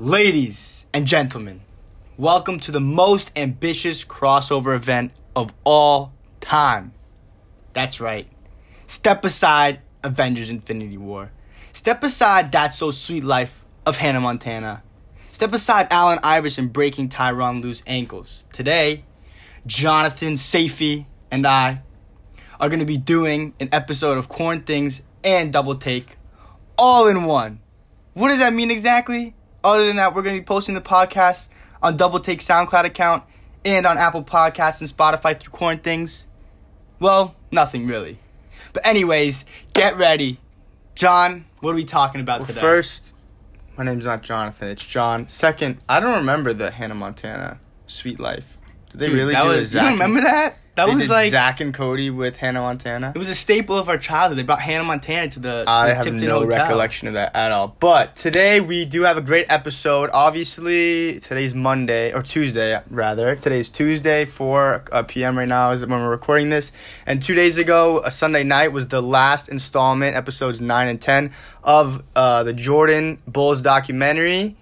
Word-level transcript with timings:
Ladies 0.00 0.86
and 0.94 1.08
gentlemen, 1.08 1.62
welcome 2.16 2.60
to 2.60 2.70
the 2.70 2.78
most 2.78 3.32
ambitious 3.34 4.04
crossover 4.04 4.76
event 4.76 5.10
of 5.34 5.52
all 5.64 6.12
time. 6.40 6.92
That's 7.72 8.00
right. 8.00 8.28
Step 8.86 9.24
aside 9.24 9.80
Avengers 10.04 10.50
Infinity 10.50 10.96
War. 10.96 11.32
Step 11.72 12.04
aside 12.04 12.52
That's 12.52 12.78
So 12.78 12.92
Sweet 12.92 13.24
Life 13.24 13.64
of 13.84 13.96
Hannah 13.96 14.20
Montana. 14.20 14.84
Step 15.32 15.52
aside 15.52 15.88
Allen 15.90 16.20
Iverson 16.22 16.68
breaking 16.68 17.08
Tyronn 17.08 17.60
Lue's 17.60 17.82
ankles. 17.84 18.46
Today, 18.52 19.04
Jonathan 19.66 20.34
Safey 20.34 21.06
and 21.28 21.44
I 21.44 21.82
are 22.60 22.68
going 22.68 22.78
to 22.78 22.86
be 22.86 22.98
doing 22.98 23.52
an 23.58 23.68
episode 23.72 24.16
of 24.16 24.28
Corn 24.28 24.62
Things 24.62 25.02
and 25.24 25.52
Double 25.52 25.74
Take 25.74 26.18
all 26.76 27.08
in 27.08 27.24
one. 27.24 27.58
What 28.14 28.28
does 28.28 28.38
that 28.38 28.52
mean 28.52 28.70
exactly? 28.70 29.34
Other 29.68 29.84
than 29.86 29.96
that, 29.96 30.14
we're 30.14 30.22
going 30.22 30.34
to 30.34 30.40
be 30.40 30.46
posting 30.46 30.74
the 30.74 30.80
podcast 30.80 31.48
on 31.82 31.98
Double 31.98 32.20
Take 32.20 32.40
SoundCloud 32.40 32.84
account 32.84 33.22
and 33.66 33.84
on 33.84 33.98
Apple 33.98 34.24
Podcasts 34.24 34.80
and 34.80 34.88
Spotify 34.88 35.38
through 35.38 35.52
Corn 35.52 35.76
Things. 35.78 36.26
Well, 37.00 37.36
nothing 37.50 37.86
really. 37.86 38.18
But 38.72 38.86
anyways, 38.86 39.44
get 39.74 39.98
ready. 39.98 40.40
John, 40.94 41.44
what 41.60 41.72
are 41.72 41.74
we 41.74 41.84
talking 41.84 42.22
about 42.22 42.40
Well, 42.40 42.46
today? 42.46 42.60
first, 42.62 43.12
my 43.76 43.84
name's 43.84 44.06
not 44.06 44.22
Jonathan. 44.22 44.68
It's 44.68 44.86
John. 44.86 45.28
Second, 45.28 45.78
I 45.86 46.00
don't 46.00 46.16
remember 46.16 46.54
the 46.54 46.70
Hannah 46.70 46.94
Montana 46.94 47.60
Sweet 47.86 48.18
Life. 48.18 48.56
Did 48.92 49.00
they 49.00 49.06
Dude, 49.08 49.14
really 49.16 49.34
do 49.34 49.48
was, 49.48 49.74
a 49.74 49.82
You 49.82 49.88
remember 49.90 50.22
that? 50.22 50.56
That 50.78 50.86
they 50.86 50.94
was 50.94 51.10
like 51.10 51.32
Zach 51.32 51.60
and 51.60 51.74
Cody 51.74 52.08
with 52.08 52.36
Hannah 52.36 52.60
Montana. 52.60 53.10
it 53.12 53.18
was 53.18 53.28
a 53.28 53.34
staple 53.34 53.76
of 53.76 53.88
our 53.88 53.98
childhood. 53.98 54.38
They 54.38 54.44
brought 54.44 54.60
Hannah 54.60 54.84
Montana 54.84 55.28
to 55.32 55.40
the, 55.40 55.64
to 55.64 55.68
I 55.68 55.88
the 55.88 55.94
have 55.96 56.04
Tipton 56.04 56.28
no 56.28 56.38
Hotel. 56.38 56.60
recollection 56.60 57.08
of 57.08 57.14
that 57.14 57.34
at 57.34 57.50
all. 57.50 57.74
But 57.80 58.14
today 58.14 58.60
we 58.60 58.84
do 58.84 59.02
have 59.02 59.16
a 59.16 59.20
great 59.20 59.46
episode. 59.48 60.08
Obviously, 60.12 61.18
today's 61.18 61.52
Monday 61.52 62.12
or 62.12 62.22
Tuesday 62.22 62.80
rather. 62.90 63.34
Today's 63.34 63.68
Tuesday, 63.68 64.24
4 64.24 64.84
uh, 64.92 65.02
p.m. 65.02 65.36
right 65.36 65.48
now 65.48 65.72
is 65.72 65.80
when 65.80 65.98
we're 65.98 66.10
recording 66.10 66.50
this. 66.50 66.70
And 67.06 67.20
two 67.20 67.34
days 67.34 67.58
ago, 67.58 68.00
a 68.04 68.10
Sunday 68.12 68.44
night 68.44 68.70
was 68.70 68.86
the 68.86 69.02
last 69.02 69.48
installment, 69.48 70.14
episodes 70.14 70.60
9 70.60 70.86
and 70.86 71.00
10 71.00 71.32
of 71.64 72.04
uh, 72.14 72.44
the 72.44 72.52
Jordan 72.52 73.20
Bulls 73.26 73.60
documentary, 73.62 74.56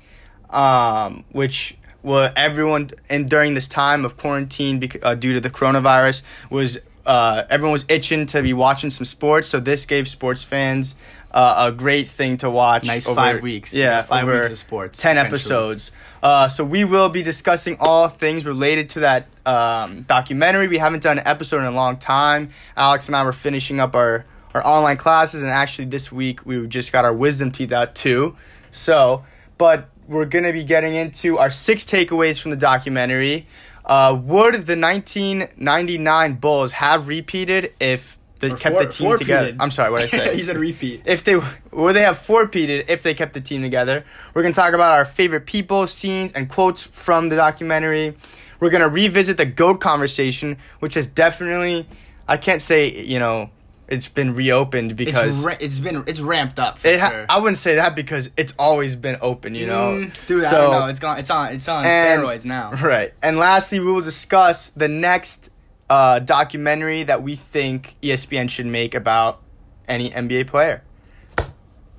um, 0.48 1.24
which 1.32 1.76
well, 2.06 2.32
everyone 2.36 2.90
and 3.10 3.28
during 3.28 3.54
this 3.54 3.66
time 3.66 4.04
of 4.04 4.16
quarantine 4.16 4.78
bec- 4.78 5.04
uh, 5.04 5.16
due 5.16 5.32
to 5.32 5.40
the 5.40 5.50
coronavirus 5.50 6.22
was 6.50 6.78
uh, 7.04 7.42
everyone 7.50 7.72
was 7.72 7.84
itching 7.88 8.26
to 8.26 8.42
be 8.42 8.52
watching 8.52 8.90
some 8.90 9.04
sports. 9.04 9.48
So 9.48 9.58
this 9.58 9.86
gave 9.86 10.06
sports 10.06 10.44
fans 10.44 10.94
uh, 11.32 11.66
a 11.68 11.72
great 11.72 12.08
thing 12.08 12.36
to 12.38 12.48
watch. 12.48 12.86
Nice 12.86 13.08
over- 13.08 13.16
five 13.16 13.42
weeks. 13.42 13.74
Yeah, 13.74 14.02
Five 14.02 14.28
weeks 14.28 14.50
of 14.50 14.58
sports, 14.58 15.00
Ten 15.02 15.18
episodes. 15.18 15.90
Uh, 16.22 16.46
so 16.48 16.64
we 16.64 16.84
will 16.84 17.08
be 17.08 17.22
discussing 17.24 17.76
all 17.80 18.08
things 18.08 18.46
related 18.46 18.88
to 18.90 19.00
that 19.00 19.26
um, 19.44 20.02
documentary. 20.02 20.68
We 20.68 20.78
haven't 20.78 21.02
done 21.02 21.18
an 21.18 21.26
episode 21.26 21.58
in 21.58 21.64
a 21.66 21.70
long 21.72 21.96
time. 21.96 22.50
Alex 22.76 23.08
and 23.08 23.16
I 23.16 23.24
were 23.24 23.32
finishing 23.32 23.80
up 23.80 23.96
our 23.96 24.24
our 24.54 24.64
online 24.64 24.96
classes, 24.96 25.42
and 25.42 25.50
actually 25.50 25.86
this 25.86 26.10
week 26.12 26.46
we 26.46 26.66
just 26.68 26.92
got 26.92 27.04
our 27.04 27.12
wisdom 27.12 27.50
teeth 27.50 27.72
out 27.72 27.94
too. 27.96 28.36
So, 28.70 29.24
but 29.58 29.90
we're 30.08 30.24
gonna 30.24 30.52
be 30.52 30.64
getting 30.64 30.94
into 30.94 31.38
our 31.38 31.50
six 31.50 31.84
takeaways 31.84 32.40
from 32.40 32.50
the 32.52 32.56
documentary. 32.56 33.46
Uh, 33.84 34.18
would 34.24 34.66
the 34.66 34.76
1999 34.76 36.34
Bulls 36.34 36.72
have 36.72 37.08
repeated 37.08 37.72
if 37.80 38.18
they 38.38 38.50
Or 38.50 38.56
kept 38.56 38.74
four- 38.74 38.84
the 38.84 38.88
team 38.90 39.18
together? 39.18 39.56
I'm 39.60 39.70
sorry, 39.70 39.90
what 39.90 40.02
I 40.02 40.06
say? 40.06 40.36
he 40.36 40.42
said 40.42 40.56
repeat. 40.58 41.02
if 41.06 41.24
they 41.24 41.40
would 41.70 41.94
they 41.94 42.02
have 42.02 42.18
four 42.18 42.46
peated 42.46 42.86
if 42.88 43.02
they 43.02 43.14
kept 43.14 43.32
the 43.34 43.40
team 43.40 43.62
together. 43.62 44.04
We're 44.34 44.42
gonna 44.42 44.54
talk 44.54 44.74
about 44.74 44.92
our 44.92 45.04
favorite 45.04 45.46
people, 45.46 45.86
scenes, 45.86 46.32
and 46.32 46.48
quotes 46.48 46.82
from 46.82 47.28
the 47.28 47.36
documentary. 47.36 48.14
We're 48.60 48.70
gonna 48.70 48.88
revisit 48.88 49.36
the 49.36 49.46
goat 49.46 49.80
conversation, 49.80 50.56
which 50.80 50.94
has 50.94 51.06
definitely 51.06 51.86
I 52.28 52.36
can't 52.36 52.60
say 52.62 52.88
you 53.04 53.18
know 53.18 53.50
it's 53.88 54.08
been 54.08 54.34
reopened 54.34 54.96
because 54.96 55.36
It's, 55.38 55.46
ra- 55.46 55.56
it's 55.60 55.78
been 55.80 56.02
it's 56.06 56.20
ramped 56.20 56.58
up 56.58 56.78
for 56.78 56.88
it 56.88 56.98
ha- 56.98 57.10
sure. 57.10 57.26
I 57.28 57.38
wouldn't 57.38 57.56
say 57.56 57.76
that 57.76 57.94
because 57.94 58.30
it's 58.36 58.52
always 58.58 58.96
been 58.96 59.16
open, 59.20 59.54
you 59.54 59.66
know. 59.66 59.92
Mm, 60.06 60.26
dude, 60.26 60.44
I 60.44 60.50
don't 60.52 60.70
know. 60.72 60.86
It's 60.86 60.98
gone. 60.98 61.18
It's 61.18 61.30
on. 61.30 61.52
It's 61.54 61.68
on 61.68 61.84
and- 61.84 62.20
steroids 62.22 62.44
now. 62.44 62.72
Right. 62.72 63.14
And 63.22 63.38
lastly, 63.38 63.78
we 63.80 63.90
will 63.92 64.00
discuss 64.00 64.70
the 64.70 64.88
next 64.88 65.50
uh, 65.88 66.18
documentary 66.18 67.04
that 67.04 67.22
we 67.22 67.36
think 67.36 67.94
ESPN 68.02 68.50
should 68.50 68.66
make 68.66 68.94
about 68.94 69.40
any 69.86 70.10
NBA 70.10 70.48
player. 70.48 70.82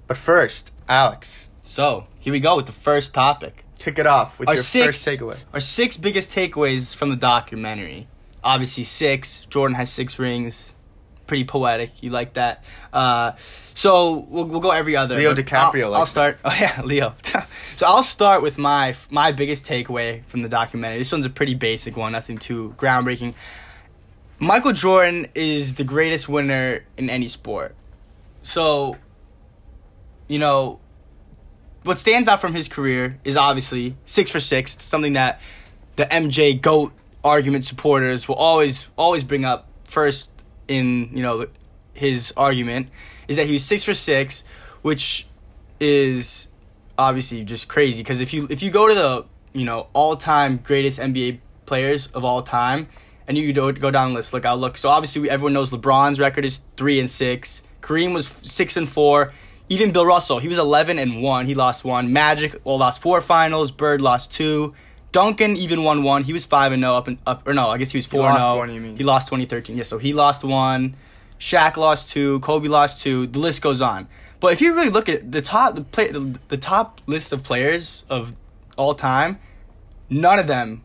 But 0.07 0.17
first, 0.17 0.71
Alex, 0.89 1.49
So 1.63 2.07
here 2.19 2.33
we 2.33 2.39
go 2.39 2.55
with 2.57 2.65
the 2.65 2.71
first 2.71 3.13
topic. 3.13 3.63
kick 3.79 3.99
it 3.99 4.07
off 4.07 4.39
with 4.39 4.49
Our 4.49 4.55
your 4.55 4.63
six 4.63 4.85
first 5.05 5.07
takeaway. 5.07 5.37
Our 5.53 5.59
six 5.59 5.95
biggest 5.97 6.31
takeaways 6.31 6.93
from 6.95 7.09
the 7.09 7.15
documentary. 7.15 8.07
Obviously, 8.43 8.83
six. 8.83 9.45
Jordan 9.45 9.75
has 9.75 9.89
six 9.91 10.17
rings. 10.19 10.73
Pretty 11.27 11.43
poetic. 11.43 12.01
You 12.01 12.09
like 12.09 12.33
that? 12.33 12.63
Uh, 12.91 13.33
so 13.73 14.25
we'll, 14.29 14.45
we'll 14.45 14.59
go 14.61 14.71
every 14.71 14.95
other. 14.95 15.17
Leo 15.17 15.35
DiCaprio 15.35 15.85
I'll, 15.85 15.95
I'll 15.95 16.05
start. 16.05 16.39
Oh 16.45 16.55
yeah, 16.59 16.81
Leo. 16.83 17.15
so 17.75 17.85
I'll 17.85 18.03
start 18.03 18.41
with 18.41 18.57
my 18.57 18.95
my 19.11 19.31
biggest 19.31 19.65
takeaway 19.65 20.23
from 20.25 20.41
the 20.41 20.49
documentary. 20.49 20.99
This 20.99 21.11
one's 21.11 21.25
a 21.25 21.29
pretty 21.29 21.53
basic 21.53 21.97
one. 21.97 22.13
Nothing 22.13 22.37
too 22.37 22.73
groundbreaking. 22.77 23.33
Michael 24.39 24.71
Jordan 24.71 25.27
is 25.35 25.75
the 25.75 25.83
greatest 25.83 26.29
winner 26.29 26.83
in 26.95 27.09
any 27.09 27.27
sport. 27.27 27.75
So, 28.43 28.97
you 30.27 30.39
know, 30.39 30.79
what 31.83 31.97
stands 31.97 32.27
out 32.27 32.39
from 32.39 32.53
his 32.53 32.67
career 32.67 33.19
is 33.23 33.35
obviously 33.35 33.95
six 34.05 34.29
for 34.29 34.39
six. 34.39 34.75
It's 34.75 34.83
something 34.83 35.13
that 35.13 35.41
the 35.95 36.05
MJ 36.05 36.59
GOAT 36.61 36.93
argument 37.23 37.65
supporters 37.65 38.27
will 38.27 38.35
always 38.35 38.89
always 38.95 39.23
bring 39.23 39.43
up 39.43 39.67
first 39.83 40.31
in 40.67 41.09
you 41.13 41.23
know 41.23 41.47
his 41.93 42.33
argument 42.37 42.89
is 43.27 43.35
that 43.37 43.47
he 43.47 43.53
was 43.53 43.63
six 43.63 43.83
for 43.83 43.93
six, 43.93 44.43
which 44.81 45.27
is 45.79 46.47
obviously 46.97 47.43
just 47.43 47.67
crazy. 47.67 48.03
Because 48.03 48.21
if 48.21 48.33
you 48.33 48.47
if 48.49 48.61
you 48.61 48.71
go 48.71 48.87
to 48.87 48.93
the 48.93 49.25
you 49.53 49.65
know 49.65 49.87
all 49.93 50.15
time 50.15 50.57
greatest 50.57 50.99
NBA 50.99 51.39
players 51.65 52.07
of 52.07 52.23
all 52.23 52.41
time 52.41 52.87
and 53.27 53.37
you 53.37 53.51
go 53.53 53.71
go 53.71 53.91
down 53.91 54.11
the 54.11 54.15
list 54.15 54.33
look 54.33 54.45
I'll 54.45 54.57
look. 54.57 54.77
So 54.77 54.89
obviously 54.89 55.29
everyone 55.29 55.53
knows 55.53 55.71
LeBron's 55.71 56.19
record 56.19 56.45
is 56.45 56.61
three 56.75 56.99
and 56.99 57.09
six. 57.09 57.61
Kareem 57.81 58.13
was 58.13 58.27
six 58.27 58.77
and 58.77 58.87
four. 58.87 59.33
Even 59.69 59.91
Bill 59.91 60.05
Russell 60.05 60.39
he 60.39 60.47
was 60.47 60.57
eleven 60.57 60.99
and 60.99 61.21
one. 61.21 61.45
He 61.45 61.55
lost 61.55 61.83
one. 61.83 62.13
Magic 62.13 62.55
well 62.63 62.77
lost 62.77 63.01
four 63.01 63.21
finals. 63.21 63.71
Bird 63.71 64.01
lost 64.01 64.33
two 64.33 64.73
Duncan 65.11 65.55
even 65.55 65.83
won 65.83 66.03
one 66.03 66.23
he 66.23 66.33
was 66.33 66.45
five 66.45 66.71
and 66.71 66.81
no 66.81 66.95
up 66.95 67.07
and 67.07 67.17
up 67.25 67.47
or 67.47 67.53
no 67.53 67.67
I 67.67 67.77
guess 67.77 67.91
he 67.91 67.97
was 67.97 68.05
four 68.05 68.25
and 68.25 68.35
lost 68.35 68.45
oh 68.45 68.63
you 68.63 68.81
mean. 68.81 68.97
he 68.97 69.03
lost 69.03 69.27
2013 69.29 69.77
yeah 69.77 69.83
so 69.83 69.97
he 69.97 70.13
lost 70.13 70.43
one 70.43 70.95
Shaq 71.39 71.77
lost 71.77 72.09
two, 72.09 72.39
Kobe 72.39 72.67
lost 72.67 73.01
two. 73.01 73.27
The 73.27 73.39
list 73.39 73.61
goes 73.61 73.81
on. 73.81 74.07
But 74.39 74.53
if 74.53 74.61
you 74.61 74.73
really 74.73 74.89
look 74.89 75.09
at 75.09 75.31
the 75.31 75.41
top, 75.41 75.75
the 75.75 75.83
play, 75.83 76.11
the, 76.11 76.39
the 76.47 76.57
top 76.57 77.01
list 77.05 77.33
of 77.33 77.43
players 77.43 78.05
of 78.09 78.33
all 78.77 78.93
time, 78.93 79.39
none 80.09 80.39
of 80.39 80.47
them 80.47 80.83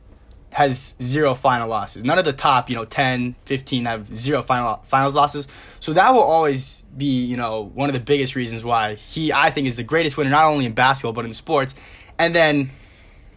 has 0.50 0.96
zero 1.02 1.34
final 1.34 1.68
losses. 1.68 2.04
None 2.04 2.18
of 2.18 2.26
the 2.26 2.32
top, 2.32 2.68
you 2.68 2.76
know, 2.76 2.84
10, 2.84 3.36
15 3.46 3.84
have 3.86 4.14
zero 4.14 4.42
final 4.42 4.82
finals 4.84 5.16
losses. 5.16 5.48
So 5.80 5.94
that 5.94 6.12
will 6.12 6.22
always 6.22 6.82
be, 6.96 7.24
you 7.24 7.38
know, 7.38 7.70
one 7.74 7.88
of 7.88 7.94
the 7.94 8.00
biggest 8.00 8.36
reasons 8.36 8.62
why 8.62 8.94
he, 8.94 9.32
I 9.32 9.50
think, 9.50 9.66
is 9.66 9.76
the 9.76 9.82
greatest 9.82 10.16
winner, 10.18 10.30
not 10.30 10.44
only 10.44 10.66
in 10.66 10.72
basketball, 10.72 11.14
but 11.14 11.24
in 11.24 11.32
sports. 11.32 11.74
And 12.18 12.34
then 12.34 12.70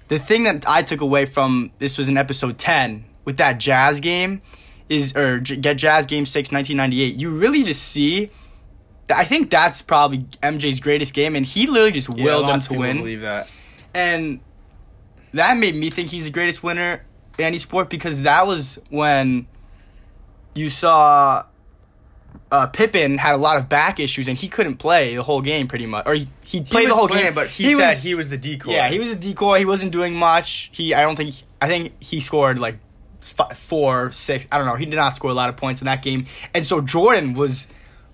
the 0.08 0.20
thing 0.20 0.44
that 0.44 0.68
I 0.68 0.82
took 0.84 1.02
away 1.02 1.26
from 1.26 1.72
this 1.80 1.98
was 1.98 2.08
in 2.10 2.18
episode 2.18 2.58
10 2.58 3.06
with 3.26 3.38
that 3.38 3.60
Jazz 3.60 4.00
game 4.00 4.42
is, 4.90 5.16
or 5.16 5.40
Get 5.40 5.78
Jazz 5.78 6.06
Game 6.06 6.26
6, 6.26 6.52
1998. 6.52 7.16
You 7.20 7.38
really 7.38 7.64
just 7.64 7.82
see. 7.84 8.30
I 9.10 9.24
think 9.24 9.50
that's 9.50 9.82
probably 9.82 10.20
MJ's 10.42 10.80
greatest 10.80 11.14
game, 11.14 11.36
and 11.36 11.46
he 11.46 11.68
literally 11.68 11.92
just 11.92 12.10
willed 12.10 12.48
them 12.48 12.60
to 12.60 12.74
win 12.74 12.98
Believe 12.98 13.22
that. 13.22 13.48
and 13.94 14.40
that 15.34 15.58
made 15.58 15.76
me 15.76 15.90
think 15.90 16.10
he's 16.10 16.26
the 16.26 16.32
greatest 16.32 16.64
winner 16.64 17.04
in 17.38 17.46
any 17.46 17.60
sport 17.60 17.90
because 17.90 18.24
that 18.24 18.48
was 18.48 18.80
when 18.90 19.48
you 20.56 20.70
saw 20.70 21.44
uh, 22.52 22.68
Pippen 22.68 23.18
had 23.18 23.36
a 23.36 23.38
lot 23.38 23.58
of 23.58 23.68
back 23.70 24.00
issues 24.00 24.28
and 24.28 24.38
he 24.38 24.48
couldn't 24.48 24.76
play 24.78 25.16
the 25.16 25.24
whole 25.24 25.42
game 25.42 25.68
pretty 25.68 25.86
much, 25.86 26.06
or 26.06 26.14
he, 26.14 26.28
he 26.46 26.62
played 26.62 26.84
He 26.84 26.88
the 26.88 26.96
whole 26.96 27.08
playing, 27.08 27.26
game. 27.26 27.34
but 27.34 27.48
he, 27.48 27.76
said 27.76 27.96
he 27.98 28.16
was 28.16 28.30
the 28.30 28.38
decoy. 28.38 28.72
Yeah, 28.72 28.90
he 28.90 29.00
was 29.00 29.12
a 29.12 29.16
decoy. 29.16 29.60
He 29.60 29.66
wasn't 29.66 29.92
doing 29.92 30.16
much. 30.16 30.70
He, 30.74 30.94
I 30.94 31.02
don't 31.02 31.16
think, 31.16 31.34
I 31.62 31.68
think 31.68 31.94
he 32.02 32.20
scored 32.20 32.60
like 32.60 32.78
f- 33.22 33.58
four, 33.58 34.12
six. 34.12 34.48
I 34.52 34.58
don't 34.58 34.68
know. 34.68 34.76
He 34.76 34.86
did 34.86 34.96
not 34.96 35.16
score 35.16 35.32
a 35.32 35.34
lot 35.34 35.50
of 35.50 35.58
points 35.58 35.82
in 35.82 35.86
that 35.86 36.02
game, 36.04 36.26
and 36.54 36.66
so 36.66 36.82
Jordan 36.82 37.34
was 37.34 37.68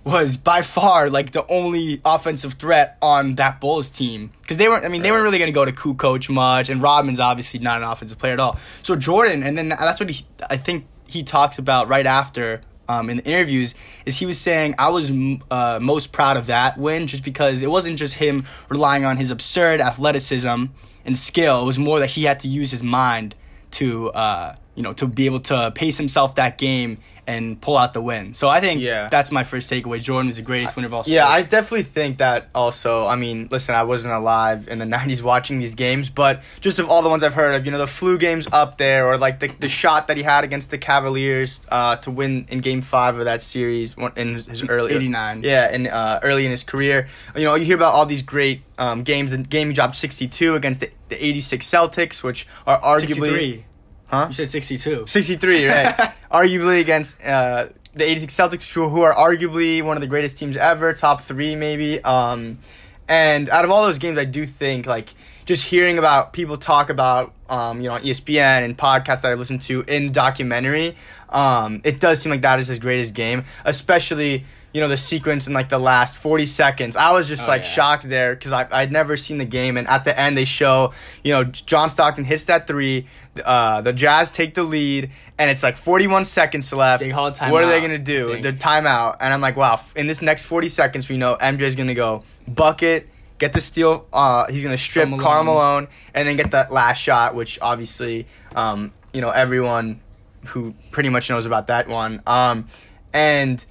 was 0.03 0.35
by 0.35 0.63
far 0.63 1.12
like 1.12 1.29
the 1.31 1.45
only 1.45 2.01
offensive 2.03 2.53
threat 2.53 2.97
on 3.03 3.35
that 3.35 3.62
Bulls 3.62 3.88
team 3.91 4.31
because 4.41 4.57
they 4.57 4.67
weren't. 4.67 4.83
I 4.83 4.88
mean, 4.88 5.03
they 5.03 5.12
weren't 5.12 5.24
really 5.24 5.38
going 5.38 5.51
to 5.51 5.53
go 5.53 5.63
to 5.65 5.71
Kukoc 5.71 6.27
much, 6.29 6.69
and 6.69 6.81
Rodman's 6.81 7.19
obviously 7.19 7.59
not 7.59 7.77
an 7.81 7.88
offensive 7.88 8.17
player 8.17 8.33
at 8.33 8.39
all. 8.39 8.57
So 8.81 8.95
Jordan, 8.95 9.44
and 9.44 9.56
then 9.57 9.69
that's 9.69 10.00
what 10.00 10.09
he, 10.09 10.25
I 10.50 10.57
think 10.57 10.88
he 11.07 11.21
talks 11.24 11.59
about 11.59 11.88
right 11.88 12.06
after 12.07 12.62
um, 12.91 13.09
in 13.09 13.17
the 13.17 13.25
interviews 13.25 13.73
is 14.05 14.17
he 14.17 14.25
was 14.25 14.39
saying 14.39 14.75
I 14.77 14.89
was 14.89 15.11
uh, 15.49 15.79
most 15.81 16.11
proud 16.11 16.38
of 16.38 16.47
that 16.47 16.77
win 16.77 17.07
just 17.07 17.23
because 17.23 17.63
it 17.63 17.69
wasn't 17.69 17.97
just 17.97 18.15
him 18.15 18.45
relying 18.69 19.05
on 19.05 19.17
his 19.17 19.31
absurd 19.31 19.79
athleticism 19.79 20.65
and 21.05 21.17
skill. 21.17 21.63
It 21.63 21.65
was 21.65 21.79
more 21.79 21.99
that 21.99 22.11
he 22.11 22.23
had 22.23 22.39
to 22.41 22.47
use 22.47 22.71
his 22.71 22.83
mind 22.83 23.35
to 23.71 24.09
uh, 24.11 24.55
you 24.75 24.83
know 24.83 24.93
to 24.93 25.07
be 25.07 25.25
able 25.25 25.39
to 25.41 25.71
pace 25.73 25.97
himself 25.97 26.35
that 26.35 26.57
game 26.57 26.97
and 27.31 27.59
pull 27.61 27.77
out 27.77 27.93
the 27.93 28.01
win. 28.01 28.33
So 28.33 28.49
I 28.49 28.59
think 28.59 28.81
Yeah. 28.81 29.07
that's 29.09 29.31
my 29.31 29.43
first 29.43 29.69
takeaway. 29.69 30.01
Jordan 30.01 30.27
was 30.27 30.37
the 30.37 30.43
greatest 30.43 30.75
winner 30.75 30.87
of 30.87 30.93
all 30.93 31.03
sports. 31.03 31.13
Yeah, 31.13 31.27
I 31.27 31.41
definitely 31.43 31.83
think 31.83 32.17
that 32.17 32.49
also. 32.53 33.07
I 33.07 33.15
mean, 33.15 33.47
listen, 33.51 33.73
I 33.75 33.83
wasn't 33.83 34.13
alive 34.13 34.67
in 34.67 34.79
the 34.79 34.85
90s 34.97 35.21
watching 35.21 35.59
these 35.59 35.75
games, 35.75 36.09
but 36.09 36.41
just 36.59 36.79
of 36.79 36.89
all 36.89 37.01
the 37.01 37.09
ones 37.09 37.23
I've 37.23 37.33
heard 37.33 37.55
of, 37.55 37.65
you 37.65 37.71
know, 37.71 37.77
the 37.77 37.87
flu 37.87 38.17
games 38.17 38.47
up 38.51 38.77
there, 38.77 39.05
or 39.07 39.17
like 39.17 39.39
the, 39.39 39.47
the 39.59 39.67
shot 39.69 40.07
that 40.07 40.17
he 40.17 40.23
had 40.23 40.43
against 40.43 40.69
the 40.71 40.77
Cavaliers 40.77 41.61
uh, 41.69 41.95
to 41.97 42.11
win 42.11 42.45
in 42.49 42.59
game 42.59 42.81
five 42.81 43.17
of 43.17 43.25
that 43.25 43.41
series 43.41 43.95
in 44.15 44.35
his 44.35 44.63
early 44.67 44.93
89. 44.93 45.43
Yeah, 45.43 45.71
in, 45.71 45.87
uh, 45.87 46.19
early 46.23 46.45
in 46.45 46.51
his 46.51 46.63
career. 46.63 47.07
You 47.35 47.45
know, 47.45 47.55
you 47.55 47.65
hear 47.65 47.75
about 47.75 47.93
all 47.93 48.05
these 48.05 48.21
great 48.21 48.61
um, 48.77 49.03
games. 49.03 49.31
The 49.31 49.37
game 49.37 49.67
he 49.69 49.73
dropped 49.73 49.95
62 49.95 50.55
against 50.55 50.79
the, 50.81 50.89
the 51.09 51.23
86 51.25 51.65
Celtics, 51.65 52.23
which 52.23 52.47
are 52.67 52.79
arguably. 52.81 53.07
63. 53.07 53.65
Huh? 54.11 54.27
You 54.27 54.33
said 54.33 54.49
62. 54.49 55.07
63, 55.07 55.67
right? 55.67 56.13
arguably 56.31 56.81
against 56.81 57.23
uh, 57.23 57.67
the 57.93 58.03
86 58.03 58.35
Celtics, 58.35 58.73
who, 58.73 58.89
who 58.89 59.01
are 59.01 59.13
arguably 59.13 59.81
one 59.81 59.95
of 59.95 60.01
the 60.01 60.07
greatest 60.07 60.37
teams 60.37 60.57
ever, 60.57 60.93
top 60.93 61.21
three 61.21 61.55
maybe. 61.55 62.03
Um, 62.03 62.59
and 63.07 63.49
out 63.49 63.65
of 63.65 63.71
all 63.71 63.83
those 63.83 63.97
games, 63.97 64.17
I 64.17 64.25
do 64.25 64.45
think 64.45 64.85
like 64.85 65.09
just 65.45 65.65
hearing 65.65 65.97
about 65.97 66.33
people 66.33 66.57
talk 66.57 66.89
about 66.89 67.33
um, 67.49 67.81
you 67.81 67.89
know 67.89 67.95
ESPN 67.97 68.63
and 68.63 68.77
podcasts 68.77 69.21
that 69.21 69.31
I 69.31 69.33
listen 69.33 69.59
to 69.59 69.81
in 69.81 70.11
documentary, 70.11 70.95
um, 71.29 71.81
it 71.83 71.99
does 71.99 72.21
seem 72.21 72.31
like 72.31 72.41
that 72.41 72.59
is 72.59 72.67
his 72.67 72.79
greatest 72.79 73.13
game, 73.13 73.45
especially. 73.65 74.45
You 74.73 74.79
know 74.79 74.88
the 74.88 74.95
sequence 74.95 75.47
in 75.47 75.53
like 75.53 75.68
the 75.68 75.79
last 75.79 76.15
forty 76.15 76.45
seconds. 76.45 76.95
I 76.95 77.12
was 77.12 77.27
just 77.27 77.44
Oh, 77.47 77.51
like 77.51 77.63
yeah. 77.63 77.69
shocked 77.69 78.07
there 78.07 78.35
because 78.35 78.51
I 78.53 78.68
I'd 78.71 78.91
never 78.91 79.18
seen 79.18 79.38
the 79.38 79.45
game, 79.45 79.75
and 79.75 79.88
at 79.88 80.06
the 80.06 80.18
end 80.18 80.38
they 80.38 80.45
show 80.45 80.94
you 81.23 81.33
know 81.33 81.44
John 81.44 81.89
Stockton 81.89 82.23
hits 82.23 82.45
that 82.45 82.68
three, 82.68 83.07
uh, 83.44 83.81
the 83.81 83.91
Jazz 83.91 84.31
take 84.31 84.53
the 84.53 84.63
lead, 84.63 85.12
and 85.38 85.51
it's 85.51 85.62
like 85.62 85.75
forty 85.75 86.07
one 86.07 86.23
seconds 86.23 86.71
left. 86.71 87.03
They 87.03 87.09
What 87.12 87.63
are 87.63 87.68
they 87.68 87.81
gonna 87.81 87.97
do? 87.97 88.41
The 88.41 88.53
timeout, 88.53 89.18
and 89.19 89.33
I'm 89.33 89.41
like, 89.41 89.57
wow. 89.57 89.79
In 89.95 90.07
this 90.07 90.21
next 90.21 90.45
forty 90.45 90.69
seconds, 90.69 91.09
we 91.09 91.17
know 91.17 91.35
MJ's 91.41 91.75
gonna 91.75 91.94
go 91.94 92.24
bucket, 92.47 93.09
get 93.39 93.51
the 93.51 93.59
steal. 93.62 94.06
Uh, 94.13 94.50
he's 94.50 94.63
gonna 94.63 94.77
strip 94.77 95.09
Malone. 95.09 95.45
Malone, 95.47 95.88
and 96.13 96.25
then 96.25 96.38
get 96.38 96.51
that 96.51 96.71
last 96.71 97.00
shot, 97.00 97.35
which 97.35 97.59
obviously, 97.62 98.25
um, 98.56 98.94
you 99.12 99.19
know, 99.19 99.31
everyone 99.31 100.00
who 100.45 100.74
pretty 100.91 101.09
much 101.09 101.29
knows 101.29 101.45
about 101.45 101.67
that 101.67 101.89
one. 101.89 102.21
Um, 102.25 102.67
and 103.13 103.63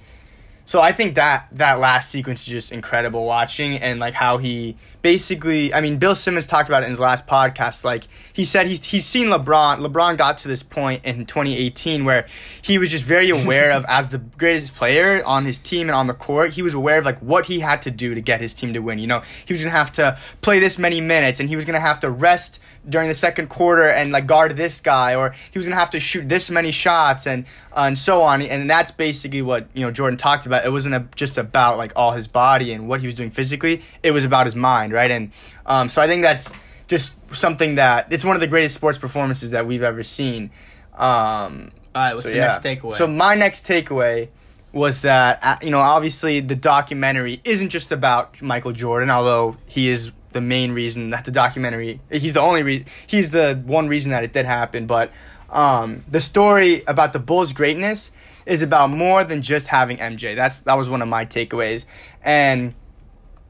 so 0.65 0.81
I 0.81 0.91
think 0.91 1.15
that 1.15 1.47
that 1.53 1.79
last 1.79 2.11
sequence 2.11 2.41
is 2.41 2.47
just 2.47 2.71
incredible 2.71 3.25
watching 3.25 3.77
and 3.77 3.99
like 3.99 4.13
how 4.13 4.37
he 4.37 4.77
basically 5.01 5.73
I 5.73 5.81
mean 5.81 5.97
Bill 5.97 6.15
Simmons 6.15 6.47
talked 6.47 6.69
about 6.69 6.83
it 6.83 6.85
in 6.85 6.91
his 6.91 6.99
last 6.99 7.27
podcast 7.27 7.83
like 7.83 8.03
he 8.31 8.45
said 8.45 8.67
he's 8.67 8.83
he's 8.85 9.05
seen 9.05 9.27
LeBron 9.27 9.79
LeBron 9.79 10.17
got 10.17 10.37
to 10.39 10.47
this 10.47 10.63
point 10.63 11.03
in 11.03 11.25
2018 11.25 12.05
where 12.05 12.27
he 12.61 12.77
was 12.77 12.91
just 12.91 13.03
very 13.03 13.29
aware 13.29 13.71
of 13.71 13.85
as 13.87 14.09
the 14.09 14.19
greatest 14.19 14.75
player 14.75 15.23
on 15.25 15.45
his 15.45 15.59
team 15.59 15.87
and 15.87 15.95
on 15.95 16.07
the 16.07 16.13
court 16.13 16.51
he 16.51 16.61
was 16.61 16.73
aware 16.73 16.99
of 16.99 17.05
like 17.05 17.19
what 17.19 17.47
he 17.47 17.59
had 17.59 17.81
to 17.81 17.91
do 17.91 18.13
to 18.13 18.21
get 18.21 18.41
his 18.41 18.53
team 18.53 18.73
to 18.73 18.79
win 18.79 18.99
you 18.99 19.07
know? 19.07 19.21
He 19.45 19.53
was 19.53 19.61
going 19.61 19.71
to 19.71 19.77
have 19.77 19.91
to 19.93 20.17
play 20.41 20.59
this 20.59 20.77
many 20.77 21.01
minutes 21.01 21.39
and 21.39 21.49
he 21.49 21.55
was 21.55 21.65
going 21.65 21.75
to 21.75 21.79
have 21.79 21.99
to 22.01 22.09
rest 22.09 22.59
during 22.87 23.07
the 23.07 23.13
second 23.13 23.47
quarter 23.47 23.87
and 23.87 24.11
like 24.11 24.25
guard 24.25 24.55
this 24.57 24.79
guy 24.79 25.15
or 25.15 25.35
he 25.51 25.59
was 25.59 25.67
gonna 25.67 25.79
have 25.79 25.91
to 25.91 25.99
shoot 25.99 26.27
this 26.27 26.49
many 26.49 26.71
shots 26.71 27.27
and 27.27 27.45
uh, 27.73 27.81
and 27.81 27.97
so 27.97 28.21
on. 28.21 28.41
And 28.41 28.69
that's 28.69 28.91
basically 28.91 29.41
what 29.41 29.67
you 29.73 29.85
know 29.85 29.91
Jordan 29.91 30.17
talked 30.17 30.45
about. 30.45 30.65
It 30.65 30.71
wasn't 30.71 30.95
a, 30.95 31.05
just 31.15 31.37
about 31.37 31.77
like 31.77 31.93
all 31.95 32.11
his 32.11 32.27
body 32.27 32.71
and 32.73 32.87
what 32.87 33.01
he 33.01 33.05
was 33.05 33.15
doing 33.15 33.31
physically. 33.31 33.83
It 34.03 34.11
was 34.11 34.25
about 34.25 34.45
his 34.45 34.55
mind 34.55 34.93
right? 34.93 35.11
And 35.11 35.31
um, 35.65 35.89
so 35.89 36.01
I 36.01 36.07
think 36.07 36.21
that's 36.23 36.51
just 36.87 37.15
something 37.33 37.75
that 37.75 38.11
it's 38.11 38.25
one 38.25 38.35
of 38.35 38.41
the 38.41 38.47
greatest 38.47 38.75
sports 38.75 38.97
performances 38.97 39.51
that 39.51 39.65
we've 39.65 39.83
ever 39.83 40.03
seen. 40.03 40.51
Um, 40.93 41.69
All 41.95 42.03
right, 42.03 42.13
what's 42.13 42.23
so, 42.23 42.31
the 42.31 42.37
yeah. 42.37 42.47
next 42.47 42.63
takeaway? 42.63 42.93
So 42.93 43.07
my 43.07 43.35
next 43.35 43.65
takeaway 43.65 44.29
was 44.73 45.01
that 45.01 45.39
uh, 45.41 45.57
you 45.61 45.69
know 45.69 45.79
obviously 45.79 46.39
the 46.39 46.55
documentary 46.55 47.41
isn't 47.43 47.69
just 47.69 47.91
about 47.91 48.41
Michael 48.41 48.71
Jordan, 48.71 49.09
although 49.09 49.57
he 49.67 49.89
is 49.89 50.11
the 50.31 50.41
main 50.41 50.71
reason 50.71 51.09
that 51.11 51.25
the 51.25 51.31
documentary 51.31 51.99
he's 52.09 52.33
the 52.33 52.39
only 52.39 52.63
re- 52.63 52.85
he's 53.07 53.31
the 53.31 53.61
one 53.65 53.87
reason 53.87 54.11
that 54.11 54.23
it 54.23 54.33
did 54.33 54.45
happen. 54.45 54.87
But 54.87 55.11
um, 55.49 56.03
the 56.09 56.21
story 56.21 56.83
about 56.87 57.13
the 57.13 57.19
Bulls' 57.19 57.53
greatness 57.53 58.11
is 58.45 58.61
about 58.61 58.89
more 58.89 59.23
than 59.23 59.41
just 59.41 59.67
having 59.67 59.97
MJ. 59.97 60.35
That's 60.35 60.61
that 60.61 60.75
was 60.75 60.89
one 60.89 61.01
of 61.01 61.07
my 61.07 61.25
takeaways 61.25 61.85
and 62.23 62.73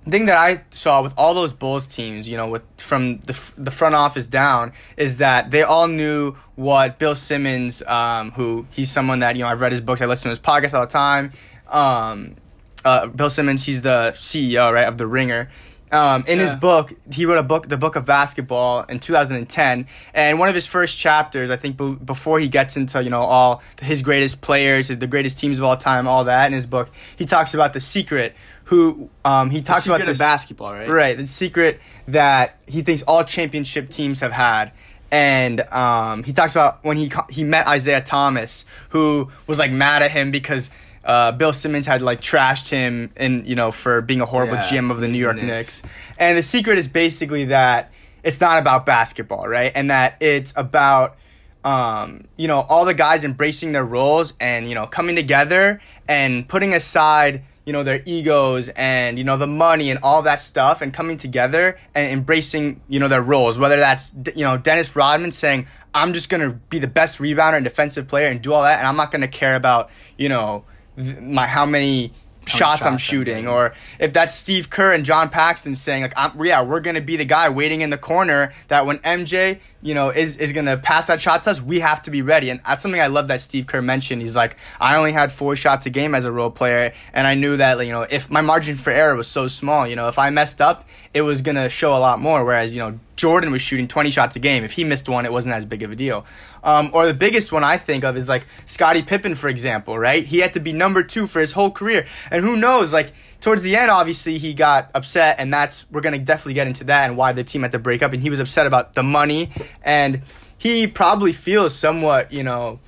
the 0.05 0.11
thing 0.11 0.25
that 0.25 0.37
I 0.37 0.63
saw 0.71 1.03
with 1.03 1.13
all 1.15 1.33
those 1.33 1.53
Bulls 1.53 1.85
teams, 1.85 2.27
you 2.27 2.35
know, 2.35 2.49
with 2.49 2.63
from 2.77 3.19
the 3.19 3.39
the 3.57 3.71
front 3.71 3.93
office 3.95 4.25
down, 4.25 4.73
is 4.97 5.17
that 5.17 5.51
they 5.51 5.61
all 5.61 5.87
knew 5.87 6.35
what 6.55 6.97
Bill 6.97 7.13
Simmons, 7.13 7.83
um, 7.83 8.31
who 8.31 8.65
he's 8.71 8.89
someone 8.89 9.19
that 9.19 9.35
you 9.35 9.43
know 9.43 9.47
I've 9.47 9.61
read 9.61 9.71
his 9.71 9.81
books, 9.81 10.01
I 10.01 10.07
listen 10.07 10.23
to 10.23 10.29
his 10.29 10.39
podcast 10.39 10.73
all 10.73 10.85
the 10.85 10.91
time. 10.91 11.33
Um, 11.67 12.35
uh, 12.83 13.07
Bill 13.07 13.29
Simmons, 13.29 13.65
he's 13.65 13.81
the 13.81 14.13
CEO, 14.15 14.73
right, 14.73 14.87
of 14.87 14.97
the 14.97 15.05
Ringer. 15.05 15.49
Um, 15.91 16.23
in 16.25 16.39
his 16.39 16.53
book, 16.53 16.93
he 17.11 17.25
wrote 17.25 17.37
a 17.37 17.43
book, 17.43 17.67
the 17.67 17.75
book 17.75 17.97
of 17.97 18.05
basketball, 18.05 18.83
in 18.83 18.99
2010, 18.99 19.87
and 20.13 20.39
one 20.39 20.47
of 20.47 20.55
his 20.55 20.65
first 20.65 20.97
chapters, 20.97 21.49
I 21.49 21.57
think, 21.57 21.75
be- 21.75 21.95
before 21.95 22.39
he 22.39 22.47
gets 22.47 22.77
into 22.77 23.03
you 23.03 23.09
know 23.09 23.19
all 23.19 23.61
his 23.81 24.01
greatest 24.01 24.41
players, 24.41 24.87
his, 24.87 24.99
the 24.99 25.07
greatest 25.07 25.37
teams 25.37 25.57
of 25.57 25.65
all 25.65 25.75
time, 25.75 26.07
all 26.07 26.23
that 26.25 26.47
in 26.47 26.53
his 26.53 26.65
book, 26.65 26.89
he 27.17 27.25
talks 27.25 27.53
about 27.53 27.73
the 27.73 27.81
secret. 27.81 28.35
Who 28.65 29.09
um, 29.25 29.49
he 29.49 29.59
The 29.59 29.65
talks 29.65 29.85
about 29.85 29.97
secret 29.97 30.11
this 30.11 30.17
basketball, 30.17 30.71
right? 30.71 30.87
Right, 30.89 31.17
the 31.17 31.27
secret 31.27 31.81
that 32.07 32.57
he 32.67 32.83
thinks 32.83 33.01
all 33.01 33.25
championship 33.25 33.89
teams 33.89 34.21
have 34.21 34.31
had. 34.31 34.71
And 35.11 35.59
um, 35.59 36.23
he 36.23 36.31
talks 36.31 36.53
about 36.53 36.81
when 36.85 36.95
he 36.95 37.09
co- 37.09 37.27
he 37.29 37.43
met 37.43 37.67
Isiah 37.67 37.99
Thomas, 37.99 38.63
who 38.89 39.29
was 39.45 39.59
like 39.59 39.71
mad 39.71 40.03
at 40.03 40.11
him 40.11 40.31
because 40.31 40.69
uh, 41.03 41.31
Bill 41.31 41.53
Simmons 41.53 41.85
had 41.85 42.01
like 42.01 42.21
trashed 42.21 42.69
him 42.69 43.11
and 43.15 43.47
you 43.47 43.55
know 43.55 43.71
for 43.71 44.01
being 44.01 44.21
a 44.21 44.25
horrible 44.25 44.55
Yeah, 44.55 44.63
GM 44.63 44.91
of 44.91 44.99
the 44.99 45.07
New 45.07 45.19
York 45.19 45.37
the 45.37 45.43
Knicks. 45.43 45.81
Knicks. 45.81 45.95
And 46.17 46.37
the 46.37 46.43
secret 46.43 46.77
is 46.77 46.87
basically 46.87 47.45
that 47.45 47.91
it's 48.23 48.39
not 48.39 48.59
about 48.59 48.85
basketball, 48.85 49.47
right? 49.47 49.71
And 49.73 49.89
that 49.89 50.17
it's 50.19 50.53
about 50.55 51.17
um, 51.63 52.25
you 52.37 52.47
know, 52.47 52.65
all 52.69 52.85
the 52.85 52.93
guys 52.93 53.23
embracing 53.23 53.71
their 53.71 53.85
roles 53.85 54.33
and, 54.39 54.67
you 54.67 54.75
know, 54.75 54.87
coming 54.87 55.15
together 55.15 55.79
and 56.07 56.47
putting 56.47 56.73
aside, 56.73 57.43
you 57.65 57.73
know, 57.73 57.83
their 57.83 58.01
egos 58.05 58.69
and, 58.69 59.17
you 59.17 59.23
know, 59.23 59.37
the 59.37 59.47
money 59.47 59.91
and 59.91 59.99
all 60.01 60.23
that 60.23 60.41
stuff 60.41 60.81
and 60.81 60.93
coming 60.93 61.17
together 61.17 61.77
and 61.93 62.11
embracing, 62.11 62.81
you 62.89 62.99
know, 62.99 63.07
their 63.07 63.21
roles. 63.21 63.59
Whether 63.59 63.77
that's, 63.77 64.13
you 64.35 64.43
know, 64.43 64.57
Dennis 64.57 64.95
Rodman 64.95 65.31
saying, 65.31 65.67
I'm 65.93 66.13
just 66.13 66.29
going 66.29 66.41
to 66.41 66.55
be 66.55 66.79
the 66.79 66.87
best 66.87 67.19
rebounder 67.19 67.57
and 67.57 67.63
defensive 67.63 68.07
player 68.07 68.27
and 68.27 68.41
do 68.41 68.53
all 68.53 68.63
that. 68.63 68.79
And 68.79 68.87
I'm 68.87 68.95
not 68.95 69.11
going 69.11 69.21
to 69.21 69.27
care 69.27 69.55
about, 69.55 69.91
you 70.17 70.29
know, 70.29 70.65
my, 70.97 71.47
how 71.47 71.65
many 71.65 72.13
shots, 72.45 72.57
shots 72.57 72.85
I'm 72.85 72.93
I'm 72.93 72.97
shooting 72.97 73.47
or 73.47 73.73
if 73.99 74.13
that's 74.13 74.33
Steve 74.33 74.69
Kerr 74.69 74.93
and 74.93 75.05
John 75.05 75.29
Paxson 75.29 75.75
saying 75.75 76.01
like 76.01 76.13
I'm, 76.15 76.43
yeah 76.43 76.61
we're 76.61 76.79
gonna 76.79 77.01
be 77.01 77.17
the 77.17 77.25
guy 77.25 77.49
waiting 77.49 77.81
in 77.81 77.89
the 77.89 77.97
corner 77.97 78.53
that 78.67 78.85
when 78.85 78.97
MJ 78.99 79.59
you 79.81 79.93
know 79.93 80.09
is 80.09 80.37
is 80.37 80.51
gonna 80.51 80.77
pass 80.77 81.05
that 81.05 81.19
shot 81.19 81.43
to 81.43 81.51
us 81.51 81.61
we 81.61 81.79
have 81.79 82.01
to 82.03 82.11
be 82.11 82.21
ready. 82.21 82.49
And 82.49 82.59
that's 82.65 82.81
something 82.81 83.01
I 83.01 83.07
love 83.07 83.27
that 83.27 83.41
Steve 83.41 83.67
Kerr 83.67 83.81
mentioned. 83.81 84.21
He's 84.21 84.35
like 84.35 84.57
I 84.79 84.95
only 84.95 85.11
had 85.11 85.31
four 85.31 85.55
shots 85.55 85.85
a 85.85 85.89
game 85.89 86.15
as 86.15 86.25
a 86.25 86.31
role 86.31 86.51
player 86.51 86.93
and 87.13 87.27
I 87.27 87.35
knew 87.35 87.57
that 87.57 87.83
you 87.85 87.91
know 87.91 88.03
if 88.03 88.29
my 88.29 88.41
margin 88.41 88.75
for 88.75 88.91
error 88.91 89.15
was 89.15 89.27
so 89.27 89.47
small 89.47 89.87
you 89.87 89.95
know 89.95 90.07
if 90.07 90.19
I 90.19 90.29
messed 90.29 90.61
up 90.61 90.87
it 91.13 91.21
was 91.23 91.41
gonna 91.41 91.69
show 91.69 91.95
a 91.95 91.99
lot 91.99 92.19
more. 92.19 92.45
Whereas 92.45 92.75
you 92.75 92.79
know 92.79 92.99
Jordan 93.15 93.51
was 93.51 93.61
shooting 93.61 93.87
20 93.87 94.11
shots 94.11 94.35
a 94.35 94.39
game. 94.39 94.63
If 94.63 94.73
he 94.73 94.83
missed 94.83 95.09
one 95.09 95.25
it 95.25 95.31
wasn't 95.31 95.55
as 95.55 95.65
big 95.65 95.83
of 95.83 95.91
a 95.91 95.95
deal. 95.95 96.25
Um, 96.63 96.91
or 96.93 97.07
the 97.07 97.13
biggest 97.13 97.51
one 97.51 97.63
I 97.63 97.77
think 97.77 98.03
of 98.03 98.15
is 98.15 98.29
like 98.29 98.45
Scottie 98.65 99.01
Pippen 99.01 99.35
for 99.35 99.47
example 99.47 99.97
right? 99.97 100.23
He 100.25 100.39
had 100.39 100.53
to 100.53 100.59
be 100.59 100.73
number 100.73 101.03
two 101.03 101.27
for 101.27 101.39
his 101.39 101.53
whole 101.53 101.71
career. 101.71 102.05
And 102.29 102.43
who 102.43 102.55
knows 102.55 102.93
like 102.93 103.13
towards 103.41 103.63
the 103.63 103.75
end, 103.75 103.91
obviously 103.91 104.37
he 104.37 104.53
got 104.53 104.91
upset, 104.95 105.35
and 105.39 105.53
that's 105.53 105.89
we're 105.91 106.01
gonna 106.01 106.19
definitely 106.19 106.53
get 106.53 106.67
into 106.67 106.85
that 106.85 107.09
and 107.09 107.17
why 107.17 107.33
the 107.33 107.43
team 107.43 107.63
had 107.63 107.73
to 107.73 107.79
break 107.79 108.01
up. 108.01 108.13
And 108.13 108.21
he 108.21 108.29
was 108.29 108.39
upset 108.39 108.67
about 108.67 108.93
the 108.93 109.03
money, 109.03 109.49
and 109.83 110.21
he 110.57 110.87
probably 110.87 111.33
feels 111.33 111.75
somewhat, 111.75 112.31
you 112.31 112.43
know, 112.43 112.79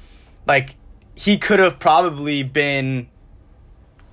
like 0.45 0.75
he 1.15 1.37
could 1.37 1.59
have 1.59 1.79
probably 1.79 2.43
been 2.43 3.09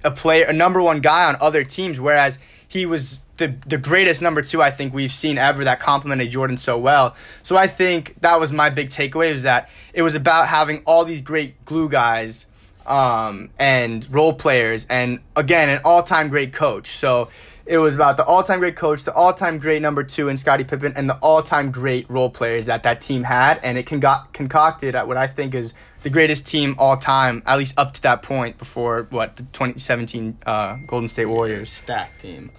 a 0.02 0.10
player, 0.10 0.46
a 0.46 0.52
number 0.52 0.80
one 0.80 1.00
guy 1.00 1.26
on 1.26 1.36
other 1.40 1.62
teams, 1.62 2.00
whereas 2.00 2.38
he 2.66 2.86
was 2.86 3.20
the 3.36 3.54
the 3.66 3.78
greatest 3.78 4.22
number 4.22 4.42
two 4.42 4.62
I 4.62 4.70
think 4.70 4.94
we've 4.94 5.12
seen 5.12 5.36
ever 5.38 5.64
that 5.64 5.80
complemented 5.80 6.30
Jordan 6.30 6.56
so 6.56 6.78
well. 6.78 7.16
So 7.42 7.56
I 7.56 7.66
think 7.66 8.20
that 8.20 8.40
was 8.40 8.52
my 8.52 8.70
big 8.70 8.88
takeaway 8.88 9.32
was 9.32 9.42
that 9.42 9.68
it 9.92 10.02
was 10.02 10.14
about 10.14 10.48
having 10.48 10.82
all 10.86 11.04
these 11.04 11.20
great 11.20 11.64
glue 11.64 11.88
guys 11.88 12.46
um, 12.90 13.50
and 13.58 14.06
role 14.14 14.34
players, 14.34 14.86
and 14.90 15.20
again, 15.36 15.68
an 15.68 15.80
all 15.84 16.02
time 16.02 16.28
great 16.28 16.52
coach. 16.52 16.88
So 16.88 17.30
It 17.70 17.78
was 17.78 17.94
about 17.94 18.16
the 18.16 18.24
all-time 18.24 18.58
great 18.58 18.74
coach, 18.74 19.04
the 19.04 19.14
all-time 19.14 19.60
great 19.60 19.80
number 19.80 20.02
two 20.02 20.28
in 20.28 20.36
Scottie 20.36 20.64
Pippen, 20.64 20.92
and 20.96 21.08
the 21.08 21.16
all-time 21.18 21.70
great 21.70 22.10
role 22.10 22.28
players 22.28 22.66
that 22.66 22.82
that 22.82 23.00
team 23.00 23.22
had, 23.22 23.60
and 23.62 23.78
it 23.78 23.86
con- 23.86 24.00
got 24.00 24.32
concocted 24.32 24.96
at 24.96 25.06
what 25.06 25.16
I 25.16 25.28
think 25.28 25.54
is 25.54 25.72
the 26.02 26.10
greatest 26.10 26.48
team 26.48 26.74
all 26.78 26.96
time, 26.96 27.44
at 27.46 27.58
least 27.58 27.78
up 27.78 27.92
to 27.94 28.02
that 28.02 28.24
point 28.24 28.58
before 28.58 29.06
what 29.10 29.36
the 29.36 29.44
2017 29.44 30.38
uh, 30.46 30.78
Golden 30.84 31.06
State 31.06 31.26
Warriors. 31.26 31.68
Stacked 31.68 32.22
team. 32.22 32.50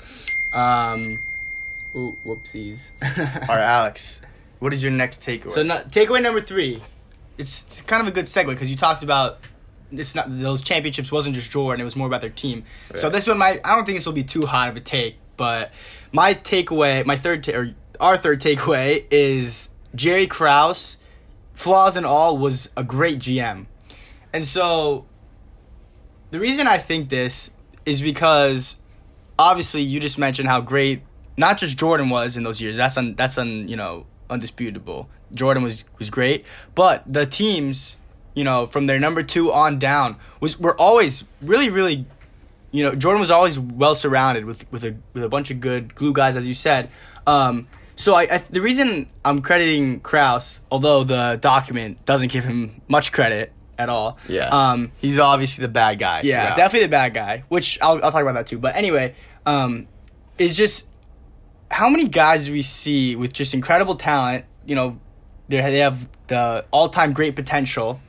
Um, 0.53 1.19
ooh, 1.93 2.15
whoopsies. 2.25 2.91
all 3.49 3.57
right, 3.57 3.65
Alex, 3.65 4.21
what 4.59 4.71
is 4.71 4.81
your 4.81 4.93
next 4.93 5.21
takeaway? 5.21 5.51
So 5.51 5.63
no, 5.63 5.79
takeaway 5.89 6.21
number 6.21 6.39
three. 6.39 6.81
It's, 7.37 7.63
it's 7.63 7.81
kind 7.81 8.01
of 8.01 8.07
a 8.07 8.11
good 8.11 8.27
segue 8.27 8.47
because 8.47 8.69
you 8.69 8.77
talked 8.77 9.03
about 9.03 9.39
it's 9.91 10.15
not 10.15 10.25
those 10.29 10.61
championships 10.61 11.11
wasn't 11.11 11.35
just 11.35 11.51
Jordan; 11.51 11.81
it 11.81 11.83
was 11.83 11.95
more 11.95 12.07
about 12.07 12.21
their 12.21 12.29
team. 12.29 12.63
So 12.95 13.09
this 13.09 13.27
one 13.27 13.37
might 13.37 13.59
I 13.65 13.75
don't 13.75 13.85
think 13.85 13.97
this 13.97 14.05
will 14.05 14.13
be 14.13 14.23
too 14.23 14.45
hot 14.45 14.69
of 14.69 14.77
a 14.77 14.79
take, 14.79 15.17
but 15.37 15.71
my 16.11 16.33
takeaway, 16.33 17.05
my 17.05 17.17
third 17.17 17.43
ta- 17.43 17.53
or 17.53 17.73
our 17.99 18.17
third 18.17 18.41
takeaway 18.41 19.05
is 19.11 19.69
Jerry 19.93 20.27
Krause, 20.27 20.97
flaws 21.53 21.95
and 21.95 22.05
all, 22.05 22.37
was 22.37 22.71
a 22.75 22.83
great 22.83 23.19
GM, 23.19 23.65
and 24.33 24.45
so 24.45 25.05
the 26.31 26.39
reason 26.39 26.67
I 26.67 26.77
think 26.77 27.09
this 27.09 27.51
is 27.85 28.01
because 28.01 28.77
obviously 29.37 29.81
you 29.81 29.99
just 29.99 30.17
mentioned 30.17 30.47
how 30.47 30.61
great 30.61 31.01
not 31.37 31.57
just 31.57 31.77
Jordan 31.77 32.09
was 32.09 32.37
in 32.37 32.43
those 32.43 32.61
years. 32.61 32.77
That's 32.77 32.97
un, 32.97 33.15
that's 33.15 33.37
un, 33.37 33.67
you 33.67 33.75
know 33.75 34.05
undisputable. 34.29 35.09
Jordan 35.33 35.63
was 35.63 35.85
was 35.99 36.09
great, 36.09 36.45
but 36.75 37.03
the 37.11 37.25
teams, 37.25 37.97
you 38.33 38.43
know, 38.43 38.65
from 38.65 38.87
their 38.87 38.99
number 38.99 39.23
2 39.23 39.51
on 39.51 39.79
down 39.79 40.15
was 40.39 40.59
were 40.59 40.75
always 40.79 41.23
really 41.41 41.69
really 41.69 42.05
you 42.71 42.85
know, 42.85 42.95
Jordan 42.95 43.19
was 43.19 43.31
always 43.31 43.59
well 43.59 43.95
surrounded 43.95 44.45
with 44.45 44.69
with 44.71 44.83
a 44.85 44.95
with 45.13 45.23
a 45.23 45.29
bunch 45.29 45.51
of 45.51 45.59
good 45.59 45.93
glue 45.95 46.13
guys 46.13 46.35
as 46.37 46.47
you 46.47 46.53
said. 46.53 46.89
Um 47.27 47.67
so 47.95 48.15
I, 48.15 48.21
I 48.31 48.37
the 48.49 48.61
reason 48.61 49.09
I'm 49.25 49.41
crediting 49.41 49.99
Krause, 49.99 50.61
although 50.71 51.03
the 51.03 51.37
document 51.41 52.05
doesn't 52.05 52.31
give 52.31 52.45
him 52.45 52.81
much 52.87 53.11
credit 53.11 53.51
at 53.77 53.89
all. 53.89 54.17
yeah, 54.29 54.47
Um 54.71 54.91
he's 54.97 55.19
obviously 55.19 55.63
the 55.63 55.67
bad 55.67 55.99
guy. 55.99 56.21
yeah, 56.23 56.45
throughout. 56.45 56.57
definitely 56.57 56.85
the 56.87 56.91
bad 56.91 57.13
guy. 57.13 57.43
Which 57.49 57.77
I'll 57.81 58.03
I'll 58.03 58.11
talk 58.11 58.21
about 58.21 58.35
that 58.35 58.47
too. 58.47 58.59
But 58.59 58.75
anyway, 58.75 59.15
um, 59.45 59.87
is 60.37 60.55
just 60.55 60.87
how 61.69 61.89
many 61.89 62.07
guys 62.07 62.49
we 62.49 62.61
see 62.61 63.15
with 63.15 63.33
just 63.33 63.53
incredible 63.53 63.95
talent. 63.95 64.45
You 64.65 64.75
know, 64.75 64.99
they 65.49 65.57
they 65.57 65.79
have 65.79 66.09
the 66.27 66.65
all 66.71 66.89
time 66.89 67.13
great 67.13 67.35
potential, 67.35 67.99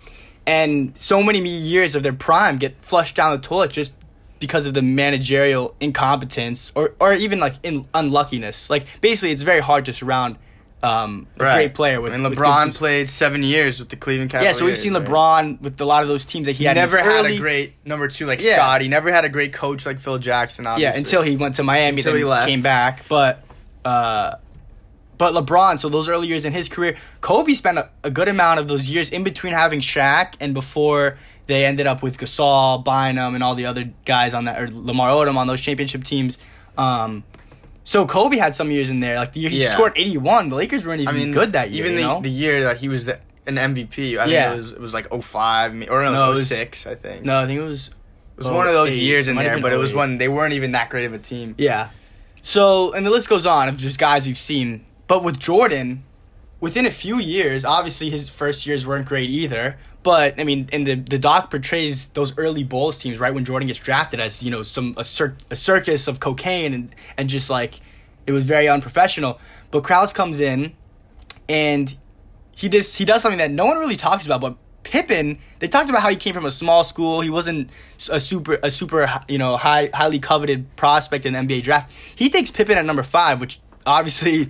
and 0.46 0.92
so 0.98 1.22
many 1.22 1.40
years 1.48 1.94
of 1.94 2.02
their 2.02 2.12
prime 2.12 2.58
get 2.58 2.76
flushed 2.84 3.16
down 3.16 3.32
the 3.32 3.38
toilet 3.42 3.70
just 3.70 3.92
because 4.40 4.66
of 4.66 4.74
the 4.74 4.82
managerial 4.82 5.74
incompetence 5.80 6.72
or 6.74 6.94
or 7.00 7.14
even 7.14 7.38
like 7.40 7.54
in 7.62 7.86
unluckiness. 7.94 8.68
Like 8.70 8.86
basically, 9.00 9.32
it's 9.32 9.42
very 9.42 9.60
hard 9.60 9.84
to 9.86 9.92
surround. 9.92 10.36
Um, 10.84 11.28
a 11.38 11.44
Right. 11.44 11.54
great 11.54 11.74
player 11.74 12.00
with 12.00 12.12
and 12.12 12.24
with 12.24 12.36
LeBron 12.36 12.64
teams. 12.64 12.76
played 12.76 13.08
seven 13.08 13.44
years 13.44 13.78
with 13.78 13.88
the 13.90 13.94
Cleveland 13.94 14.32
Yeah, 14.32 14.50
so 14.50 14.64
we've 14.64 14.76
seen 14.76 14.94
right? 14.94 15.04
LeBron 15.04 15.60
with 15.60 15.80
a 15.80 15.84
lot 15.84 16.02
of 16.02 16.08
those 16.08 16.24
teams 16.24 16.46
that 16.46 16.54
he, 16.54 16.58
He 16.58 16.64
had 16.64 16.74
never 16.74 16.98
had 16.98 17.06
early- 17.06 17.36
a 17.36 17.40
great 17.40 17.74
number 17.86 18.08
two 18.08 18.26
like 18.26 18.42
Yeah. 18.42 18.56
Scott. 18.56 18.80
He 18.80 18.88
never 18.88 19.12
had 19.12 19.24
a 19.24 19.28
great 19.28 19.52
coach 19.52 19.86
like 19.86 20.00
Phil 20.00 20.18
Jackson. 20.18 20.66
Obviously. 20.66 20.92
Yeah, 20.92 20.98
until 20.98 21.22
he 21.22 21.36
went 21.36 21.54
to 21.54 21.62
Miami, 21.62 21.98
Until 21.98 22.14
then 22.14 22.18
he 22.18 22.24
left. 22.24 22.48
came 22.48 22.62
back. 22.62 23.04
But 23.08 23.44
uh, 23.84 24.34
but 25.22 25.34
LeBron, 25.34 25.78
so 25.78 25.88
those 25.88 26.08
early 26.08 26.26
years 26.26 26.44
in 26.44 26.52
his 26.52 26.68
career, 26.68 26.96
Kobe 27.20 27.52
spent 27.54 27.78
a, 27.78 27.88
a 28.02 28.10
good 28.10 28.26
amount 28.26 28.58
of 28.58 28.66
those 28.66 28.88
years 28.90 29.10
in 29.10 29.22
between 29.22 29.52
having 29.52 29.78
Shaq 29.78 30.34
and 30.40 30.52
before 30.52 31.16
they 31.46 31.64
ended 31.64 31.86
up 31.86 32.02
with 32.02 32.18
Gasol, 32.18 32.84
Bynum, 32.84 33.36
and 33.36 33.44
all 33.44 33.54
the 33.54 33.66
other 33.66 33.84
guys 34.04 34.34
on 34.34 34.46
that, 34.46 34.60
or 34.60 34.68
Lamar 34.68 35.10
Odom 35.10 35.36
on 35.36 35.46
those 35.46 35.62
championship 35.62 36.02
teams. 36.02 36.38
Um, 36.76 37.22
so 37.84 38.04
Kobe 38.04 38.36
had 38.36 38.56
some 38.56 38.72
years 38.72 38.90
in 38.90 38.98
there, 38.98 39.14
like 39.16 39.32
the 39.32 39.38
year 39.40 39.50
he 39.50 39.62
Yeah. 39.62 39.68
scored 39.68 39.92
eighty 39.94 40.16
one. 40.18 40.48
The 40.48 40.56
Lakers 40.56 40.84
weren't 40.84 41.00
I 41.00 41.04
even 41.04 41.14
mean, 41.16 41.32
good 41.32 41.52
that 41.52 41.70
year. 41.70 41.84
Even 41.86 41.92
you 41.98 42.04
the, 42.04 42.14
know? 42.14 42.20
the 42.20 42.28
year 42.28 42.64
that 42.64 42.78
he 42.78 42.88
was 42.88 43.04
the, 43.04 43.20
an 43.46 43.58
MVP, 43.58 44.18
I 44.18 44.24
Yeah. 44.24 44.48
think 44.50 44.54
it 44.54 44.56
was 44.56 44.72
it 44.72 44.80
was 44.80 44.92
like 44.94 45.06
05, 45.12 45.72
or 45.88 46.02
no, 46.02 46.12
No, 46.12 46.26
it 46.26 46.30
was 46.30 46.38
was- 46.40 46.48
06, 46.48 46.86
I 46.88 46.96
think. 46.96 47.24
no, 47.24 47.38
I 47.38 47.46
think 47.46 47.60
it 47.60 47.64
was 47.64 47.88
it 47.88 48.38
was 48.38 48.48
one 48.48 48.66
of 48.66 48.72
those 48.74 48.90
08. 48.90 49.02
years 49.02 49.28
in 49.28 49.36
there, 49.36 49.60
but 49.60 49.72
it 49.72 49.76
was 49.76 49.92
when 49.94 50.18
they 50.18 50.26
weren't 50.26 50.54
even 50.54 50.72
that 50.72 50.90
great 50.90 51.04
of 51.04 51.12
a 51.12 51.18
team. 51.18 51.54
Yeah. 51.58 51.90
So, 52.44 52.92
and 52.92 53.06
the 53.06 53.10
list 53.10 53.28
goes 53.28 53.46
on 53.46 53.68
of 53.68 53.76
just 53.78 54.00
guys 54.00 54.26
we've 54.26 54.36
seen. 54.38 54.84
But 55.12 55.24
with 55.24 55.38
Jordan, 55.38 56.04
within 56.58 56.86
a 56.86 56.90
few 56.90 57.18
years, 57.18 57.66
obviously 57.66 58.08
his 58.08 58.30
first 58.30 58.66
years 58.66 58.86
weren't 58.86 59.04
great 59.04 59.28
either. 59.28 59.78
But 60.02 60.40
I 60.40 60.44
mean, 60.44 60.70
and 60.72 60.86
the 60.86 60.94
the 60.94 61.18
doc 61.18 61.50
portrays 61.50 62.06
those 62.08 62.32
early 62.38 62.64
Bulls 62.64 62.96
teams 62.96 63.20
right 63.20 63.34
when 63.34 63.44
Jordan 63.44 63.66
gets 63.66 63.78
drafted 63.78 64.20
as 64.20 64.42
you 64.42 64.50
know 64.50 64.62
some 64.62 64.94
a, 64.96 65.04
cir- 65.04 65.36
a 65.50 65.54
circus 65.54 66.08
of 66.08 66.18
cocaine 66.18 66.72
and 66.72 66.94
and 67.18 67.28
just 67.28 67.50
like 67.50 67.82
it 68.26 68.32
was 68.32 68.46
very 68.46 68.70
unprofessional. 68.70 69.38
But 69.70 69.84
Krause 69.84 70.14
comes 70.14 70.40
in, 70.40 70.72
and 71.46 71.94
he 72.56 72.70
does 72.70 72.94
he 72.94 73.04
does 73.04 73.20
something 73.20 73.36
that 73.36 73.50
no 73.50 73.66
one 73.66 73.76
really 73.76 73.96
talks 73.96 74.24
about, 74.24 74.40
but 74.40 74.56
Pippen, 74.82 75.40
they 75.58 75.68
talked 75.68 75.90
about 75.90 76.00
how 76.00 76.08
he 76.08 76.16
came 76.16 76.32
from 76.32 76.46
a 76.46 76.50
small 76.50 76.84
school. 76.84 77.20
He 77.20 77.28
wasn't 77.28 77.68
a 78.10 78.18
super 78.18 78.58
a 78.62 78.70
super 78.70 79.20
you 79.28 79.36
know 79.36 79.58
high 79.58 79.90
highly 79.92 80.20
coveted 80.20 80.74
prospect 80.76 81.26
in 81.26 81.34
the 81.34 81.38
NBA 81.38 81.64
draft. 81.64 81.92
He 82.14 82.30
takes 82.30 82.50
Pippen 82.50 82.78
at 82.78 82.86
number 82.86 83.02
five, 83.02 83.42
which 83.42 83.60
obviously 83.84 84.48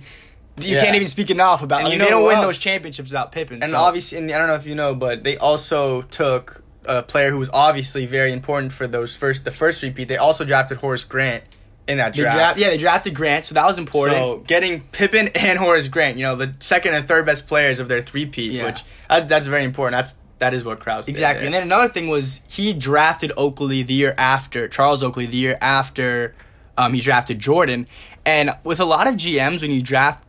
you 0.61 0.75
Yeah. 0.75 0.83
can't 0.83 0.95
even 0.95 1.07
speak 1.07 1.29
enough 1.29 1.61
about. 1.63 1.79
And 1.79 1.87
I 1.87 1.91
you 1.93 1.97
know 1.97 2.05
they 2.05 2.11
don't 2.11 2.25
win 2.25 2.35
else? 2.37 2.45
those 2.45 2.57
championships 2.59 3.09
without 3.09 3.31
Pippen. 3.31 3.61
And 3.63 3.71
so- 3.71 3.77
obviously, 3.77 4.17
and 4.19 4.31
I 4.31 4.37
don't 4.37 4.47
know 4.47 4.55
if 4.55 4.65
you 4.65 4.75
know, 4.75 4.93
but 4.95 5.23
they 5.23 5.37
also 5.37 6.03
took 6.03 6.63
a 6.85 7.01
player 7.01 7.31
who 7.31 7.37
was 7.37 7.49
obviously 7.53 8.05
very 8.05 8.31
important 8.33 8.71
for 8.73 8.87
those 8.87 9.15
first 9.15 9.45
the 9.45 9.51
first 9.51 9.81
repeat. 9.81 10.07
They 10.09 10.17
also 10.17 10.43
drafted 10.45 10.77
Horace 10.79 11.03
Grant 11.03 11.43
in 11.87 11.97
that 11.97 12.13
draft. 12.13 12.35
draft, 12.35 12.59
yeah, 12.59 12.69
they 12.69 12.77
drafted 12.77 13.13
Grant, 13.13 13.45
so 13.45 13.55
that 13.55 13.65
was 13.65 13.77
important. 13.77 14.17
So 14.17 14.43
getting 14.47 14.81
Pippen 14.91 15.29
and 15.35 15.57
Horace 15.59 15.87
Grant, 15.87 16.17
you 16.17 16.23
know, 16.23 16.35
the 16.35 16.53
second 16.59 16.93
and 16.93 17.05
third 17.07 17.25
best 17.25 17.47
players 17.47 17.79
of 17.79 17.87
their 17.89 18.01
three-peat, 18.01 18.51
Yeah. 18.51 18.65
which 18.65 18.83
that's, 19.09 19.25
that's 19.25 19.45
very 19.47 19.63
important. 19.63 19.97
That's 19.99 20.15
that 20.39 20.53
is 20.53 20.63
what 20.65 20.79
Krause 20.81 21.05
did 21.05 21.11
Exactly. 21.11 21.45
And 21.45 21.53
then 21.53 21.63
another 21.63 21.87
thing 21.87 22.09
was 22.09 22.41
he 22.49 22.73
drafted 22.73 23.31
Oakley 23.37 23.81
the 23.81 23.93
year 23.93 24.13
after 24.17 24.67
Charles 24.67 25.01
Oakley 25.01 25.25
the 25.25 25.37
year 25.37 25.57
after 25.61 26.35
um, 26.77 26.93
he 26.93 26.99
drafted 27.01 27.39
Jordan. 27.39 27.87
And 28.25 28.53
with 28.63 28.79
a 28.81 28.85
lot 28.85 29.07
of 29.07 29.15
GMs, 29.15 29.61
when 29.61 29.71
you 29.71 29.81
draft 29.81 30.22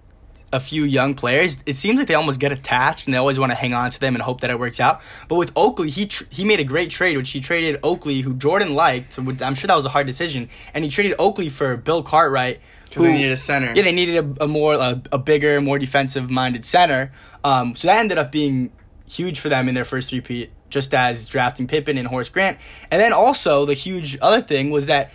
a 0.54 0.61
few 0.61 0.84
young 0.84 1.14
players, 1.14 1.58
it 1.66 1.75
seems 1.75 1.99
like 1.99 2.06
they 2.08 2.14
almost 2.14 2.38
get 2.40 2.52
attached 2.52 3.06
and 3.06 3.12
they 3.12 3.18
always 3.18 3.38
want 3.38 3.50
to 3.50 3.56
hang 3.56 3.75
on 3.75 3.90
to 3.90 3.99
them 4.00 4.14
and 4.14 4.23
hope 4.23 4.40
that 4.40 4.50
it 4.50 4.58
works 4.58 4.78
out. 4.80 5.00
But 5.28 5.34
with 5.34 5.50
Oakley, 5.56 5.90
he 5.90 6.06
tr- 6.06 6.25
he 6.30 6.44
made 6.44 6.61
a 6.61 6.64
great 6.64 6.90
trade, 6.90 7.16
which 7.16 7.30
he 7.32 7.40
traded 7.40 7.80
Oakley, 7.82 8.20
who 8.23 8.34
Jordan 8.34 8.75
liked. 8.75 9.12
So 9.12 9.23
I'm 9.42 9.54
sure 9.54 9.68
that 9.68 9.75
was 9.76 9.84
a 9.84 9.90
hard 9.90 10.06
decision, 10.06 10.49
and 10.73 10.84
he 10.84 10.90
traded 10.90 11.14
Oakley 11.18 11.49
for 11.50 11.76
Bill 11.76 12.02
Cartwright. 12.02 12.61
'Cause 12.90 13.02
they 13.02 13.12
needed 13.12 13.32
a 13.32 13.37
center. 13.37 13.73
Yeah, 13.75 13.82
they 13.82 13.92
needed 13.92 14.16
a, 14.38 14.44
a 14.44 14.46
more 14.46 14.75
a, 14.75 15.02
a 15.11 15.18
bigger, 15.18 15.61
more 15.61 15.78
defensive 15.80 16.30
minded 16.30 16.64
center. 16.64 17.12
Um, 17.42 17.75
so 17.75 17.88
that 17.88 17.99
ended 17.99 18.18
up 18.18 18.30
being 18.30 18.70
huge 19.08 19.40
for 19.40 19.49
them 19.49 19.68
in 19.68 19.75
their 19.75 19.84
first 19.84 20.12
repeat, 20.12 20.50
just 20.70 20.94
as 20.94 21.26
drafting 21.28 21.66
Pippen 21.66 21.99
and 21.99 22.06
Horace 22.06 22.28
Grant. 22.30 22.56
And 22.92 23.00
then 23.02 23.12
also 23.12 23.66
the 23.66 23.75
huge 23.75 24.16
other 24.23 24.40
thing 24.40 24.70
was 24.70 24.87
that 24.87 25.11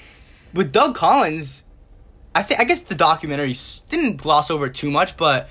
with 0.54 0.72
Doug 0.74 0.94
Collins, 0.96 1.64
I 2.36 2.44
think 2.44 2.60
I 2.60 2.64
guess 2.64 2.82
the 2.82 2.96
documentary 2.96 3.56
didn't 3.90 4.18
gloss 4.18 4.52
over 4.52 4.70
too 4.70 4.92
much, 4.92 5.18
but 5.18 5.50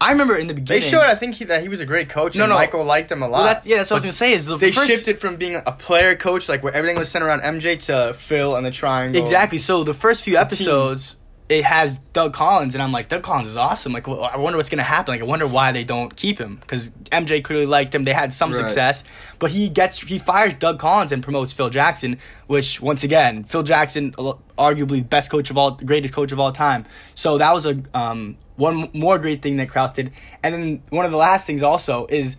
I 0.00 0.12
remember 0.12 0.36
in 0.36 0.46
the 0.46 0.54
beginning 0.54 0.82
They 0.82 0.88
showed, 0.88 1.02
I 1.02 1.14
think, 1.14 1.36
he, 1.36 1.44
that 1.46 1.62
he 1.62 1.68
was 1.68 1.80
a 1.80 1.86
great 1.86 2.08
coach. 2.10 2.36
No, 2.36 2.44
and 2.44 2.50
no. 2.50 2.56
Michael 2.56 2.84
liked 2.84 3.10
him 3.10 3.22
a 3.22 3.28
lot. 3.28 3.38
well, 3.38 3.46
that's, 3.46 3.66
yeah, 3.66 3.78
that's 3.78 3.90
what 3.90 3.96
I 3.96 3.98
was 3.98 4.04
gonna 4.04 4.12
say. 4.12 4.32
Is 4.34 4.44
the 4.46 4.56
They 4.56 4.70
first, 4.70 4.88
shifted 4.88 5.18
from 5.18 5.36
being 5.36 5.56
a 5.56 5.72
player 5.72 6.14
coach, 6.14 6.48
like 6.48 6.62
where 6.62 6.72
everything 6.72 6.98
was 6.98 7.08
centered 7.08 7.26
around 7.28 7.40
MJ, 7.40 7.78
to 7.86 8.12
Phil 8.12 8.56
and 8.56 8.66
the 8.66 8.70
triangle. 8.70 9.20
Exactly. 9.22 9.58
So 9.58 9.84
the 9.84 9.94
first 9.94 10.22
few 10.22 10.34
team. 10.34 10.42
episodes, 10.42 11.16
it 11.48 11.64
has 11.64 11.98
Doug 11.98 12.32
Collins, 12.32 12.74
and 12.74 12.82
I'm 12.82 12.90
like, 12.90 13.08
Doug 13.08 13.22
Collins 13.22 13.46
is 13.46 13.56
awesome. 13.56 13.92
Like, 13.92 14.08
well, 14.08 14.24
I 14.24 14.36
wonder 14.36 14.56
what's 14.56 14.68
gonna 14.68 14.82
happen. 14.82 15.14
Like, 15.14 15.20
I 15.20 15.24
wonder 15.24 15.46
why 15.46 15.70
they 15.70 15.84
don't 15.84 16.14
keep 16.16 16.38
him 16.40 16.56
because 16.56 16.90
MJ 17.12 17.42
clearly 17.42 17.66
liked 17.66 17.94
him. 17.94 18.02
They 18.02 18.12
had 18.12 18.32
some 18.32 18.50
Right. 18.50 18.58
success, 18.58 19.04
but 19.38 19.52
he 19.52 19.68
gets 19.68 20.00
he 20.00 20.18
fires 20.18 20.54
Doug 20.54 20.78
Collins 20.80 21.12
and 21.12 21.22
promotes 21.22 21.52
Phil 21.52 21.70
Jackson, 21.70 22.18
which 22.48 22.80
once 22.80 23.04
again, 23.04 23.44
Phil 23.44 23.62
Jackson, 23.62 24.12
arguably 24.58 25.08
best 25.08 25.30
coach 25.30 25.50
of 25.50 25.56
all, 25.56 25.72
greatest 25.72 26.12
coach 26.12 26.32
of 26.32 26.40
all 26.40 26.50
time. 26.50 26.84
So 27.14 27.38
that 27.38 27.52
was 27.54 27.64
a 27.64 27.80
um, 27.94 28.36
one 28.56 28.88
more 28.92 29.18
great 29.18 29.40
thing 29.42 29.56
that 29.58 29.68
Krause 29.68 29.92
did, 29.92 30.12
and 30.42 30.52
then 30.54 30.82
one 30.90 31.04
of 31.04 31.12
the 31.12 31.18
last 31.18 31.46
things 31.46 31.62
also 31.62 32.06
is 32.06 32.36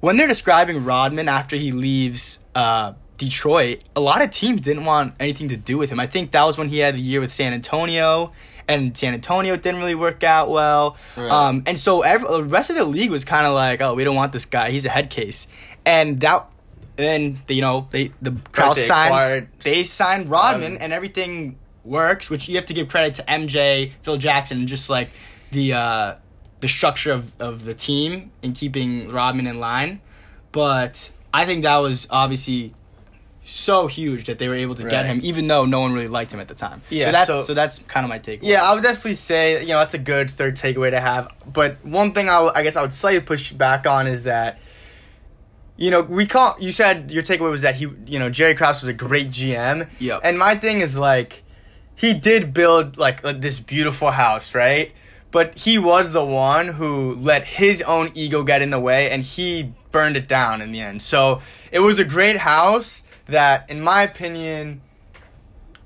when 0.00 0.16
they're 0.16 0.28
describing 0.28 0.84
Rodman 0.84 1.28
after 1.28 1.56
he 1.56 1.72
leaves 1.72 2.40
uh, 2.54 2.92
Detroit, 3.18 3.82
a 3.94 4.00
lot 4.00 4.22
of 4.22 4.30
teams 4.30 4.62
didn't 4.62 4.84
want 4.84 5.14
anything 5.20 5.48
to 5.48 5.56
do 5.56 5.76
with 5.76 5.90
him. 5.90 6.00
I 6.00 6.06
think 6.06 6.30
that 6.30 6.44
was 6.44 6.56
when 6.56 6.68
he 6.68 6.78
had 6.78 6.94
the 6.94 7.00
year 7.00 7.20
with 7.20 7.32
San 7.32 7.52
Antonio, 7.52 8.32
and 8.66 8.96
San 8.96 9.12
Antonio 9.12 9.56
didn't 9.56 9.80
really 9.80 9.94
work 9.94 10.22
out 10.22 10.48
well. 10.48 10.96
Right. 11.16 11.30
Um, 11.30 11.64
and 11.66 11.78
so 11.78 12.02
every, 12.02 12.28
the 12.28 12.44
rest 12.44 12.70
of 12.70 12.76
the 12.76 12.84
league 12.84 13.10
was 13.10 13.24
kind 13.24 13.46
of 13.46 13.54
like, 13.54 13.80
oh, 13.80 13.94
we 13.94 14.04
don't 14.04 14.16
want 14.16 14.32
this 14.32 14.46
guy. 14.46 14.70
He's 14.70 14.86
a 14.86 14.90
head 14.90 15.10
case. 15.10 15.46
And 15.84 16.20
that, 16.20 16.48
then 16.96 17.40
you 17.48 17.60
know 17.60 17.86
they 17.90 18.12
the 18.20 18.36
crowd 18.50 18.76
they 18.76 18.82
signs 18.82 19.46
they 19.60 19.82
signed 19.84 20.28
Rodman, 20.30 20.62
Rodman. 20.62 20.82
and 20.82 20.92
everything 20.92 21.58
works. 21.84 22.30
Which 22.30 22.48
you 22.48 22.56
have 22.56 22.66
to 22.66 22.74
give 22.74 22.88
credit 22.88 23.16
to 23.16 23.22
MJ, 23.24 23.92
Phil 24.02 24.16
Jackson, 24.16 24.58
and 24.58 24.68
just 24.68 24.88
like 24.88 25.10
the. 25.50 25.74
Uh, 25.74 26.14
the 26.60 26.68
structure 26.68 27.12
of, 27.12 27.40
of 27.40 27.64
the 27.64 27.74
team 27.74 28.32
and 28.42 28.54
keeping 28.54 29.10
Rodman 29.10 29.46
in 29.46 29.60
line. 29.60 30.00
But 30.52 31.12
I 31.32 31.44
think 31.44 31.62
that 31.62 31.76
was 31.78 32.08
obviously 32.10 32.74
so 33.48 33.86
huge 33.86 34.24
that 34.24 34.38
they 34.38 34.46
were 34.48 34.54
able 34.54 34.74
to 34.74 34.82
Right. 34.84 34.90
get 34.90 35.06
him, 35.06 35.20
even 35.22 35.46
though 35.48 35.64
no 35.64 35.80
one 35.80 35.92
really 35.92 36.08
liked 36.08 36.32
him 36.32 36.40
at 36.40 36.48
the 36.48 36.54
time. 36.54 36.82
Yeah, 36.90 37.06
so 37.06 37.12
that's 37.12 37.26
so- 37.26 37.42
so, 37.42 37.54
that's 37.54 37.78
kind 37.80 38.04
of 38.04 38.10
my 38.10 38.18
take. 38.18 38.40
Yeah, 38.42 38.62
I 38.62 38.74
would 38.74 38.82
definitely 38.82 39.14
say 39.16 39.60
you 39.62 39.68
know 39.68 39.78
that's 39.78 39.94
a 39.94 39.98
good 39.98 40.30
third 40.30 40.56
takeaway 40.56 40.90
to 40.90 41.00
have. 41.00 41.28
But 41.50 41.78
one 41.84 42.12
thing 42.12 42.28
I, 42.28 42.50
I 42.54 42.62
guess 42.62 42.76
I 42.76 42.82
would 42.82 42.94
slightly 42.94 43.20
push 43.20 43.52
back 43.52 43.86
on 43.86 44.06
is 44.06 44.24
that 44.24 44.58
you 45.76 45.90
know 45.90 46.02
we 46.02 46.26
call 46.26 46.56
you 46.58 46.72
said 46.72 47.10
your 47.10 47.22
takeaway 47.22 47.50
was 47.50 47.62
that 47.62 47.76
he 47.76 47.86
you 48.06 48.18
know 48.18 48.30
Jerry 48.30 48.54
Krause 48.54 48.82
was 48.82 48.88
a 48.88 48.92
great 48.92 49.30
GM. 49.30 49.88
Yep. 49.98 50.20
And 50.24 50.38
my 50.38 50.54
thing 50.56 50.80
is 50.80 50.96
like 50.96 51.42
he 51.94 52.14
did 52.14 52.52
build 52.54 52.96
like 52.98 53.24
uh, 53.24 53.32
this 53.32 53.58
beautiful 53.58 54.10
house, 54.12 54.54
right? 54.54 54.92
But 55.30 55.58
he 55.58 55.78
was 55.78 56.12
the 56.12 56.24
one 56.24 56.68
who 56.68 57.14
let 57.14 57.44
his 57.46 57.82
own 57.82 58.10
ego 58.14 58.42
get 58.42 58.62
in 58.62 58.70
the 58.70 58.78
way, 58.80 59.10
and 59.10 59.22
he 59.22 59.74
burned 59.92 60.16
it 60.16 60.26
down 60.26 60.62
in 60.62 60.72
the 60.72 60.80
end. 60.80 61.02
So 61.02 61.42
it 61.70 61.80
was 61.80 61.98
a 61.98 62.04
great 62.04 62.38
house 62.38 63.02
that, 63.28 63.68
in 63.70 63.80
my 63.80 64.02
opinion, 64.02 64.80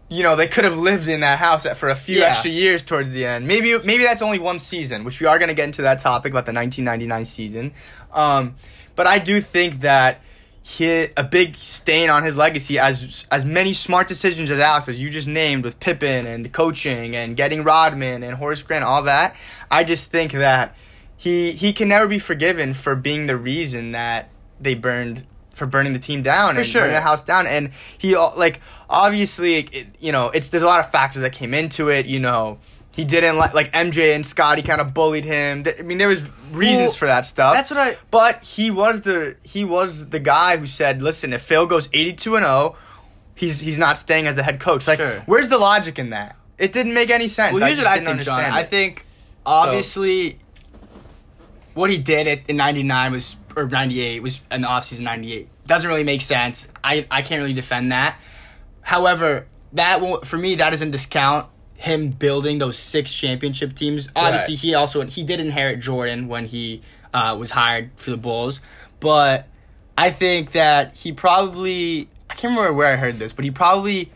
you 0.09 0.23
know, 0.23 0.37
they 0.37 0.47
could 0.47 0.65
have 0.65 0.79
lived 0.79 1.09
in 1.09 1.21
that 1.21 1.39
house 1.39 1.67
for 1.77 1.89
a 1.89 1.95
few 1.95 2.19
Yeah. 2.21 2.27
extra 2.27 2.51
years 2.51 2.83
towards 2.83 3.13
the 3.13 3.25
end. 3.25 3.47
Maybe 3.47 3.79
maybe 3.79 4.05
that's 4.05 4.23
only 4.23 4.39
one 4.39 4.59
season, 4.59 5.05
which 5.05 5.21
we 5.21 5.27
are 5.27 5.39
going 5.39 5.49
to 5.49 5.55
get 5.55 5.65
into 5.65 5.83
that 5.83 6.01
topic 6.01 6.33
about 6.33 6.45
the 6.47 6.53
1999 6.53 7.25
season. 7.25 7.73
Um, 8.13 8.57
but 8.95 9.07
I 9.07 9.19
do 9.19 9.41
think 9.41 9.81
that 9.81 10.21
he 10.65 11.09
a 11.17 11.25
big 11.25 11.57
stain 11.57 12.09
on 12.11 12.23
his 12.23 12.37
legacy 12.37 12.79
as 12.79 13.27
as 13.33 13.45
many 13.45 13.73
smart 13.73 14.07
decisions 14.07 14.51
as 14.51 14.61
Alex 14.61 14.89
as 14.89 15.01
you 15.01 15.09
just 15.11 15.27
named 15.27 15.65
with 15.65 15.81
Pippen 15.81 16.27
and 16.27 16.45
the 16.45 16.49
coaching 16.51 17.17
and 17.17 17.37
getting 17.37 17.65
Rodman 17.65 18.23
and 18.23 18.37
Horace 18.37 18.63
Grant 18.63 18.85
all 18.85 19.03
that. 19.05 19.35
I 19.71 19.83
just 19.83 20.11
think 20.11 20.33
that 20.33 20.77
he 21.17 21.53
he 21.53 21.73
can 21.73 21.89
never 21.89 22.07
be 22.07 22.19
forgiven 22.19 22.75
for 22.75 22.95
being 22.95 23.27
the 23.27 23.37
reason 23.37 23.93
that 23.93 24.29
they 24.61 24.75
burned 24.75 25.25
for 25.55 25.67
burning 25.67 25.93
the 25.93 25.99
team 25.99 26.23
down 26.23 26.55
For 26.55 26.61
and 26.61 26.67
sure. 26.69 26.83
burning 26.83 26.95
the 26.95 27.01
house 27.01 27.25
down. 27.25 27.47
And 27.47 27.71
he 27.99 28.17
like 28.17 28.61
obviously 28.91 29.57
it, 29.59 29.87
you 30.01 30.13
know 30.13 30.29
it's 30.31 30.49
there's 30.49 30.63
a 30.63 30.67
lot 30.67 30.81
of 30.81 30.91
factors 30.91 31.23
that 31.23 31.33
came 31.33 31.55
into 31.55 31.89
it 31.89 32.07
you 32.07 32.19
know. 32.21 32.59
He 32.91 33.05
didn't 33.07 33.39
like 33.39 33.55
like 33.55 33.73
MJ 33.73 34.15
and 34.15 34.25
Scottie 34.27 34.61
kind 34.63 34.81
of 34.81 34.93
bullied 34.93 35.25
him. 35.25 35.65
I 35.79 35.83
mean 35.83 35.97
there 35.99 36.09
was 36.09 36.27
reasons 36.51 36.91
Well, 36.91 36.97
for 36.97 37.07
that 37.07 37.25
stuff. 37.25 37.55
that's 37.55 37.71
what 37.71 37.81
I- 37.81 37.97
but 38.11 38.45
he 38.45 38.71
was 38.71 39.01
the 39.03 39.37
he 39.43 39.65
was 39.65 40.11
the 40.11 40.21
guy 40.21 40.57
who 40.59 40.67
said 40.67 41.01
listen 41.01 41.33
if 41.33 41.41
Phil 41.43 41.65
goes 41.67 41.89
82 41.93 42.37
and 42.37 42.45
0 42.45 42.77
he's 43.35 43.61
he's 43.61 43.79
not 43.79 43.97
staying 43.97 44.27
as 44.27 44.37
the 44.37 44.43
head 44.43 44.61
coach. 44.61 44.87
Like 44.87 44.99
Sure. 44.99 45.23
where's 45.27 45.49
the 45.49 45.57
logic 45.59 45.99
in 45.99 46.11
that? 46.11 46.37
It 46.59 46.73
didn't 46.73 46.93
make 46.93 47.09
any 47.09 47.29
sense. 47.29 47.55
Well, 47.55 47.65
here's 47.67 47.79
just 47.79 47.89
what 47.89 47.93
I 47.93 48.05
think, 48.05 48.21
John. 48.21 48.39
understand 48.41 48.55
I 48.55 48.63
think 48.65 49.07
obviously 49.47 50.39
what 51.75 51.89
he 51.91 51.97
did 51.99 52.27
at, 52.29 52.51
in 52.51 52.57
'99 52.59 53.13
was 53.13 53.37
or 53.57 53.67
'98 53.67 54.23
was 54.23 54.43
in 54.51 54.63
the 54.63 54.69
offseason 54.69 55.01
'98 55.03 55.49
doesn't 55.67 55.89
really 55.89 56.05
make 56.05 56.21
sense. 56.23 56.69
I 56.83 57.07
I 57.11 57.23
can't 57.23 57.41
really 57.41 57.53
defend 57.55 57.93
that. 57.93 58.17
However, 58.83 59.47
that 59.73 60.01
won't 60.01 60.27
for 60.27 60.37
me 60.39 60.57
that 60.57 60.71
doesn't 60.71 60.91
discount 60.91 61.47
him 61.77 62.11
building 62.11 62.59
those 62.59 62.79
six 62.79 63.13
championship 63.15 63.75
teams. 63.75 64.09
Obviously, 64.15 64.55
Right. 64.55 64.61
he 64.61 64.75
also 64.75 65.05
he 65.07 65.23
did 65.25 65.41
inherit 65.41 65.81
Jordan 65.81 66.29
when 66.29 66.47
he 66.47 66.83
uh, 67.15 67.37
was 67.39 67.51
hired 67.53 67.91
for 67.97 68.11
the 68.11 68.17
Bulls, 68.17 68.61
but 69.01 69.49
I 69.99 70.11
think 70.11 70.53
that 70.53 70.97
he 70.97 71.13
probably 71.13 72.09
I 72.31 72.35
can't 72.35 72.57
remember 72.57 72.73
where 72.73 72.93
I 72.93 72.97
heard 72.97 73.19
this, 73.19 73.33
but 73.33 73.45
he 73.45 73.51
probably 73.51 74.11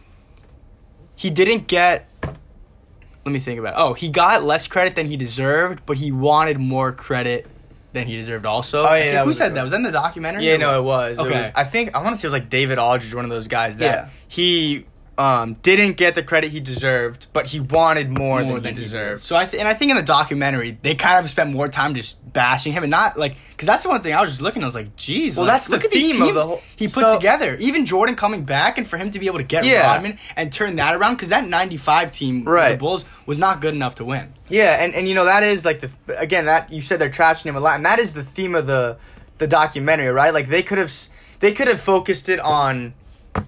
he 1.15 1.31
didn't 1.31 1.67
get 1.67 2.09
let 2.23 3.33
me 3.33 3.41
think 3.41 3.59
about 3.59 3.75
it. 3.75 3.81
Oh, 3.81 3.93
he 3.95 4.09
got 4.09 4.45
less 4.45 4.69
credit 4.69 4.95
than 4.95 5.07
he 5.07 5.17
deserved, 5.17 5.85
but 5.85 5.97
he 5.97 6.13
wanted 6.13 6.61
more 6.61 6.93
credit 6.93 7.47
than 7.97 8.07
he 8.07 8.17
deserved 8.17 8.47
also. 8.47 8.87
Oh, 8.87 8.95
yeah, 8.95 9.21
who 9.23 9.27
was- 9.29 9.39
said 9.39 9.55
that? 9.55 9.63
Was 9.63 9.71
that 9.73 9.79
in 9.79 9.83
the 9.83 9.91
documentary? 9.93 10.47
Yeah, 10.47 10.57
no, 10.59 10.79
it 10.81 10.85
was. 10.85 11.19
It 11.19 11.23
Okay. 11.23 11.41
was- 11.43 11.51
I 11.55 11.65
think 11.65 11.95
I 11.97 12.03
want 12.03 12.15
to 12.15 12.21
say 12.21 12.27
it 12.27 12.31
was 12.31 12.41
like 12.41 12.49
David 12.49 12.79
Aldridge, 12.79 13.15
one 13.15 13.25
of 13.25 13.31
those 13.31 13.49
guys 13.49 13.79
that 13.79 13.85
Yeah. 13.85 14.07
he 14.29 14.87
um, 15.19 15.55
didn't 15.63 15.97
get 15.97 16.15
the 16.15 16.23
credit 16.23 16.51
he 16.51 16.61
deserved, 16.61 17.27
but 17.33 17.47
he 17.47 17.59
wanted 17.61 18.11
more, 18.11 18.43
more 18.43 18.55
than, 18.55 18.63
than 18.63 18.75
he 18.75 18.81
he 18.81 18.85
deserved. 18.85 19.23
So 19.23 19.35
I 19.35 19.47
th- 19.47 19.59
and 19.59 19.67
I 19.67 19.73
think 19.73 19.91
in 19.91 19.97
the 19.97 20.03
documentary 20.03 20.77
they 20.83 20.95
kind 20.95 21.19
of 21.25 21.31
spent 21.31 21.51
more 21.53 21.69
time 21.69 21.95
just 21.95 22.19
bashing 22.35 22.73
him 22.75 22.83
and 22.83 22.91
not 22.91 23.17
like 23.17 23.35
because 23.53 23.67
that's 23.67 23.83
the 23.83 23.89
one 23.89 24.03
thing 24.03 24.13
I 24.15 24.21
was 24.21 24.31
just 24.31 24.43
looking. 24.43 24.61
At, 24.63 24.65
I 24.65 24.69
was 24.69 24.75
like, 24.75 24.95
geez, 24.97 25.39
Well, 25.39 25.47
like, 25.47 25.55
that's 25.55 25.67
the 25.67 25.73
look 25.73 25.85
at 25.87 25.91
these 25.91 26.17
teams 26.17 26.35
the 26.35 26.41
whole- 26.47 26.63
he 26.77 26.87
put 26.87 27.01
so- 27.09 27.17
together. 27.17 27.57
Even 27.61 27.87
Jordan 27.87 28.15
coming 28.15 28.45
back 28.45 28.77
and 28.77 28.87
for 28.87 28.99
him 28.99 29.11
to 29.11 29.19
be 29.19 29.27
able 29.27 29.39
to 29.39 29.45
get 29.45 29.65
Yeah. 29.65 29.91
Rodman 29.95 30.19
and 30.37 30.53
turn 30.53 30.77
that 30.77 30.95
around 30.95 31.15
because 31.15 31.31
that 31.31 31.49
'95 31.49 32.11
team, 32.13 32.45
Right. 32.45 32.73
the 32.73 32.77
Bulls, 32.79 33.07
was 33.25 33.39
not 33.39 33.63
good 33.63 33.73
enough 33.75 33.95
to 33.97 34.05
win. 34.05 34.35
Yeah, 34.51 34.75
and, 34.85 34.95
and 34.95 35.09
you 35.09 35.15
know 35.15 35.25
that 35.25 35.43
is 35.43 35.65
like 35.65 35.81
the 35.81 35.91
again 36.19 36.45
that 36.45 36.71
you 36.71 36.83
said 36.83 36.99
they're 36.99 37.09
trashing 37.11 37.45
him 37.45 37.57
a 37.57 37.61
lot, 37.61 37.77
and 37.77 37.87
that 37.87 37.99
is 37.99 38.13
the 38.13 38.23
theme 38.23 38.55
of 38.55 38.67
the 38.67 38.99
the 39.39 39.47
documentary, 39.47 40.09
right? 40.09 40.35
Like 40.35 40.49
they 40.49 40.63
could 40.63 40.77
have 40.79 40.93
they 41.41 41.53
could 41.53 41.69
have 41.69 41.81
focused 41.81 42.29
it 42.29 42.39
on 42.41 42.93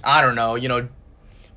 I 0.02 0.20
don't 0.22 0.35
know, 0.35 0.54
you 0.54 0.68
know, 0.68 0.88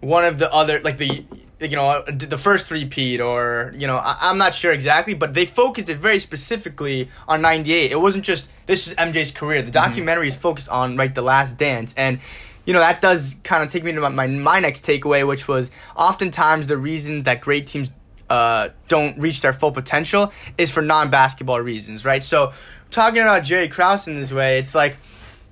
one 0.02 0.26
of 0.26 0.40
the 0.40 0.52
other 0.52 0.82
like 0.82 0.98
the 0.98 1.24
you 1.60 1.76
know 1.76 2.04
the 2.08 2.38
first 2.38 2.68
three 2.68 2.86
peat 2.86 3.22
or 3.22 3.74
you 3.78 3.88
know 3.88 3.96
I, 3.96 4.18
I'm 4.22 4.38
not 4.38 4.54
sure 4.54 4.72
exactly, 4.72 5.14
but 5.14 5.34
they 5.34 5.46
focused 5.46 5.90
it 5.90 5.98
very 5.98 6.20
specifically 6.20 7.10
on 7.28 7.42
'98. 7.42 7.92
It 7.92 8.00
wasn't 8.02 8.26
just 8.26 8.50
this 8.66 8.88
is 8.88 8.96
MJ's 8.96 9.32
career. 9.32 9.62
The 9.62 9.72
documentary 9.72 10.28
is 10.28 10.36
focused 10.36 10.70
on 10.70 10.98
right 10.98 11.14
the 11.14 11.22
Last 11.22 11.58
Dance 11.58 11.94
and. 11.96 12.20
You 12.64 12.74
know 12.74 12.80
that 12.80 13.02
does 13.02 13.38
kind 13.44 13.64
of 13.64 13.72
take 13.72 13.84
me 13.84 13.92
to 13.92 14.02
my, 14.02 14.10
my 14.10 14.28
my 14.28 14.60
next 14.60 14.86
takeaway, 14.86 15.28
which 15.28 15.48
was 15.48 15.72
oftentimes 15.96 16.68
the 16.68 16.78
reason 16.78 17.24
that 17.24 17.42
great 17.42 17.66
teams 17.66 17.92
uh, 18.30 18.70
don't 18.88 19.18
reach 19.18 19.42
their 19.42 19.52
full 19.52 19.72
potential 19.72 20.32
is 20.60 20.70
for 20.70 20.84
non-basketball 20.84 21.60
reasons, 21.60 22.06
right? 22.06 22.22
So 22.22 22.54
talking 22.92 23.22
about 23.22 23.44
Jerry 23.44 23.68
Krause 23.68 24.08
in 24.08 24.14
this 24.14 24.32
way, 24.32 24.60
it's 24.60 24.76
like 24.76 24.98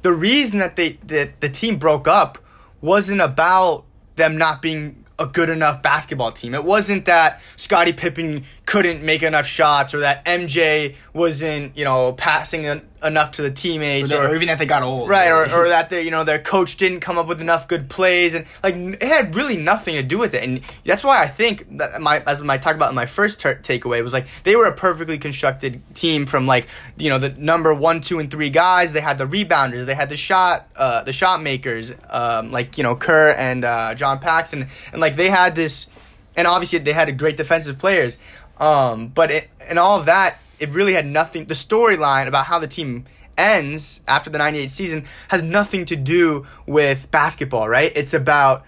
the 0.04 0.14
reason 0.14 0.60
that 0.60 0.76
they 0.76 0.94
that 1.08 1.42
the 1.42 1.50
team 1.50 1.80
broke 1.80 2.08
up 2.08 2.38
wasn't 2.80 3.22
about 3.22 3.86
them 4.20 4.38
not 4.38 4.62
being 4.62 5.04
a 5.18 5.26
good 5.26 5.50
enough 5.50 5.82
basketball 5.82 6.32
team. 6.32 6.54
It 6.54 6.64
wasn't 6.64 7.06
that 7.06 7.42
Scottie 7.56 7.94
Pippen 7.94 8.46
couldn't 8.66 9.04
make 9.04 9.22
enough 9.22 9.46
shots 9.46 9.94
or 9.94 10.00
that 10.00 10.24
MJ 10.26 10.96
wasn't, 11.14 11.76
you 11.76 11.84
know, 11.84 12.14
passing 12.14 12.66
enough 13.04 13.32
to 13.34 13.42
the 13.42 13.48
Or, 13.48 13.52
teammates 13.52 14.10
that- 14.10 14.20
or 14.26 14.36
even 14.36 14.48
that 14.50 14.58
they 14.60 14.66
got 14.66 14.84
old, 14.84 15.08
Right, 15.10 15.30
or, 15.30 15.44
or 15.50 15.70
that 15.70 15.90
they, 15.90 16.02
you 16.04 16.12
know 16.12 16.24
their 16.24 16.40
coach 16.40 16.78
didn't 16.78 17.00
come 17.00 17.18
up 17.18 17.28
with 17.28 17.40
enough 17.42 17.68
good 17.68 17.90
plays, 17.90 18.34
and 18.36 18.46
like 18.64 18.76
it 18.76 19.04
had 19.04 19.36
really 19.36 19.58
nothing 19.58 19.96
to 19.96 20.04
do 20.04 20.18
with 20.18 20.34
it, 20.34 20.44
and 20.44 20.62
that's 20.86 21.04
why 21.04 21.22
I 21.22 21.28
think 21.28 21.78
that 21.78 22.02
my 22.02 22.20
as 22.26 22.42
I 22.42 22.58
talked 22.58 22.76
about 22.76 22.90
in 22.90 22.96
my 22.96 23.06
first 23.06 23.40
ter- 23.40 23.56
takeaway 23.56 24.04
was 24.04 24.14
like 24.14 24.26
they 24.44 24.56
were 24.56 24.66
a 24.66 24.74
perfectly 24.74 25.18
constructed 25.18 25.82
team 25.96 26.26
from 26.26 26.46
like 26.48 26.68
you 26.98 27.10
know 27.10 27.20
the 27.20 27.30
number 27.30 27.74
one, 27.74 28.02
two, 28.02 28.20
and 28.20 28.30
three 28.30 28.50
guys. 28.50 28.92
They 28.94 29.02
had 29.02 29.18
the 29.18 29.26
rebounders, 29.26 29.86
they 29.86 29.96
had 29.96 30.10
the 30.10 30.18
shot, 30.18 30.68
uh, 30.76 31.04
the 31.04 31.14
shot 31.14 31.42
makers, 31.42 31.94
um, 32.10 32.52
like 32.52 32.78
you 32.78 32.84
know 32.84 32.96
Kerr 32.96 33.32
and 33.32 33.64
uh, 33.64 33.96
John 33.96 34.20
Paxson, 34.20 34.68
and 34.92 35.00
like 35.02 35.16
they 35.16 35.30
had 35.30 35.56
this, 35.56 35.88
and 36.36 36.48
obviously 36.48 36.80
they 36.80 36.94
had 36.94 37.18
great 37.18 37.38
defensive 37.38 37.78
players, 37.78 38.18
um, 38.60 39.08
but 39.08 39.32
it, 39.32 39.50
and 39.70 39.80
all 39.80 39.98
of 40.00 40.06
that, 40.06 40.40
it 40.60 40.70
really 40.70 40.94
had 40.94 41.06
nothing. 41.06 41.46
The 41.46 41.54
storyline 41.54 42.28
about 42.28 42.46
how 42.46 42.60
the 42.60 42.68
team 42.68 43.06
ends 43.38 44.02
after 44.08 44.30
the 44.30 44.38
98 44.38 44.70
season 44.70 45.06
has 45.30 45.42
nothing 45.42 45.86
to 45.86 45.96
do 45.96 46.46
with 46.66 47.10
basketball, 47.12 47.70
right? 47.70 47.92
It's 47.96 48.14
about 48.14 48.66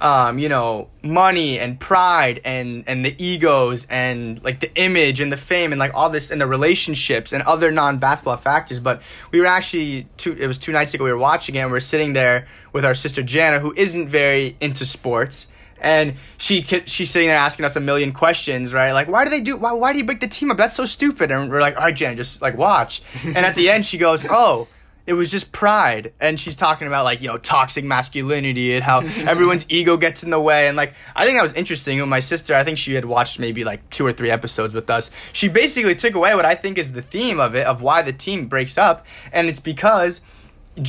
um, 0.00 0.38
you 0.38 0.48
know, 0.48 0.88
money 1.02 1.58
and 1.58 1.78
pride 1.78 2.40
and 2.44 2.84
and 2.86 3.04
the 3.04 3.14
egos 3.22 3.86
and 3.90 4.42
like 4.44 4.60
the 4.60 4.72
image 4.76 5.20
and 5.20 5.32
the 5.32 5.36
fame 5.36 5.72
and 5.72 5.78
like 5.78 5.92
all 5.94 6.10
this 6.10 6.30
and 6.30 6.40
the 6.40 6.46
relationships 6.46 7.32
and 7.32 7.42
other 7.42 7.70
non-basketball 7.70 8.36
factors. 8.36 8.78
But 8.78 9.02
we 9.32 9.40
were 9.40 9.46
actually 9.46 10.06
two. 10.16 10.34
It 10.34 10.46
was 10.46 10.58
two 10.58 10.72
nights 10.72 10.94
ago. 10.94 11.04
We 11.04 11.10
were 11.10 11.18
watching 11.18 11.54
it. 11.56 11.60
and 11.60 11.70
We 11.70 11.76
are 11.76 11.80
sitting 11.80 12.12
there 12.12 12.46
with 12.72 12.84
our 12.84 12.94
sister 12.94 13.22
Jana, 13.22 13.58
who 13.58 13.72
isn't 13.76 14.08
very 14.08 14.56
into 14.60 14.86
sports. 14.86 15.48
And 15.80 16.14
she 16.36 16.62
she's 16.62 17.10
sitting 17.10 17.28
there 17.28 17.36
asking 17.36 17.64
us 17.64 17.76
a 17.76 17.80
million 17.80 18.12
questions, 18.12 18.72
right? 18.72 18.92
Like, 18.92 19.08
why 19.08 19.24
do 19.24 19.30
they 19.30 19.40
do? 19.40 19.56
Why, 19.56 19.72
why 19.72 19.92
do 19.92 19.98
you 19.98 20.04
break 20.04 20.20
the 20.20 20.28
team 20.28 20.50
up? 20.50 20.56
That's 20.56 20.74
so 20.74 20.84
stupid. 20.84 21.30
And 21.30 21.50
we're 21.50 21.60
like, 21.60 21.76
all 21.76 21.82
right, 21.82 21.94
Jana, 21.94 22.16
just 22.16 22.42
like 22.42 22.56
watch. 22.56 23.02
And 23.24 23.38
at 23.38 23.54
the 23.54 23.68
end, 23.68 23.84
she 23.84 23.98
goes, 23.98 24.24
oh, 24.28 24.68
it 25.08 25.14
was 25.14 25.30
just 25.30 25.52
pride 25.52 26.12
and 26.20 26.38
she's 26.38 26.54
talking 26.54 26.86
about 26.86 27.02
like 27.02 27.22
you 27.22 27.28
know 27.28 27.38
toxic 27.38 27.82
masculinity 27.82 28.74
and 28.74 28.84
how 28.84 29.00
everyone's 29.26 29.64
ego 29.70 29.96
gets 29.96 30.22
in 30.22 30.28
the 30.28 30.38
way 30.38 30.68
and 30.68 30.76
like 30.76 30.92
i 31.16 31.24
think 31.24 31.38
that 31.38 31.42
was 31.42 31.54
interesting 31.54 31.98
with 31.98 32.08
my 32.08 32.18
sister 32.18 32.54
i 32.54 32.62
think 32.62 32.76
she 32.76 32.92
had 32.92 33.06
watched 33.06 33.38
maybe 33.38 33.64
like 33.64 33.88
two 33.88 34.04
or 34.04 34.12
three 34.12 34.30
episodes 34.30 34.74
with 34.74 34.90
us 34.90 35.10
she 35.32 35.48
basically 35.48 35.94
took 35.94 36.14
away 36.14 36.34
what 36.34 36.44
i 36.44 36.54
think 36.54 36.76
is 36.76 36.92
the 36.92 37.00
theme 37.00 37.40
of 37.40 37.54
it 37.54 37.66
of 37.66 37.80
why 37.80 38.02
the 38.02 38.12
team 38.12 38.46
breaks 38.46 38.76
up 38.76 39.06
and 39.32 39.48
it's 39.48 39.60
because 39.60 40.20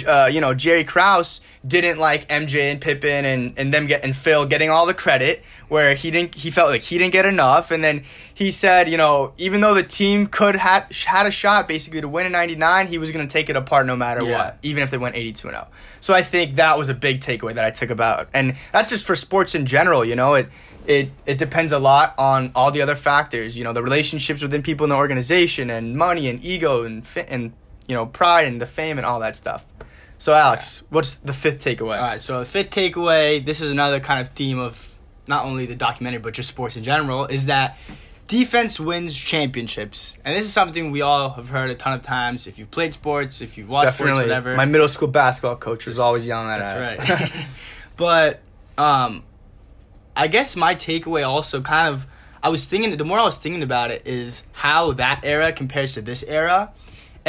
uh, 0.07 0.29
you 0.31 0.41
know 0.41 0.53
Jerry 0.53 0.83
Krause 0.83 1.41
didn't 1.65 1.99
like 1.99 2.27
MJ 2.29 2.71
and 2.71 2.79
Pippen 2.79 3.25
and, 3.25 3.53
and 3.57 3.73
them 3.73 3.85
get 3.85 4.03
and 4.03 4.15
Phil 4.15 4.45
getting 4.45 4.69
all 4.69 4.85
the 4.85 4.93
credit 4.93 5.43
where 5.67 5.93
he 5.93 6.09
didn't 6.09 6.35
he 6.35 6.49
felt 6.51 6.69
like 6.69 6.81
he 6.81 6.97
didn't 6.97 7.11
get 7.11 7.25
enough. 7.25 7.69
And 7.71 7.83
then 7.83 8.03
he 8.33 8.51
said 8.51 8.87
you 8.89 8.97
know 8.97 9.33
even 9.37 9.61
though 9.61 9.73
the 9.73 9.83
team 9.83 10.27
could 10.27 10.55
had 10.55 10.93
had 10.93 11.25
a 11.25 11.31
shot 11.31 11.67
basically 11.67 12.01
to 12.01 12.07
win 12.07 12.25
in 12.25 12.31
99 12.31 12.87
he 12.87 12.97
was 12.97 13.11
going 13.11 13.27
to 13.27 13.31
take 13.31 13.49
it 13.49 13.55
apart 13.55 13.85
no 13.85 13.95
matter 13.95 14.25
Yeah. 14.25 14.37
what 14.37 14.57
even 14.61 14.83
if 14.83 14.91
they 14.91 14.97
went 14.97 15.15
82 15.15 15.47
and 15.49 15.55
0 15.55 15.67
so 15.99 16.13
I 16.13 16.23
think 16.23 16.55
that 16.55 16.77
was 16.77 16.87
a 16.89 16.93
big 16.93 17.19
takeaway 17.19 17.53
that 17.55 17.65
I 17.65 17.71
took 17.71 17.89
about 17.89 18.29
and 18.33 18.55
that's 18.71 18.89
just 18.89 19.05
for 19.05 19.15
sports 19.15 19.53
in 19.55 19.65
general 19.65 20.05
you 20.05 20.15
know? 20.15 20.35
It 20.35 20.47
it 20.87 21.11
it 21.25 21.37
depends 21.37 21.71
a 21.73 21.77
lot 21.77 22.15
on 22.17 22.51
all 22.55 22.71
the 22.71 22.81
other 22.81 22.95
factors 22.95 23.57
you 23.57 23.63
know 23.65 23.73
the 23.73 23.83
relationships 23.83 24.41
within 24.41 24.63
people 24.63 24.85
in 24.85 24.89
the 24.89 24.95
organization 24.95 25.69
and 25.69 25.95
money 25.97 26.29
and 26.29 26.43
ego 26.43 26.83
and 26.83 27.05
and 27.27 27.53
you 27.89 27.95
know 27.95 28.05
pride 28.05 28.47
and 28.47 28.61
the 28.61 28.65
fame 28.65 28.97
and 28.97 29.05
all 29.05 29.19
that 29.19 29.35
stuff 29.35 29.65
So 30.19 30.33
Alex, 30.33 30.83
what's 30.89 31.15
the 31.15 31.33
fifth 31.33 31.59
takeaway? 31.63 31.95
All 31.95 32.09
right, 32.11 32.21
so 32.21 32.39
the 32.39 32.45
fifth 32.45 32.69
takeaway. 32.71 33.43
This 33.43 33.61
is 33.61 33.71
another 33.71 33.99
kind 33.99 34.21
of 34.21 34.29
theme 34.29 34.59
of 34.59 34.95
not 35.27 35.45
only 35.45 35.65
the 35.65 35.75
documentary 35.75 36.19
but 36.19 36.33
just 36.33 36.49
sports 36.49 36.75
in 36.77 36.83
general. 36.83 37.25
Is 37.25 37.45
that 37.45 37.77
defense 38.27 38.79
wins 38.79 39.15
championships, 39.15 40.17
and 40.25 40.35
this 40.35 40.45
is 40.45 40.51
something 40.53 40.91
we 40.91 41.01
all 41.01 41.31
have 41.31 41.49
heard 41.49 41.69
a 41.71 41.75
ton 41.75 41.93
of 41.93 42.01
times. 42.01 42.47
If 42.47 42.59
you've 42.59 42.69
played 42.69 42.93
sports, 42.93 43.39
if 43.41 43.57
you've 43.57 43.69
watched 43.69 43.85
Definitely. 43.85 44.13
sports, 44.13 44.27
whatever. 44.27 44.55
My 44.55 44.65
middle 44.65 44.89
school 44.89 45.07
basketball 45.07 45.55
coach 45.55 45.87
was 45.87 45.99
always 45.99 46.27
yelling 46.27 46.47
that 46.47 46.61
at 46.61 46.97
That's 46.97 47.09
us. 47.09 47.21
right. 47.21 47.45
but 47.95 48.39
um, 48.77 49.23
I 50.17 50.27
guess 50.27 50.55
my 50.55 50.75
takeaway 50.75 51.25
also 51.25 51.61
kind 51.61 51.87
of 51.87 52.05
I 52.41 52.49
was 52.49 52.67
thinking 52.67 52.95
the 52.95 53.05
more 53.05 53.19
I 53.19 53.23
was 53.23 53.37
thinking 53.37 53.63
about 53.63 53.91
it 53.91 54.07
is 54.07 54.43
how 54.51 54.93
that 54.93 55.21
era 55.23 55.51
compares 55.51 55.93
to 55.93 56.01
this 56.01 56.23
era. 56.23 56.71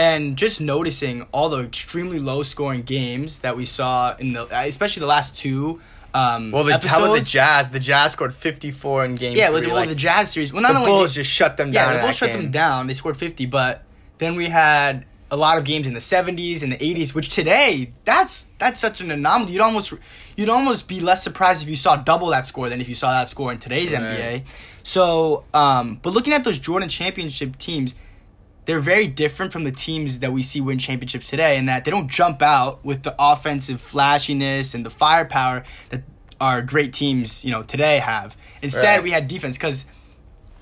And 0.01 0.37
just 0.39 0.61
noticing 0.61 1.27
all 1.33 1.49
the 1.51 1.61
extremely 1.61 2.19
low 2.19 2.43
scoring 2.43 2.83
games 2.83 3.41
that 3.41 3.57
we 3.57 3.65
saw 3.67 4.17
in 4.17 4.33
the, 4.33 4.47
especially 4.67 5.01
the 5.01 5.07
last 5.07 5.37
two. 5.37 5.81
Um, 6.15 6.51
well, 6.51 6.65
the, 6.65 6.73
episodes. 6.75 6.93
how 6.93 7.05
about 7.05 7.15
the 7.15 7.21
Jazz? 7.21 7.71
The 7.71 7.79
Jazz 7.81 8.13
scored 8.13 8.35
54 8.35 9.05
in 9.05 9.15
game 9.15 9.37
Yeah, 9.37 9.51
three. 9.51 9.67
well, 9.67 9.77
like, 9.77 9.89
the 9.89 9.95
Jazz 9.95 10.33
series. 10.33 10.53
Well, 10.53 10.63
not 10.63 10.73
the 10.73 10.79
only 10.81 10.91
Bulls 10.91 11.15
just 11.15 11.31
shut 11.31 11.57
them 11.57 11.71
down. 11.71 11.91
yeah, 11.91 11.97
the 11.99 12.03
Bulls 12.03 12.17
shut 12.17 12.33
them 12.33 12.51
down. 12.51 12.87
They 12.89 12.95
scored 12.95 13.17
50, 13.17 13.47
but 13.47 13.85
then 14.19 14.35
we 14.37 14.47
had 14.47 15.07
a 15.31 15.37
lot 15.37 15.59
of 15.59 15.65
games 15.65 15.87
in 15.87 15.95
the 15.95 16.01
70s 16.01 16.63
and 16.65 16.73
the 16.73 16.79
80s, 16.79 17.15
which 17.15 17.29
today 17.29 17.93
that's 18.05 18.45
that's 18.59 18.81
such 18.81 19.01
an 19.01 19.11
anomaly. 19.13 19.53
You'd 19.53 19.61
almost 19.63 19.95
you'd 20.35 20.49
almost 20.49 20.89
be 20.89 20.99
less 20.99 21.23
surprised 21.23 21.63
if 21.63 21.69
you 21.69 21.77
saw 21.77 21.95
double 21.95 22.29
that 22.29 22.45
score 22.47 22.69
than 22.69 22.81
if 22.81 22.89
you 22.89 22.97
saw 22.97 23.13
that 23.13 23.29
score 23.29 23.53
in 23.53 23.59
today's 23.59 23.93
Right. 23.93 24.03
NBA. 24.03 24.43
So, 24.83 25.45
um, 25.55 26.01
but 26.03 26.13
looking 26.15 26.33
at 26.33 26.43
those 26.43 26.59
Jordan 26.59 26.89
championship 26.89 27.57
teams, 27.59 27.95
they're 28.71 28.79
very 28.79 29.09
different 29.09 29.53
from 29.53 29.65
the 29.65 29.73
teams 29.73 30.21
that 30.21 30.33
we 30.33 30.43
see 30.45 30.61
win 30.61 30.79
championships 30.79 31.29
today 31.29 31.59
in 31.59 31.67
that 31.67 31.85
they 31.85 31.91
don't 31.91 32.07
jump 32.07 32.41
out 32.41 32.85
with 32.85 33.03
the 33.03 33.13
offensive 33.19 33.81
flashiness 33.81 34.75
and 34.75 34.87
the 34.87 34.91
firepower 34.91 35.65
that 35.89 36.03
our 36.41 36.63
great 36.63 36.93
teams, 36.93 37.45
you 37.45 37.51
know, 37.51 37.65
today 37.65 37.99
have. 37.99 38.37
Instead, 38.63 38.85
Right. 38.99 39.03
we 39.03 39.11
had 39.11 39.27
defense 39.27 39.59
because 39.59 39.87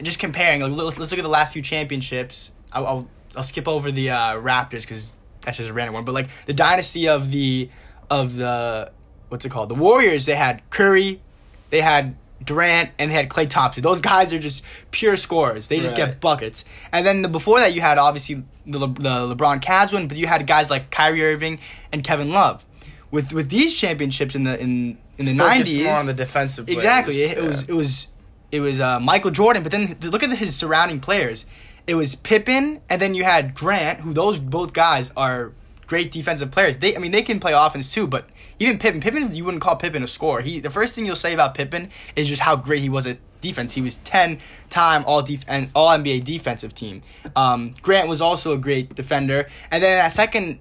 just 0.00 0.18
comparing, 0.18 0.62
like, 0.62 0.72
let's 0.72 0.98
let's 0.98 1.10
look 1.12 1.18
at 1.18 1.22
the 1.22 1.28
last 1.28 1.52
few 1.52 1.60
championships. 1.60 2.50
I'll 2.72 2.86
I'll, 2.86 3.08
I'll 3.36 3.42
skip 3.42 3.68
over 3.68 3.92
the 3.92 4.08
uh, 4.08 4.36
Raptors 4.36 4.84
because 4.84 5.14
that's 5.42 5.58
just 5.58 5.68
a 5.68 5.74
random 5.74 5.92
one. 5.92 6.06
But 6.06 6.14
like 6.14 6.28
the 6.46 6.54
dynasty 6.54 7.08
of 7.08 7.30
the 7.30 7.68
of 8.08 8.36
the 8.36 8.90
what's 9.28 9.44
it 9.44 9.50
called? 9.50 9.68
The 9.68 9.74
Warriors. 9.74 10.24
They 10.24 10.34
had 10.34 10.62
Curry, 10.70 11.20
they 11.68 11.82
had 11.82 12.16
Durant, 12.44 12.90
and 12.98 13.10
they 13.10 13.14
had 13.14 13.28
Klay 13.28 13.48
Thompson. 13.48 13.82
Those 13.82 14.00
guys 14.00 14.32
are 14.32 14.38
just 14.38 14.64
pure 14.90 15.16
scorers. 15.16 15.68
They 15.68 15.80
just 15.80 15.96
Right. 15.98 16.06
get 16.06 16.20
buckets. 16.20 16.64
And 16.92 17.04
then 17.06 17.22
the, 17.22 17.28
before 17.28 17.58
that, 17.60 17.72
you 17.74 17.80
had 17.80 17.98
obviously 17.98 18.42
the, 18.66 18.78
Le, 18.78 18.88
the 18.88 19.34
LeBron 19.34 19.60
Cavs 19.62 19.92
one, 19.92 20.06
but 20.08 20.16
you 20.16 20.26
had 20.26 20.46
guys 20.46 20.70
like 20.70 20.90
Kyrie 20.90 21.24
Irving 21.24 21.58
and 21.92 22.04
Kevin 22.04 22.30
Love. 22.30 22.64
With 23.10 23.32
with 23.32 23.48
these 23.48 23.74
championships 23.74 24.34
in 24.34 24.44
the 24.44 24.60
in 24.60 24.98
in 25.16 25.24
the 25.26 25.32
nineties, 25.32 25.86
on 25.88 26.04
the 26.06 26.12
defensive. 26.12 26.66
players. 26.66 26.78
Exactly. 26.82 27.22
It, 27.22 27.38
it 27.38 27.42
was 27.44 27.68
it 27.68 27.72
was 27.72 28.08
it 28.52 28.60
was 28.60 28.80
uh, 28.80 29.00
Michael 29.00 29.30
Jordan, 29.30 29.62
but 29.62 29.72
then 29.72 29.96
look 30.02 30.22
at 30.22 30.30
his 30.36 30.54
surrounding 30.54 31.00
players. 31.00 31.46
It 31.86 31.94
was 31.94 32.14
Pippen, 32.14 32.82
and 32.90 33.00
then 33.00 33.14
you 33.14 33.24
had 33.24 33.54
Grant, 33.54 34.00
who 34.00 34.12
those 34.12 34.38
both 34.40 34.74
guys 34.74 35.10
are 35.16 35.52
great 35.88 36.12
defensive 36.12 36.50
players. 36.50 36.76
They, 36.76 36.94
I 36.94 36.98
mean, 36.98 37.10
they 37.10 37.22
can 37.22 37.40
play 37.40 37.54
offense 37.54 37.92
too, 37.92 38.06
but 38.06 38.28
even 38.60 38.78
Pippen, 38.78 39.00
Pippen's 39.00 39.36
you 39.36 39.44
wouldn't 39.44 39.62
call 39.62 39.74
Pippen 39.74 40.02
a 40.02 40.06
scorer. 40.06 40.42
He, 40.42 40.60
the 40.60 40.70
first 40.70 40.94
thing 40.94 41.06
you'll 41.06 41.16
say 41.16 41.32
about 41.32 41.54
Pippen 41.54 41.90
is 42.14 42.28
just 42.28 42.42
how 42.42 42.54
great 42.54 42.82
he 42.82 42.88
was 42.88 43.06
at 43.06 43.18
defense. 43.40 43.74
He 43.74 43.80
was 43.80 43.96
ten 43.96 44.38
time 44.68 45.02
all 45.06 45.22
def- 45.22 45.44
and 45.48 45.70
all 45.74 45.88
NBA 45.88 46.24
defensive 46.24 46.74
team. 46.74 47.02
Um, 47.34 47.74
Grant 47.82 48.08
was 48.08 48.20
also 48.20 48.52
a 48.52 48.58
great 48.58 48.94
defender, 48.94 49.48
and 49.70 49.82
then 49.82 49.98
that 49.98 50.12
second 50.12 50.60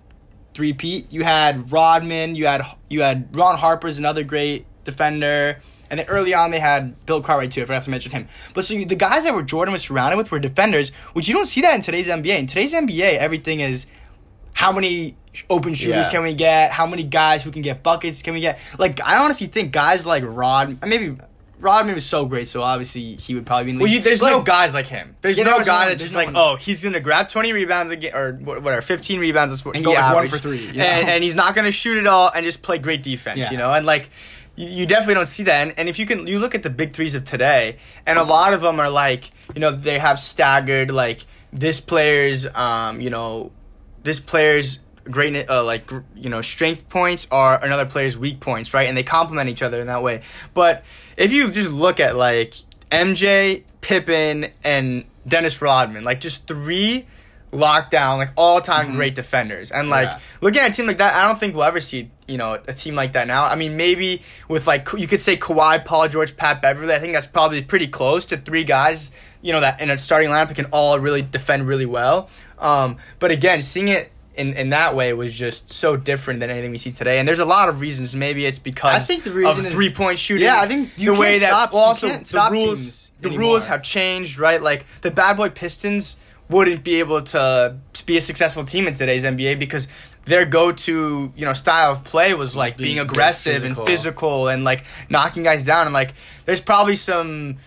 three-peat, 0.53 1.11
you 1.11 1.23
had 1.23 1.71
Rodman, 1.71 2.35
you 2.35 2.47
had 2.47 2.65
you 2.89 3.01
had 3.01 3.35
Ron 3.35 3.57
Harper's 3.57 3.99
another 3.99 4.23
great 4.23 4.65
defender, 4.85 5.61
and 5.89 5.99
then 5.99 6.07
early 6.07 6.33
on 6.33 6.51
they 6.51 6.59
had 6.59 7.05
Bill 7.05 7.21
Cartwright 7.21 7.51
too. 7.51 7.61
If 7.61 7.69
I 7.69 7.73
forgot 7.73 7.83
to 7.83 7.89
mention 7.89 8.11
him. 8.13 8.27
But 8.53 8.65
so 8.65 8.75
you, 8.75 8.85
the 8.85 8.95
guys 8.95 9.25
that 9.25 9.35
were 9.35 9.43
Jordan 9.43 9.73
was 9.73 9.81
surrounded 9.81 10.15
with 10.15 10.31
were 10.31 10.39
defenders, 10.39 10.91
which 11.11 11.27
you 11.27 11.33
don't 11.33 11.47
see 11.47 11.59
that 11.61 11.75
in 11.75 11.81
today's 11.81 12.07
NBA. 12.07 12.39
In 12.39 12.47
today's 12.47 12.73
NBA, 12.73 13.17
everything 13.17 13.59
is 13.59 13.87
how 14.57 14.71
many 14.71 15.15
open 15.51 15.75
shooters 15.75 16.07
Yeah. 16.07 16.11
can 16.11 16.23
we 16.23 16.33
get? 16.33 16.71
How 16.71 16.87
many 16.87 17.03
guys 17.03 17.43
who 17.43 17.51
can 17.51 17.61
get 17.61 17.83
buckets 17.83 18.23
can 18.23 18.33
we 18.33 18.39
get? 18.41 18.57
Like 18.79 18.99
I 19.05 19.17
honestly 19.17 19.45
think 19.45 19.71
guys 19.71 20.07
like 20.07 20.23
Rod, 20.25 20.79
maybe 20.83 21.15
Rodman 21.59 21.93
was 21.93 22.07
so 22.07 22.25
great, 22.25 22.47
so 22.47 22.63
obviously 22.63 23.15
he 23.17 23.35
would 23.35 23.45
probably 23.45 23.65
be 23.65 23.71
in 23.71 23.77
the 23.77 23.83
Well, 23.83 23.91
you, 23.91 23.99
there's 24.01 24.19
But, 24.19 24.31
no 24.31 24.41
guys 24.41 24.73
like 24.73 24.87
him. 24.87 25.15
There's 25.21 25.37
Yeah, 25.37 25.43
no 25.43 25.55
there's 25.57 25.67
guy 25.67 25.83
no- 25.83 25.89
that's 25.89 26.01
just 26.01 26.13
no 26.15 26.19
like, 26.19 26.27
one. 26.29 26.37
oh, 26.37 26.55
he's 26.55 26.83
gonna 26.83 26.99
grab 26.99 27.29
20 27.29 27.51
rebounds 27.53 27.91
again 27.91 28.15
or 28.15 28.33
whatever, 28.33 28.81
15 28.81 29.19
rebounds. 29.19 29.63
And 29.63 29.75
he 29.75 29.83
go, 29.83 29.91
like, 29.93 30.15
one 30.15 30.27
for 30.27 30.39
three, 30.39 30.61
you 30.61 30.81
and, 30.81 31.05
know? 31.05 31.13
and 31.13 31.23
he's 31.23 31.35
not 31.35 31.53
gonna 31.53 31.69
shoot 31.71 31.99
it 31.99 32.07
all 32.07 32.31
and 32.33 32.43
just 32.43 32.63
play 32.63 32.79
great 32.79 33.03
defense, 33.03 33.37
Yeah. 33.39 33.51
you 33.51 33.57
know. 33.57 33.71
And 33.71 33.85
like, 33.85 34.09
you, 34.55 34.67
you 34.67 34.85
definitely 34.87 35.13
don't 35.15 35.27
see 35.27 35.43
that. 35.43 35.67
And, 35.67 35.73
and 35.77 35.87
if 35.87 35.99
you 35.99 36.07
can, 36.07 36.25
you 36.25 36.39
look 36.39 36.55
at 36.55 36.63
the 36.63 36.71
big 36.71 36.93
threes 36.93 37.13
of 37.13 37.25
today, 37.25 37.77
and 38.07 38.17
a 38.17 38.23
lot 38.23 38.53
of 38.53 38.61
them 38.61 38.79
are 38.79 38.89
like, 38.89 39.29
you 39.53 39.61
know, 39.61 39.69
they 39.71 39.99
have 39.99 40.19
staggered 40.19 40.89
like 40.89 41.25
this 41.53 41.79
player's, 41.79 42.47
um, 42.55 43.01
you 43.01 43.11
know, 43.11 43.51
this 44.07 44.19
player's 44.19 44.79
great 45.03 45.49
uh, 45.49 45.63
like 45.63 45.89
you 46.15 46.29
know 46.29 46.41
strength 46.41 46.89
points 46.89 47.27
are 47.31 47.63
another 47.63 47.85
player's 47.85 48.17
weak 48.17 48.39
points 48.39 48.73
right? 48.73 48.87
And 48.89 48.97
they 48.97 49.03
complement 49.03 49.49
each 49.49 49.61
other 49.61 49.79
in 49.79 49.87
that 49.87 50.01
way. 50.03 50.21
But 50.53 50.83
if 51.15 51.31
you 51.31 51.49
just 51.51 51.69
look 51.71 51.99
at 51.99 52.15
like 52.15 52.55
mj 52.91 53.63
pippen 53.81 54.47
and 54.63 55.03
dennis 55.27 55.61
rodman 55.61 56.03
like 56.05 56.21
just 56.21 56.47
three 56.47 57.05
lockdown 57.53 58.17
like 58.17 58.29
all-time 58.35 58.93
great 58.95 59.15
defenders. 59.15 59.71
And 59.71 59.89
like 59.89 60.07
Yeah. 60.09 60.19
looking 60.41 60.61
at 60.61 60.71
a 60.71 60.73
team 60.73 60.85
like 60.87 60.97
that 60.97 61.13
i 61.15 61.21
don't 61.25 61.37
think 61.39 61.53
we'll 61.55 61.63
ever 61.63 61.79
see 61.79 62.11
you 62.27 62.37
know 62.37 62.59
a 62.67 62.73
team 62.73 62.95
like 62.95 63.13
that 63.13 63.25
now. 63.27 63.45
I 63.45 63.55
mean 63.55 63.77
maybe 63.77 64.21
with 64.49 64.67
like 64.67 64.87
you 64.97 65.07
could 65.07 65.21
say 65.21 65.37
Kawhi, 65.37 65.83
paul 65.85 66.07
george 66.09 66.35
pat 66.35 66.61
beverley 66.61 66.93
i 66.93 66.99
think 66.99 67.13
that's 67.13 67.27
probably 67.27 67.63
pretty 67.63 67.87
close 67.87 68.25
to 68.27 68.37
three 68.37 68.63
guys 68.65 69.11
you 69.41 69.53
know 69.53 69.61
that 69.61 69.79
in 69.79 69.89
a 69.89 69.97
starting 69.97 70.29
lineup 70.29 70.53
can 70.55 70.65
all 70.65 70.99
really 70.99 71.21
defend 71.21 71.67
really 71.67 71.85
well 71.85 72.29
um, 72.59 72.97
but 73.19 73.31
again 73.31 73.61
seeing 73.61 73.87
it 73.87 74.11
in, 74.37 74.53
in 74.53 74.69
that 74.69 74.95
way 74.95 75.11
was 75.13 75.33
just 75.33 75.73
so 75.73 75.97
different 75.97 76.39
than 76.39 76.49
anything 76.49 76.71
we 76.71 76.77
see 76.77 76.91
today. 76.91 77.17
And 77.17 77.27
there's 77.27 77.39
a 77.39 77.45
lot 77.45 77.69
of 77.69 77.81
reasons. 77.81 78.15
Maybe 78.15 78.45
it's 78.45 78.59
because 78.59 78.93
I 78.93 78.99
think 78.99 79.23
the 79.23 79.31
reason 79.31 79.65
of 79.65 79.71
three 79.71 79.91
point 79.91 80.19
shooting. 80.19 80.45
Yeah, 80.45 80.61
I 80.61 80.67
think 80.67 80.91
you 80.97 81.13
the 81.13 81.19
way 81.19 81.39
that 81.39 81.49
stop- 81.49 81.73
also 81.73 82.07
the 82.07 82.49
rules 82.51 83.11
the 83.19 83.29
anymore. 83.29 83.49
rules 83.51 83.65
have 83.65 83.81
changed, 83.81 84.37
right? 84.37 84.61
Like 84.61 84.85
the 85.01 85.11
bad 85.11 85.37
boy 85.37 85.49
Pistons 85.49 86.17
wouldn't 86.49 86.83
be 86.83 86.99
able 86.99 87.23
to 87.23 87.75
be 88.05 88.17
a 88.17 88.21
successful 88.21 88.63
team 88.63 88.87
in 88.87 88.93
today's 88.93 89.25
NBA 89.25 89.59
because 89.59 89.87
their 90.25 90.45
go-to 90.45 91.31
you 91.35 91.45
know 91.45 91.53
style 91.53 91.91
of 91.93 92.03
play 92.03 92.33
was 92.33 92.55
like 92.55 92.77
being 92.77 92.95
being 92.95 92.99
aggressive 92.99 93.61
physical. 93.61 93.81
and 93.83 93.87
physical 93.89 94.47
and 94.49 94.63
like 94.63 94.83
knocking 95.09 95.43
guys 95.43 95.63
down 95.63 95.87
and 95.87 95.93
like 95.93 96.13
there's 96.45 96.61
probably 96.61 96.95
some 96.95 97.57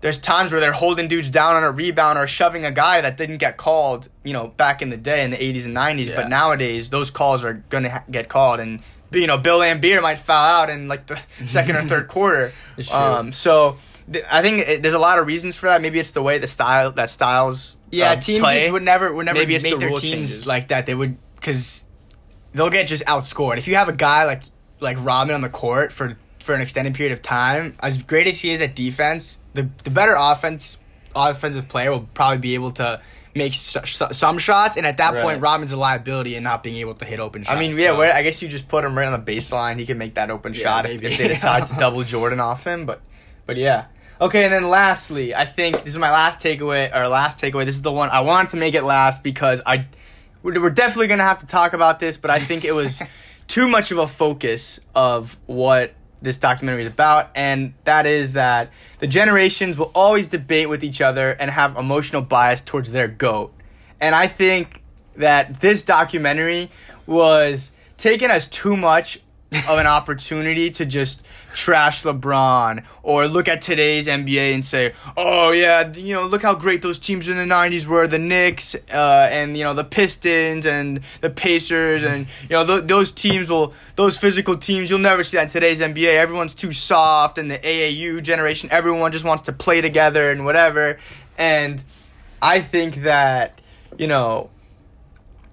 there's 0.00 0.18
times 0.18 0.50
where 0.52 0.60
they're 0.60 0.72
holding 0.72 1.08
dudes 1.08 1.30
down 1.30 1.56
on 1.56 1.62
a 1.64 1.70
rebound 1.70 2.18
or 2.18 2.26
shoving 2.26 2.64
a 2.64 2.70
guy 2.72 3.00
that 3.00 3.16
didn't 3.16 3.38
get 3.38 3.56
called, 3.56 4.08
you 4.24 4.32
know, 4.32 4.48
back 4.48 4.80
in 4.82 4.88
the 4.88 4.96
day 4.96 5.22
in 5.22 5.30
the 5.30 5.36
80s 5.36 5.66
and 5.66 5.76
90s. 5.76 6.08
Yeah. 6.08 6.16
But 6.16 6.28
nowadays, 6.28 6.90
those 6.90 7.10
calls 7.10 7.44
are 7.44 7.54
going 7.68 7.84
to 7.84 7.90
ha- 7.90 8.04
get 8.10 8.28
called. 8.28 8.60
And, 8.60 8.80
you 9.12 9.26
know, 9.26 9.36
Bill 9.36 9.60
Laimbeer 9.60 10.00
might 10.00 10.18
foul 10.18 10.62
out 10.62 10.70
in 10.70 10.88
like 10.88 11.06
the 11.06 11.20
second 11.46 11.76
or 11.76 11.84
third 11.84 12.08
quarter. 12.14 12.52
Um, 12.92 13.32
so 13.32 13.76
th- 14.10 14.24
I 14.30 14.40
think 14.42 14.66
it, 14.66 14.82
there's 14.82 14.94
a 14.94 14.98
lot 14.98 15.18
of 15.18 15.26
reasons 15.26 15.56
for 15.56 15.66
that. 15.68 15.82
Maybe 15.82 15.98
it's 16.00 16.12
the 16.12 16.22
way 16.22 16.38
the 16.38 16.46
style, 16.46 16.92
that 16.92 17.10
styles. 17.10 17.76
Yeah, 17.90 18.12
uh, 18.12 18.16
teams 18.16 18.40
play. 18.42 18.70
would 18.70 18.84
never 18.84 19.12
would 19.12 19.26
never 19.26 19.38
Maybe 19.40 19.54
make 19.54 19.62
the 19.62 19.76
their 19.76 19.88
teams 19.90 20.00
changes. 20.02 20.46
like 20.46 20.68
that. 20.68 20.86
They 20.86 20.94
would 20.94 21.18
because 21.34 21.88
they'll 22.54 22.70
get 22.70 22.86
just 22.86 23.04
outscored. 23.04 23.58
If 23.58 23.66
you 23.66 23.74
have 23.74 23.88
a 23.88 23.92
guy 23.92 24.24
like 24.26 24.44
like 24.78 24.96
Rodman 25.04 25.34
on 25.34 25.40
the 25.40 25.48
court 25.48 25.92
for 25.92 26.16
for 26.38 26.54
an 26.54 26.60
extended 26.60 26.94
period 26.94 27.12
of 27.12 27.20
time, 27.20 27.76
as 27.80 27.98
great 28.00 28.28
as 28.28 28.40
he 28.40 28.52
is 28.52 28.62
at 28.62 28.76
defense, 28.76 29.39
the 29.54 29.68
the 29.84 29.90
better 29.90 30.14
offense 30.18 30.78
offensive 31.14 31.68
player 31.68 31.90
will 31.90 32.08
probably 32.14 32.38
be 32.38 32.54
able 32.54 32.70
to 32.72 33.00
make 33.34 33.54
some 33.54 34.38
shots. 34.38 34.76
And 34.76 34.84
at 34.86 34.96
that 34.96 35.14
Right. 35.14 35.22
point, 35.22 35.40
Rodman's 35.40 35.72
a 35.72 35.76
liability 35.76 36.34
in 36.36 36.42
not 36.42 36.62
being 36.62 36.76
able 36.76 36.94
to 36.94 37.04
hit 37.04 37.20
open 37.20 37.42
shots. 37.42 37.54
I 37.56 37.58
mean, 37.60 37.76
yeah, 37.76 37.88
so- 37.88 37.98
where, 37.98 38.12
I 38.14 38.22
guess 38.22 38.42
you 38.42 38.48
just 38.48 38.68
put 38.68 38.84
him 38.84 38.96
right 38.98 39.06
on 39.06 39.12
the 39.24 39.32
baseline. 39.32 39.78
He 39.78 39.86
can 39.86 39.98
make 39.98 40.14
that 40.14 40.30
open 40.30 40.52
Yeah, 40.52 40.60
shot 40.62 40.86
if, 40.90 41.02
if 41.02 41.16
they 41.18 41.28
decide 41.28 41.66
to 41.66 41.74
double 41.78 42.02
Jordan 42.04 42.40
off 42.40 42.64
him. 42.64 42.86
But, 42.86 43.00
but 43.46 43.56
yeah. 43.56 43.84
Okay, 44.20 44.44
and 44.44 44.52
then 44.52 44.68
lastly, 44.68 45.34
I 45.34 45.44
think 45.46 45.76
this 45.84 45.94
is 45.94 45.98
my 45.98 46.10
last 46.10 46.40
takeaway. 46.40 46.94
Or 46.94 47.08
last 47.08 47.40
takeaway. 47.40 47.64
This 47.64 47.76
is 47.76 47.82
the 47.82 47.92
one 47.92 48.10
I 48.10 48.20
wanted 48.20 48.50
to 48.50 48.56
make 48.56 48.74
it 48.74 48.82
last 48.82 49.22
because 49.22 49.62
I, 49.64 49.86
we're 50.42 50.60
we're 50.60 50.70
definitely 50.70 51.06
gonna 51.06 51.24
have 51.24 51.38
to 51.38 51.46
talk 51.46 51.72
about 51.72 52.00
this. 52.00 52.16
But 52.16 52.30
I 52.30 52.38
think 52.38 52.64
it 52.64 52.72
was 52.72 53.00
too 53.46 53.66
much 53.68 53.90
of 53.92 53.98
a 53.98 54.06
focus 54.06 54.80
of 54.94 55.38
what 55.46 55.94
this 56.22 56.36
documentary 56.36 56.82
is 56.82 56.92
about, 56.92 57.30
and 57.34 57.74
that 57.84 58.06
is 58.06 58.34
that 58.34 58.70
the 58.98 59.06
generations 59.06 59.78
will 59.78 59.90
always 59.94 60.28
debate 60.28 60.68
with 60.68 60.84
each 60.84 61.00
other 61.00 61.30
and 61.32 61.50
have 61.50 61.76
emotional 61.76 62.22
bias 62.22 62.60
towards 62.60 62.92
their 62.92 63.08
goat. 63.08 63.52
And 64.00 64.14
I 64.14 64.26
think 64.26 64.82
that 65.16 65.60
this 65.60 65.82
documentary 65.82 66.70
was 67.06 67.72
taken 67.96 68.30
as 68.30 68.46
too 68.46 68.76
much 68.76 69.20
of 69.52 69.78
an 69.78 69.86
opportunity 69.86 70.70
to 70.70 70.86
just 70.86 71.26
trash 71.54 72.04
LeBron 72.04 72.84
or 73.02 73.26
look 73.26 73.48
at 73.48 73.62
today's 73.62 74.06
NBA 74.06 74.54
and 74.54 74.64
say, 74.64 74.94
"Oh 75.16 75.50
yeah, 75.50 75.92
you 75.92 76.14
know, 76.14 76.26
look 76.26 76.42
how 76.42 76.54
great 76.54 76.82
those 76.82 76.98
teams 76.98 77.28
in 77.28 77.36
the 77.36 77.44
'90s 77.44 77.86
were: 77.86 78.06
the 78.06 78.18
Knicks 78.18 78.74
uh, 78.74 79.28
and 79.30 79.56
you 79.56 79.64
know 79.64 79.74
the 79.74 79.84
Pistons 79.84 80.66
and 80.66 81.00
the 81.20 81.30
Pacers, 81.30 82.04
and 82.04 82.26
you 82.42 82.50
know 82.50 82.64
th- 82.64 82.84
those 82.84 83.10
teams 83.10 83.50
will 83.50 83.74
those 83.96 84.16
physical 84.16 84.56
teams. 84.56 84.88
You'll 84.88 85.00
never 85.00 85.22
see 85.22 85.36
that 85.36 85.44
in 85.44 85.48
today's 85.48 85.80
NBA. 85.80 86.16
Everyone's 86.16 86.54
too 86.54 86.72
soft, 86.72 87.38
and 87.38 87.50
the 87.50 87.58
AAU 87.58 88.22
generation, 88.22 88.68
everyone 88.72 89.10
just 89.12 89.24
wants 89.24 89.42
to 89.44 89.52
play 89.52 89.80
together 89.80 90.30
and 90.30 90.44
whatever. 90.44 90.98
And 91.36 91.82
I 92.40 92.60
think 92.60 93.02
that 93.02 93.60
you 93.98 94.06
know." 94.06 94.50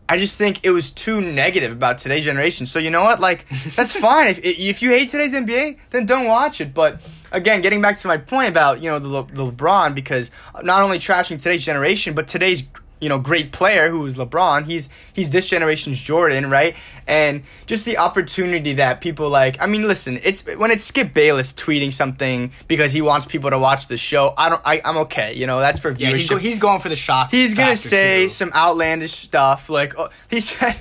I 0.09 0.17
just 0.17 0.37
think 0.37 0.59
it 0.63 0.71
was 0.71 0.89
too 0.89 1.19
negative 1.19 1.71
about 1.71 1.97
today's 1.97 2.23
generation. 2.23 2.65
So 2.65 2.79
you 2.79 2.89
know 2.89 3.03
what? 3.03 3.19
Like 3.19 3.45
that's 3.75 3.93
fine. 3.99 4.27
If 4.27 4.39
if 4.43 4.81
you 4.81 4.91
hate 4.91 5.09
today's 5.09 5.33
NBA, 5.33 5.77
then 5.89 6.05
don't 6.05 6.25
watch 6.25 6.61
it. 6.61 6.73
But 6.73 7.01
again, 7.31 7.61
getting 7.61 7.81
back 7.81 7.97
to 7.97 8.07
my 8.07 8.17
point 8.17 8.49
about 8.49 8.81
you 8.81 8.89
know 8.89 8.99
the, 8.99 9.09
Le- 9.09 9.27
the 9.27 9.51
LeBron, 9.51 9.93
because 9.95 10.31
not 10.63 10.81
only 10.81 10.99
trashing 10.99 11.41
today's 11.41 11.65
generation, 11.65 12.13
but 12.13 12.27
today's 12.27 12.63
you 12.99 13.09
know 13.09 13.19
great 13.19 13.51
player 13.51 13.89
who 13.89 14.05
is 14.05 14.17
LeBron. 14.17 14.65
He's 14.65 14.89
he's 15.13 15.29
this 15.29 15.47
generation's 15.47 16.01
Jordan, 16.01 16.49
right? 16.49 16.75
And 17.05 17.43
just 17.65 17.85
the 17.85 17.97
opportunity 17.97 18.73
that 18.73 19.01
people 19.01 19.29
like. 19.29 19.61
I 19.61 19.65
mean, 19.67 19.83
listen, 19.87 20.19
it's 20.23 20.45
when 20.57 20.71
it's 20.71 20.83
Skip 20.83 21.13
Bayless 21.13 21.53
tweeting 21.53 21.93
something 21.93 22.51
because 22.67 22.91
he 22.93 23.01
wants 23.01 23.25
people 23.25 23.49
to 23.49 23.59
watch 23.59 23.87
the 23.87 23.97
show. 23.97 24.33
I 24.37 24.49
don't. 24.49 24.61
I, 24.65 24.81
I'm 24.83 24.97
okay. 24.97 25.33
You 25.33 25.47
know, 25.47 25.59
that's 25.59 25.79
for 25.79 25.91
Yeah, 25.91 26.09
viewership. 26.09 26.15
he's, 26.17 26.29
go- 26.29 26.37
he's 26.37 26.59
going 26.59 26.79
for 26.79 26.89
the 26.89 26.95
shock. 26.95 27.31
He's 27.31 27.53
gonna 27.53 27.75
say 27.75 28.23
too. 28.23 28.29
some 28.29 28.51
outlandish 28.53 29.13
stuff 29.13 29.69
like 29.69 29.93
oh, 29.97 30.09
he 30.29 30.39
said. 30.41 30.75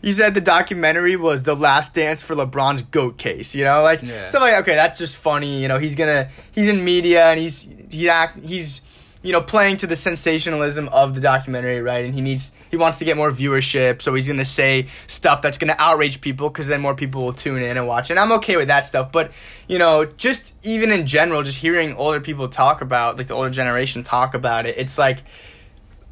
He 0.00 0.12
said 0.12 0.34
the 0.34 0.40
documentary 0.40 1.16
was 1.16 1.42
the 1.42 1.56
last 1.56 1.92
dance 1.92 2.22
for 2.22 2.36
LeBron's 2.36 2.82
goat 2.82 3.18
case. 3.18 3.52
You 3.56 3.64
know, 3.64 3.82
like 3.82 4.00
Yeah. 4.00 4.24
stuff 4.26 4.40
like 4.40 4.54
okay, 4.62 4.76
that's 4.76 4.96
just 4.96 5.16
funny. 5.16 5.60
You 5.60 5.66
know, 5.66 5.78
he's 5.78 5.96
gonna 5.96 6.28
he's 6.52 6.68
in 6.68 6.84
media 6.84 7.26
and 7.26 7.40
he's 7.40 7.68
he 7.90 8.08
act 8.08 8.38
he's 8.44 8.82
you 9.26 9.32
know 9.32 9.42
playing 9.42 9.76
to 9.78 9.88
the 9.88 9.96
sensationalism 9.96 10.88
of 10.90 11.16
the 11.16 11.20
documentary, 11.20 11.82
right? 11.82 12.04
And 12.04 12.14
he 12.14 12.20
needs 12.20 12.52
he 12.70 12.76
wants 12.76 12.98
to 12.98 13.04
get 13.04 13.16
more 13.16 13.32
viewership, 13.32 14.00
so 14.00 14.14
he's 14.14 14.28
gonna 14.28 14.44
say 14.44 14.86
stuff 15.08 15.42
that's 15.42 15.58
gonna 15.58 15.74
outrage 15.78 16.20
people 16.20 16.48
because 16.48 16.68
then 16.68 16.80
more 16.80 16.94
people 16.94 17.24
will 17.24 17.32
tune 17.32 17.60
in 17.60 17.76
and 17.76 17.88
watch. 17.88 18.08
And 18.10 18.20
I'm 18.20 18.30
okay 18.32 18.56
with 18.56 18.68
that 18.68 18.84
stuff, 18.84 19.10
but 19.10 19.32
you 19.66 19.78
know, 19.78 20.04
just 20.04 20.54
even 20.62 20.92
in 20.92 21.08
general, 21.08 21.42
just 21.42 21.58
hearing 21.58 21.96
older 21.96 22.20
people 22.20 22.48
talk 22.48 22.82
about 22.82 23.18
like 23.18 23.26
the 23.26 23.34
older 23.34 23.50
generation 23.50 24.04
talk 24.04 24.34
about 24.34 24.64
it, 24.64 24.76
it's 24.78 24.96
like 24.96 25.24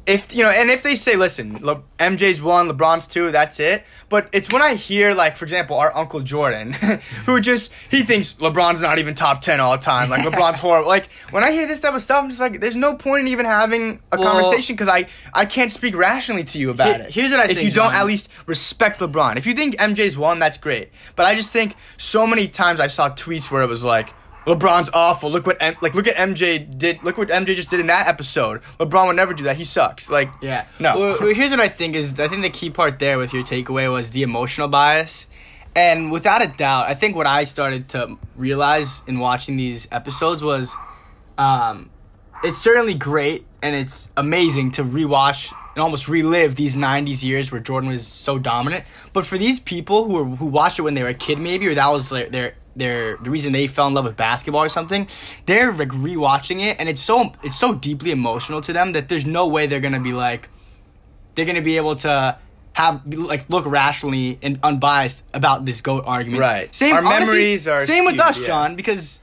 if 0.07 0.35
you 0.35 0.43
know, 0.43 0.49
and 0.49 0.69
if 0.69 0.83
they 0.83 0.95
say, 0.95 1.15
"Listen, 1.15 1.57
Le- 1.63 1.81
MJ's 1.99 2.41
one, 2.41 2.69
LeBron's 2.69 3.07
two, 3.07 3.31
that's 3.31 3.59
it," 3.59 3.83
but 4.07 4.29
it's 4.31 4.51
when 4.53 4.61
I 4.61 4.75
hear, 4.75 5.13
like, 5.15 5.35
for 5.35 5.45
example, 5.45 5.77
our 5.77 5.95
uncle 5.95 6.19
Jordan, 6.21 6.73
who 7.25 7.39
just 7.41 7.73
he 7.89 8.03
thinks 8.03 8.33
LeBron's 8.33 8.81
not 8.81 8.99
even 8.99 9.15
top 9.15 9.41
ten 9.41 9.59
all 9.59 9.71
the 9.71 9.83
time, 9.83 10.09
like 10.09 10.21
LeBron's 10.25 10.59
horrible. 10.65 10.87
Like 10.87 11.07
when 11.31 11.43
I 11.43 11.51
hear 11.51 11.67
this 11.67 11.79
type 11.81 11.93
of 11.95 12.01
stuff, 12.01 12.23
I'm 12.23 12.29
just 12.29 12.39
like, 12.41 12.59
there's 12.61 12.75
no 12.75 12.95
point 12.95 13.21
in 13.21 13.27
even 13.29 13.45
having 13.45 13.99
a 14.11 14.17
Well- 14.19 14.31
conversation 14.31 14.75
because 14.75 14.87
I 14.87 15.07
I 15.33 15.45
can't 15.45 15.71
speak 15.71 15.95
rationally 15.95 16.43
to 16.45 16.59
you 16.59 16.69
about 16.69 16.95
Here- 16.97 17.05
it. 17.07 17.11
here's 17.13 17.31
what 17.31 17.39
I 17.39 17.43
if 17.43 17.47
think, 17.49 17.59
if 17.59 17.65
you 17.65 17.71
don't 17.71 17.91
John. 17.91 17.95
at 18.01 18.05
least 18.05 18.29
respect 18.45 18.99
LeBron. 18.99 19.37
If 19.37 19.47
you 19.47 19.53
think 19.55 19.75
MJ's 19.77 20.17
one, 20.17 20.39
that's 20.39 20.57
great, 20.57 20.89
but 21.15 21.25
I 21.25 21.33
just 21.35 21.51
think 21.51 21.75
so 21.97 22.27
many 22.27 22.47
times 22.47 22.79
I 22.79 22.87
saw 22.87 23.09
tweets 23.09 23.49
where 23.49 23.61
it 23.63 23.67
was 23.67 23.83
like. 23.83 24.13
LeBron's 24.45 24.89
awful. 24.93 25.31
Look 25.31 25.45
what 25.47 25.57
M- 25.59 25.75
like 25.81 25.95
look 25.95 26.07
at 26.07 26.15
MJ 26.15 26.77
did. 26.77 27.03
Look 27.03 27.17
what 27.17 27.29
MJ 27.29 27.55
just 27.55 27.69
did 27.69 27.79
in 27.79 27.87
that 27.87 28.07
episode. 28.07 28.61
LeBron 28.79 29.07
would 29.07 29.15
never 29.15 29.33
do 29.33 29.43
that. 29.45 29.57
He 29.57 29.63
sucks. 29.63 30.09
Like 30.09 30.29
Yeah. 30.41 30.65
No. 30.79 30.99
Well, 30.99 31.17
well, 31.19 31.33
here's 31.33 31.51
what 31.51 31.59
I 31.59 31.69
think 31.69 31.95
is 31.95 32.19
I 32.19 32.27
think 32.27 32.41
the 32.41 32.49
key 32.49 32.69
part 32.69 32.99
there 32.99 33.17
with 33.17 33.33
your 33.33 33.43
takeaway 33.43 33.91
was 33.91 34.11
the 34.11 34.23
emotional 34.23 34.67
bias. 34.67 35.27
And 35.75 36.11
without 36.11 36.41
a 36.41 36.47
doubt, 36.47 36.87
I 36.87 36.93
think 36.93 37.15
what 37.17 37.27
I 37.27 37.43
started 37.43 37.89
to 37.89 38.17
realize 38.37 39.01
in 39.07 39.19
watching 39.19 39.57
these 39.57 39.87
episodes 39.91 40.41
was 40.41 40.73
um, 41.37 41.89
it's 42.43 42.57
certainly 42.57 42.93
great 42.93 43.45
and 43.61 43.75
it's 43.75 44.09
amazing 44.15 44.71
to 44.71 44.83
rewatch 44.83 45.53
and 45.73 45.81
almost 45.83 46.07
relive 46.07 46.55
these 46.55 46.77
90s 46.77 47.23
years 47.23 47.51
where 47.51 47.59
Jordan 47.59 47.89
was 47.89 48.07
so 48.07 48.39
dominant. 48.39 48.85
But 49.11 49.25
for 49.25 49.37
these 49.37 49.59
people 49.59 50.05
who 50.05 50.13
were, 50.13 50.23
who 50.37 50.45
watched 50.45 50.79
it 50.79 50.83
when 50.83 50.93
they 50.93 51.03
were 51.03 51.09
a 51.09 51.13
kid 51.13 51.39
maybe 51.39 51.67
or 51.67 51.75
that 51.75 51.87
was 51.87 52.11
like 52.11 52.31
their 52.31 52.55
their 52.75 53.17
the 53.17 53.29
reason 53.29 53.53
they 53.53 53.67
fell 53.67 53.87
in 53.87 53.93
love 53.93 54.05
with 54.05 54.17
basketball 54.17 54.63
or 54.63 54.69
something, 54.69 55.07
they're 55.45 55.71
like 55.73 55.89
rewatching 55.89 56.65
it 56.65 56.79
and 56.79 56.89
it's 56.89 57.01
so 57.01 57.33
it's 57.43 57.57
so 57.57 57.73
deeply 57.73 58.11
emotional 58.11 58.61
to 58.61 58.73
them 58.73 58.91
that 58.93 59.09
there's 59.09 59.25
no 59.25 59.47
way 59.47 59.67
they're 59.67 59.79
going 59.79 59.93
to 59.93 59.99
be 59.99 60.13
like 60.13 60.49
they're 61.35 61.45
to 61.45 61.61
be 61.61 61.77
able 61.77 61.95
to 61.97 62.37
have 62.73 63.01
like 63.07 63.49
look 63.49 63.65
rationally 63.65 64.37
and 64.41 64.59
unbiased 64.61 65.23
about 65.33 65.65
this 65.65 65.79
goat 65.81 66.03
argument. 66.05 66.41
Right. 66.41 66.75
Same 66.75 66.93
Our 66.93 67.05
honestly, 67.05 67.37
memories 67.37 67.67
are 67.67 67.79
same 67.79 68.05
with 68.05 68.19
us, 68.19 68.39
yeah. 68.39 68.47
John, 68.47 68.75
because 68.75 69.21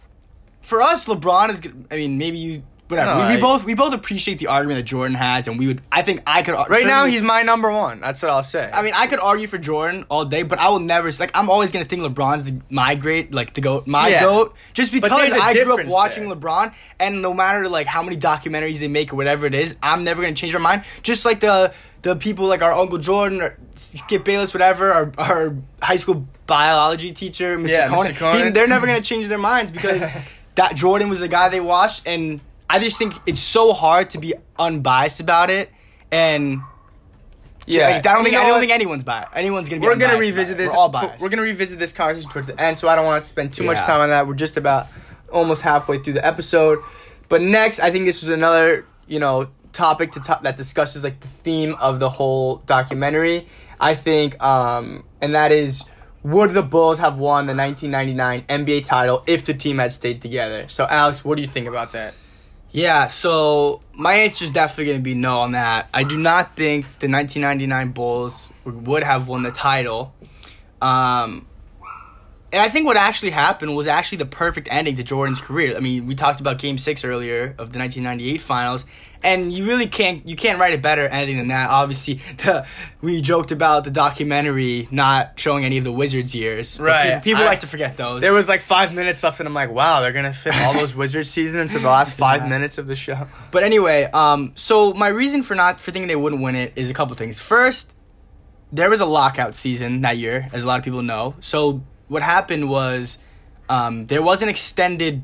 for 0.62 0.80
us, 0.80 1.04
LeBron 1.04 1.50
is. 1.50 1.60
I 1.90 1.96
mean, 1.96 2.18
maybe 2.18 2.38
you. 2.38 2.62
Whatever. 2.92 3.14
No, 3.18 3.26
we, 3.26 3.32
we 3.32 3.38
I- 3.38 3.40
both 3.40 3.64
we 3.64 3.74
both 3.74 3.92
appreciate 3.94 4.38
the 4.38 4.46
argument 4.48 4.78
that 4.78 4.84
Jordan 4.84 5.16
has, 5.16 5.48
and 5.48 5.58
we 5.58 5.66
would. 5.66 5.82
I 5.90 6.02
think 6.02 6.22
I 6.26 6.42
could. 6.42 6.54
Right 6.68 6.86
now, 6.86 7.06
he's 7.06 7.22
my 7.22 7.42
number 7.42 7.70
one. 7.72 8.00
That's 8.00 8.22
what 8.22 8.30
I'll 8.30 8.42
say. 8.42 8.70
I 8.72 8.82
mean, 8.82 8.92
I 8.94 9.06
could 9.06 9.18
argue 9.18 9.46
for 9.46 9.58
Jordan 9.58 10.04
all 10.08 10.24
day, 10.24 10.42
but 10.42 10.58
I 10.58 10.68
will 10.68 10.78
never. 10.80 11.10
Like, 11.18 11.30
I'm 11.34 11.50
always 11.50 11.72
gonna 11.72 11.84
think 11.84 12.02
LeBron's 12.02 12.44
the, 12.52 12.60
my 12.70 12.94
great, 12.94 13.32
like 13.34 13.54
the 13.54 13.60
goat, 13.60 13.86
my 13.86 14.08
Yeah. 14.08 14.20
goat, 14.22 14.54
just 14.74 14.92
because 14.92 15.10
I 15.32 15.52
grew 15.64 15.80
up 15.80 15.86
watching 15.86 16.28
there. 16.28 16.36
LeBron, 16.36 16.74
and 17.00 17.22
no 17.22 17.34
matter 17.34 17.68
like 17.68 17.86
how 17.86 18.02
many 18.02 18.16
documentaries 18.16 18.78
they 18.78 18.88
make 18.88 19.12
or 19.12 19.16
whatever 19.16 19.46
it 19.46 19.54
is, 19.54 19.76
I'm 19.82 20.04
never 20.04 20.22
gonna 20.22 20.34
change 20.34 20.52
my 20.52 20.60
mind. 20.60 20.84
Just 21.02 21.24
like 21.24 21.40
the 21.40 21.72
the 22.02 22.16
people 22.16 22.46
like 22.46 22.62
our 22.62 22.72
Uncle 22.72 22.98
Jordan 22.98 23.40
or 23.40 23.56
Skip 23.76 24.24
Bayless, 24.24 24.52
whatever, 24.52 24.90
our, 24.92 25.12
our 25.18 25.54
high 25.80 25.96
school 25.96 26.26
biology 26.48 27.12
teacher, 27.12 27.56
Mr. 27.56 27.68
Yeah, 27.70 27.86
Mr. 27.88 27.94
Conan, 27.94 28.14
Conan. 28.14 28.52
they're 28.52 28.66
never 28.66 28.86
gonna 28.86 29.00
change 29.00 29.28
their 29.28 29.38
minds 29.38 29.70
because 29.72 30.10
that 30.56 30.74
Jordan 30.76 31.08
was 31.08 31.20
the 31.20 31.28
guy 31.28 31.48
they 31.48 31.60
watched, 31.60 32.06
and 32.06 32.40
I 32.68 32.78
just 32.78 32.98
think 32.98 33.14
it's 33.26 33.40
so 33.40 33.72
hard 33.72 34.10
to 34.10 34.18
be 34.18 34.34
unbiased 34.58 35.20
about 35.20 35.50
it, 35.50 35.70
and 36.10 36.60
yeah, 37.66 37.88
I 37.88 38.00
don't 38.00 38.22
think 38.22 38.28
You 38.28 38.32
know 38.32 38.38
I 38.38 38.42
don't 38.44 38.50
what? 38.52 38.60
think 38.60 38.72
anyone's 38.72 39.04
biased. 39.04 39.32
Anyone's 39.34 39.68
gonna 39.68 39.80
be. 39.80 39.86
we're 39.86 39.96
gonna 39.96 40.18
revisit 40.18 40.54
it. 40.54 40.58
this. 40.58 40.70
We're 40.70 40.76
all 40.76 40.88
biased. 40.88 41.20
We're 41.22 41.28
gonna 41.28 41.42
revisit 41.42 41.78
this 41.78 41.92
conversation 41.92 42.30
towards 42.30 42.48
the 42.48 42.58
end, 42.60 42.76
so 42.78 42.88
I 42.88 42.96
don't 42.96 43.04
want 43.06 43.22
to 43.22 43.28
spend 43.28 43.52
too 43.52 43.62
much 43.64 43.78
Yeah. 43.78 43.86
time 43.86 44.00
on 44.00 44.08
that. 44.08 44.26
We're 44.26 44.34
just 44.34 44.56
about 44.56 44.88
almost 45.32 45.62
halfway 45.62 45.98
through 45.98 46.14
the 46.14 46.26
episode. 46.26 46.80
But 47.28 47.40
next, 47.42 47.78
I 47.80 47.90
think 47.90 48.04
this 48.06 48.22
is 48.22 48.28
another 48.30 48.86
you 49.06 49.18
know 49.18 49.48
topic 49.72 50.12
to 50.12 50.20
top 50.20 50.42
that 50.42 50.56
discusses 50.56 51.04
like 51.04 51.20
the 51.20 51.28
theme 51.28 51.74
of 51.80 51.98
the 51.98 52.10
whole 52.10 52.56
documentary. 52.66 53.46
I 53.80 53.94
think, 53.96 54.42
um, 54.42 55.04
and 55.20 55.34
that 55.34 55.52
is. 55.52 55.84
Would 56.24 56.54
the 56.54 56.62
Bulls 56.62 57.00
have 57.00 57.18
won 57.18 57.46
the 57.46 57.52
1999 57.54 58.44
NBA 58.48 58.84
title 58.84 59.24
if 59.26 59.44
the 59.44 59.52
team 59.54 59.78
had 59.78 59.92
stayed 59.92 60.22
together? 60.22 60.68
So, 60.68 60.86
Alex, 60.88 61.24
what 61.24 61.34
do 61.34 61.42
you 61.42 61.48
think 61.48 61.66
about 61.66 61.90
that? 61.92 62.14
Yeah, 62.72 63.08
so 63.08 63.82
my 63.92 64.14
answer 64.14 64.46
is 64.46 64.50
definitely 64.50 64.86
going 64.86 64.98
to 64.98 65.02
be 65.02 65.14
no 65.14 65.40
on 65.40 65.52
that. 65.52 65.90
I 65.92 66.04
do 66.04 66.18
not 66.18 66.56
think 66.56 66.86
the 67.00 67.08
1999 67.08 67.92
Bulls 67.92 68.50
would 68.64 69.02
have 69.02 69.28
won 69.28 69.42
the 69.42 69.50
title. 69.50 70.14
Um, 70.80 71.46
and 72.52 72.60
I 72.60 72.68
think 72.68 72.84
what 72.84 72.98
actually 72.98 73.30
happened 73.30 73.74
was 73.74 73.86
actually 73.86 74.18
the 74.18 74.26
perfect 74.26 74.68
ending 74.70 74.96
to 74.96 75.02
Jordan's 75.02 75.40
career. 75.40 75.74
I 75.74 75.80
mean, 75.80 76.06
we 76.06 76.14
talked 76.14 76.38
about 76.38 76.58
Game 76.58 76.76
Six 76.76 77.02
earlier 77.02 77.54
of 77.58 77.72
the 77.72 77.78
1998 77.78 78.42
Finals, 78.42 78.84
and 79.22 79.50
you 79.50 79.64
really 79.64 79.86
can't 79.86 80.28
you 80.28 80.36
can't 80.36 80.60
write 80.60 80.74
a 80.74 80.78
better 80.78 81.06
ending 81.06 81.38
than 81.38 81.48
that. 81.48 81.70
Obviously, 81.70 82.14
the, 82.44 82.66
we 83.00 83.22
joked 83.22 83.52
about 83.52 83.84
the 83.84 83.90
documentary 83.90 84.86
not 84.90 85.40
showing 85.40 85.64
any 85.64 85.78
of 85.78 85.84
the 85.84 85.92
Wizards 85.92 86.34
years. 86.34 86.78
Right. 86.78 87.04
People, 87.04 87.22
people 87.22 87.42
I- 87.44 87.46
like 87.46 87.60
to 87.60 87.66
forget 87.66 87.96
those. 87.96 88.20
There 88.20 88.34
was 88.34 88.48
like 88.48 88.60
five 88.60 88.92
minutes 88.92 89.22
left, 89.22 89.40
and 89.40 89.46
I'm 89.46 89.54
like, 89.54 89.70
wow, 89.70 90.02
they're 90.02 90.12
gonna 90.12 90.34
fit 90.34 90.54
all 90.62 90.74
those 90.74 90.94
Wizards 91.02 91.30
season 91.30 91.60
into 91.60 91.78
the 91.78 91.88
last 91.88 92.12
five 92.14 92.46
minutes 92.46 92.76
of 92.76 92.86
the 92.86 92.94
show. 92.96 93.28
But 93.50 93.62
anyway, 93.62 94.04
um, 94.12 94.52
so 94.56 94.92
my 94.92 95.08
reason 95.08 95.42
for 95.42 95.54
not 95.54 95.80
for 95.80 95.90
thinking 95.90 96.08
they 96.08 96.16
wouldn't 96.16 96.42
win 96.42 96.54
it 96.56 96.74
is 96.76 96.90
a 96.90 96.94
couple 96.94 97.16
things. 97.16 97.40
First, 97.40 97.94
there 98.72 98.90
was 98.90 99.00
a 99.00 99.06
lockout 99.06 99.54
season 99.54 100.02
that 100.02 100.18
year, 100.18 100.48
as 100.52 100.64
a 100.64 100.66
lot 100.66 100.78
of 100.78 100.84
people 100.84 101.02
know. 101.02 101.34
So 101.40 101.82
what 102.12 102.22
happened 102.22 102.68
was 102.68 103.18
um, 103.68 104.06
there 104.06 104.22
was 104.22 104.42
an 104.42 104.48
extended 104.48 105.22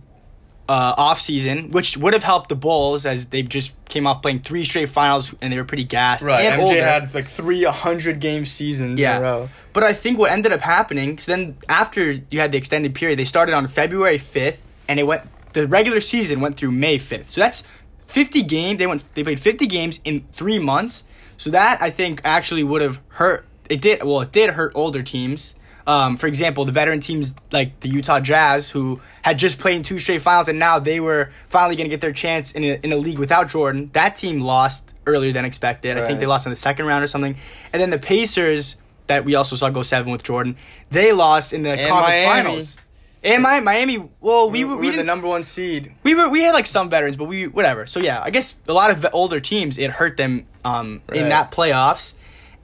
uh, 0.69 0.95
off 0.99 1.21
season, 1.21 1.71
which 1.71 1.97
would 1.97 2.13
have 2.13 2.23
helped 2.25 2.49
the 2.49 2.55
Bulls 2.55 3.07
as 3.07 3.27
they 3.31 3.43
just 3.43 3.75
came 3.87 4.07
off 4.07 4.21
playing 4.21 4.41
three 4.41 4.65
straight 4.65 4.89
finals 4.89 5.35
and 5.41 5.53
they 5.53 5.57
were 5.57 5.65
pretty 5.65 5.85
gassed. 5.85 6.25
and 6.25 6.61
MJ 6.61 6.65
older. 6.65 6.83
had 6.85 7.15
like 7.15 7.27
three 7.27 7.65
100 7.65 8.21
game 8.21 8.45
seasons 8.45 8.93
in 9.01 9.07
a 9.07 9.09
Yeah. 9.11 9.19
row. 9.19 9.49
But 9.73 9.83
I 9.85 9.93
think 9.95 10.19
what 10.19 10.31
ended 10.31 10.53
up 10.53 10.61
happening, 10.61 11.19
so 11.19 11.33
then 11.33 11.57
after 11.69 12.21
you 12.31 12.41
had 12.41 12.53
the 12.53 12.59
extended 12.59 12.95
period, 12.95 13.19
they 13.19 13.25
started 13.25 13.55
on 13.55 13.67
February 13.69 14.19
5th 14.19 14.59
and 14.89 14.99
it 15.01 15.05
went 15.05 15.23
the 15.55 15.67
regular 15.67 16.01
season 16.01 16.41
went 16.41 16.57
through 16.57 16.71
May 16.73 16.99
5th. 16.99 17.31
So 17.31 17.41
that's 17.41 17.63
50 18.07 18.43
games. 18.43 18.79
They 18.79 18.87
went 18.87 19.03
they 19.15 19.23
played 19.23 19.41
50 19.41 19.67
games 19.67 20.01
in 20.05 20.27
3 20.35 20.59
months. 20.59 21.05
So 21.39 21.49
that 21.51 21.81
I 21.81 21.89
think 21.91 22.21
actually 22.25 22.65
would 22.65 22.83
have 22.83 23.01
hurt 23.09 23.47
it 23.71 23.81
did 23.81 24.03
well, 24.03 24.21
it 24.21 24.33
did 24.33 24.51
hurt 24.51 24.73
older 24.75 25.03
teams. 25.03 25.55
Um, 25.89 26.19
for 26.19 26.27
example, 26.27 26.67
the 26.67 26.73
veteran 26.73 27.01
teams 27.01 27.35
like 27.51 27.81
the 27.81 27.89
Utah 27.89 28.21
Jazz, 28.21 28.69
who 28.69 29.01
had 29.23 29.39
just 29.39 29.59
played 29.59 29.77
in 29.77 29.83
two 29.83 29.99
straight 29.99 30.21
finals, 30.21 30.47
and 30.47 30.59
now 30.59 30.79
they 30.79 31.01
were 31.01 31.31
finally 31.49 31.77
going 31.77 31.87
to 31.87 31.91
get 31.91 32.03
their 32.03 32.13
chance 32.13 32.53
in 32.53 32.63
a, 32.63 32.79
in 32.85 32.93
a 32.93 32.97
league 32.97 33.19
without 33.19 33.49
Jordan. 33.49 33.89
That 33.95 34.15
team 34.15 34.41
lost 34.43 34.93
earlier 35.07 35.33
than 35.33 35.47
expected. 35.47 35.97
I 35.97 36.07
think 36.07 36.21
they 36.21 36.27
lost 36.27 36.45
in 36.47 36.51
the 36.51 36.57
second 36.57 36.85
round 36.85 37.03
or 37.03 37.07
something. 37.07 37.37
And 37.73 37.81
then 37.81 37.89
the 37.89 37.99
Pacers, 37.99 38.77
that 39.07 39.25
we 39.25 39.35
also 39.35 39.57
saw 39.57 39.71
go 39.71 39.81
seven 39.83 40.13
with 40.13 40.23
Jordan. 40.23 40.57
They 40.91 41.13
lost 41.13 41.55
in 41.55 41.63
the 41.63 41.71
And 41.71 41.89
conference 41.89 42.19
Miami. 42.19 42.43
finals. 42.43 42.77
And 43.25 43.43
my 43.43 43.61
Miami, 43.61 44.11
well, 44.21 44.51
we, 44.51 44.59
We, 44.59 44.65
were 44.65 44.77
we 44.77 44.81
we 44.83 44.91
were 44.91 44.97
the 44.99 45.05
number 45.05 45.27
one 45.27 45.43
seed. 45.43 45.93
we 46.05 46.15
were 46.15 46.29
we 46.29 46.43
had 46.43 46.53
like 46.53 46.67
some 46.67 46.89
veterans, 46.91 47.17
but 47.17 47.25
we 47.25 47.49
whatever. 47.49 47.87
So 47.87 47.99
yeah, 47.99 48.23
I 48.23 48.31
guess 48.31 48.55
a 48.69 48.73
lot 48.75 48.91
of 48.91 49.05
older 49.13 49.41
teams 49.41 49.79
it 49.79 49.91
hurt 49.91 50.17
them 50.19 50.47
um, 50.65 51.01
in 51.13 51.31
that 51.31 51.51
playoffs. 51.51 52.13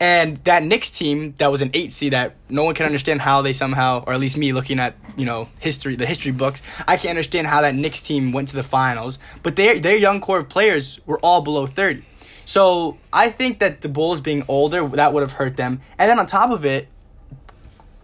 And 0.00 0.42
that 0.44 0.62
Knicks 0.64 0.90
team 0.90 1.35
that 1.38 1.50
was 1.50 1.62
an 1.62 1.70
eight 1.72 1.92
seed 1.92 2.12
that 2.12 2.35
no 2.48 2.64
one 2.64 2.74
can 2.74 2.85
understand 2.85 3.20
how 3.20 3.42
they 3.42 3.52
somehow, 3.52 4.04
or 4.07 4.12
at 4.12 4.20
least 4.20 4.37
me 4.37 4.52
looking 4.52 4.80
at 4.80 4.96
you 5.16 5.24
know 5.24 5.48
history, 5.61 5.96
the 5.96 6.07
history 6.07 6.33
books, 6.33 6.62
I 6.87 6.96
can't 6.96 7.11
understand 7.11 7.46
how 7.46 7.62
that 7.62 7.74
Knicks 7.74 8.02
team 8.02 8.33
went 8.33 8.48
to 8.48 8.57
the 8.57 8.62
finals. 8.62 9.18
But 9.42 9.57
their 9.57 9.78
their 9.78 9.96
young 9.96 10.20
core 10.20 10.40
of 10.40 10.48
players 10.48 11.00
were 11.07 11.18
all 11.20 11.42
below 11.42 11.66
thirty. 11.66 12.04
So 12.44 12.98
I 13.12 13.30
think 13.30 13.61
that 13.61 13.80
the 13.80 13.88
Bulls 13.88 14.20
being 14.20 14.44
older 14.48 14.87
that 14.88 15.12
would 15.12 15.22
have 15.22 15.33
hurt 15.33 15.57
them. 15.57 15.80
And 15.98 16.11
then 16.11 16.18
on 16.18 16.26
top 16.26 16.50
of 16.50 16.64
it, 16.64 16.88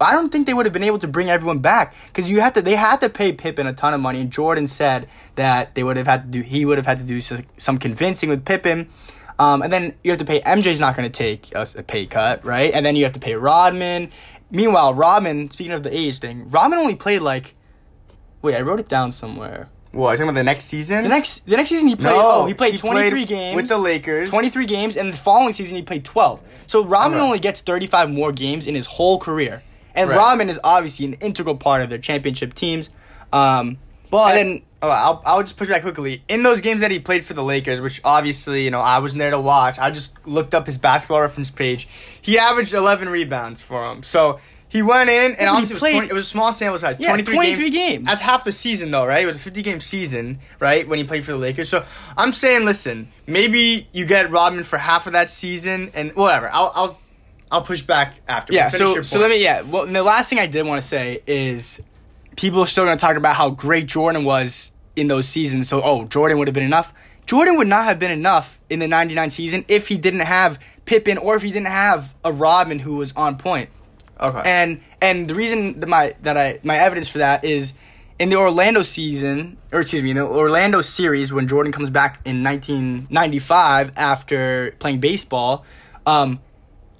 I 0.00 0.12
don't 0.12 0.30
think 0.32 0.46
they 0.46 0.54
would 0.54 0.64
have 0.64 0.72
been 0.72 0.84
able 0.84 0.98
to 1.00 1.08
bring 1.08 1.28
everyone 1.28 1.58
back 1.58 1.94
because 2.06 2.30
you 2.30 2.40
had 2.40 2.54
to. 2.54 2.62
They 2.62 2.76
had 2.76 3.00
to 3.02 3.10
pay 3.10 3.32
Pippen 3.32 3.66
a 3.66 3.74
ton 3.74 3.92
of 3.92 4.00
money, 4.00 4.20
and 4.20 4.30
Jordan 4.30 4.66
said 4.66 5.08
that 5.34 5.74
they 5.74 5.82
would 5.82 5.98
have 5.98 6.06
had 6.06 6.24
to 6.24 6.28
do. 6.38 6.40
He 6.40 6.64
would 6.64 6.78
have 6.78 6.86
had 6.86 6.98
to 6.98 7.04
do 7.04 7.20
some 7.20 7.76
convincing 7.78 8.30
with 8.30 8.46
Pippen, 8.46 8.88
um, 9.40 9.62
and 9.62 9.72
then 9.72 9.94
you 10.04 10.10
have 10.10 10.18
to 10.18 10.24
pay. 10.26 10.42
MJ's 10.42 10.80
not 10.80 10.94
going 10.94 11.10
to 11.10 11.16
take 11.16 11.50
a 11.54 11.64
pay 11.82 12.04
cut, 12.04 12.44
right? 12.44 12.72
And 12.74 12.84
then 12.84 12.94
you 12.94 13.04
have 13.04 13.14
to 13.14 13.20
pay 13.20 13.34
Rodman. 13.34 14.10
Meanwhile, 14.50 14.92
Rodman. 14.92 15.48
Speaking 15.48 15.72
of 15.72 15.82
the 15.82 15.96
age 15.96 16.18
thing, 16.18 16.50
Rodman 16.50 16.78
only 16.78 16.94
played 16.94 17.22
like. 17.22 17.54
Wait, 18.42 18.54
I 18.54 18.60
wrote 18.60 18.80
it 18.80 18.88
down 18.88 19.12
somewhere. 19.12 19.70
What? 19.92 20.08
Are 20.08 20.12
you 20.12 20.16
talking 20.18 20.28
about 20.28 20.40
the 20.40 20.44
next 20.44 20.64
season? 20.64 21.02
The 21.04 21.08
next, 21.08 21.46
the 21.46 21.56
next 21.56 21.70
season 21.70 21.88
he 21.88 21.96
played. 21.96 22.12
No, 22.12 22.42
oh, 22.42 22.46
he 22.46 22.52
played 22.54 22.72
he 22.72 22.78
twenty 22.78 23.08
three 23.08 23.24
played 23.24 23.28
games 23.28 23.56
with 23.56 23.68
the 23.68 23.78
Lakers. 23.78 24.28
Twenty 24.28 24.50
three 24.50 24.66
games, 24.66 24.96
and 24.96 25.10
the 25.10 25.16
following 25.16 25.54
season 25.54 25.76
he 25.76 25.82
played 25.82 26.04
twelve. 26.04 26.42
So 26.66 26.84
Rodman 26.84 27.18
Okay. 27.18 27.26
only 27.26 27.38
gets 27.38 27.62
thirty 27.62 27.86
five 27.86 28.10
more 28.10 28.32
games 28.32 28.66
in 28.66 28.74
his 28.74 28.86
whole 28.86 29.18
career, 29.18 29.62
and 29.94 30.10
Right. 30.10 30.16
Rodman 30.18 30.50
is 30.50 30.60
obviously 30.62 31.06
an 31.06 31.14
integral 31.14 31.56
part 31.56 31.80
of 31.80 31.88
their 31.88 31.98
championship 31.98 32.52
teams. 32.52 32.90
Um, 33.32 33.78
But 34.10 34.36
and 34.36 34.48
then 34.48 34.62
oh, 34.82 34.88
I'll 34.88 35.22
I'll 35.24 35.42
just 35.42 35.56
push 35.56 35.68
back 35.68 35.82
quickly. 35.82 36.22
In 36.28 36.42
those 36.42 36.60
games 36.60 36.80
that 36.80 36.90
he 36.90 36.98
played 36.98 37.24
for 37.24 37.34
the 37.34 37.44
Lakers, 37.44 37.80
which 37.80 38.00
obviously 38.04 38.64
you 38.64 38.70
know 38.70 38.80
I 38.80 38.98
wasn't 38.98 39.20
there 39.20 39.30
to 39.30 39.40
watch, 39.40 39.78
I 39.78 39.90
just 39.90 40.14
looked 40.26 40.54
up 40.54 40.66
his 40.66 40.78
basketball 40.78 41.20
reference 41.20 41.50
page. 41.50 41.88
He 42.20 42.38
averaged 42.38 42.74
11 42.74 43.08
rebounds 43.08 43.60
for 43.60 43.90
him. 43.90 44.02
So 44.02 44.40
he 44.70 44.82
went 44.82 45.10
in 45.10 45.34
and 45.34 45.48
obviously 45.48 45.90
it 45.90 45.94
was, 45.94 45.98
20 45.98 46.06
it 46.08 46.12
was 46.12 46.24
a 46.26 46.28
small 46.28 46.52
sample 46.52 46.78
size. 46.78 47.00
Yeah, 47.00 47.08
23, 47.08 47.34
23 47.34 47.70
games. 47.70 47.74
games. 47.74 48.06
That's 48.06 48.20
half 48.20 48.44
the 48.44 48.52
season 48.52 48.92
though, 48.92 49.04
right? 49.04 49.22
It 49.22 49.26
was 49.26 49.36
a 49.36 49.40
50 49.40 49.62
game 49.62 49.80
season, 49.80 50.38
right? 50.60 50.86
When 50.86 50.98
he 50.98 51.04
played 51.04 51.24
for 51.24 51.32
the 51.32 51.38
Lakers. 51.38 51.68
So 51.68 51.84
I'm 52.16 52.32
saying, 52.32 52.64
listen, 52.64 53.08
maybe 53.26 53.88
you 53.92 54.04
get 54.04 54.30
Rodman 54.30 54.62
for 54.64 54.78
half 54.78 55.06
of 55.08 55.12
that 55.12 55.28
season 55.28 55.90
and 55.92 56.14
whatever. 56.14 56.48
I'll 56.52 56.72
I'll 56.74 56.98
I'll 57.50 57.62
push 57.62 57.82
back 57.82 58.14
after. 58.28 58.52
yeah, 58.52 58.68
so 58.68 59.02
so 59.02 59.18
let 59.18 59.30
me 59.30 59.42
yeah. 59.42 59.62
Well, 59.62 59.86
the 59.86 60.04
last 60.04 60.30
thing 60.30 60.38
I 60.38 60.46
did 60.46 60.64
want 60.64 60.80
to 60.80 60.86
say 60.86 61.20
is 61.26 61.82
people 62.40 62.60
are 62.62 62.66
still 62.66 62.84
going 62.84 62.96
to 62.96 63.00
talk 63.00 63.16
about 63.16 63.36
how 63.36 63.50
great 63.50 63.86
Jordan 63.86 64.24
was 64.24 64.72
in 64.96 65.08
those 65.08 65.28
seasons. 65.28 65.68
So 65.68 65.82
oh, 65.82 66.04
Jordan 66.06 66.38
would 66.38 66.48
have 66.48 66.54
been 66.54 66.64
enough. 66.64 66.92
Jordan 67.26 67.56
would 67.58 67.68
not 67.68 67.84
have 67.84 67.98
been 67.98 68.10
enough 68.10 68.58
in 68.70 68.78
the 68.78 68.88
'99 68.88 69.30
season 69.30 69.64
if 69.68 69.88
he 69.88 69.96
didn't 69.96 70.20
have 70.20 70.58
Pippen 70.86 71.18
or 71.18 71.36
if 71.36 71.42
he 71.42 71.52
didn't 71.52 71.68
have 71.68 72.14
a 72.24 72.32
Robin 72.32 72.80
who 72.80 72.96
was 72.96 73.12
on 73.12 73.36
point. 73.36 73.68
Okay. 74.18 74.42
And 74.44 74.80
and 75.00 75.28
the 75.28 75.34
reason 75.34 75.80
that 75.80 75.86
my 75.86 76.14
that 76.22 76.36
I 76.36 76.60
my 76.64 76.78
evidence 76.78 77.08
for 77.08 77.18
that 77.18 77.44
is 77.44 77.74
in 78.18 78.30
the 78.30 78.36
Orlando 78.36 78.82
season, 78.82 79.56
or 79.70 79.80
excuse 79.80 80.02
me, 80.02 80.10
in 80.10 80.16
the 80.16 80.26
Orlando 80.26 80.80
series 80.80 81.32
when 81.32 81.46
Jordan 81.46 81.72
comes 81.72 81.90
back 81.90 82.20
in 82.24 82.42
1995 82.42 83.92
after 83.96 84.74
playing 84.78 85.00
baseball, 85.00 85.64
um, 86.04 86.40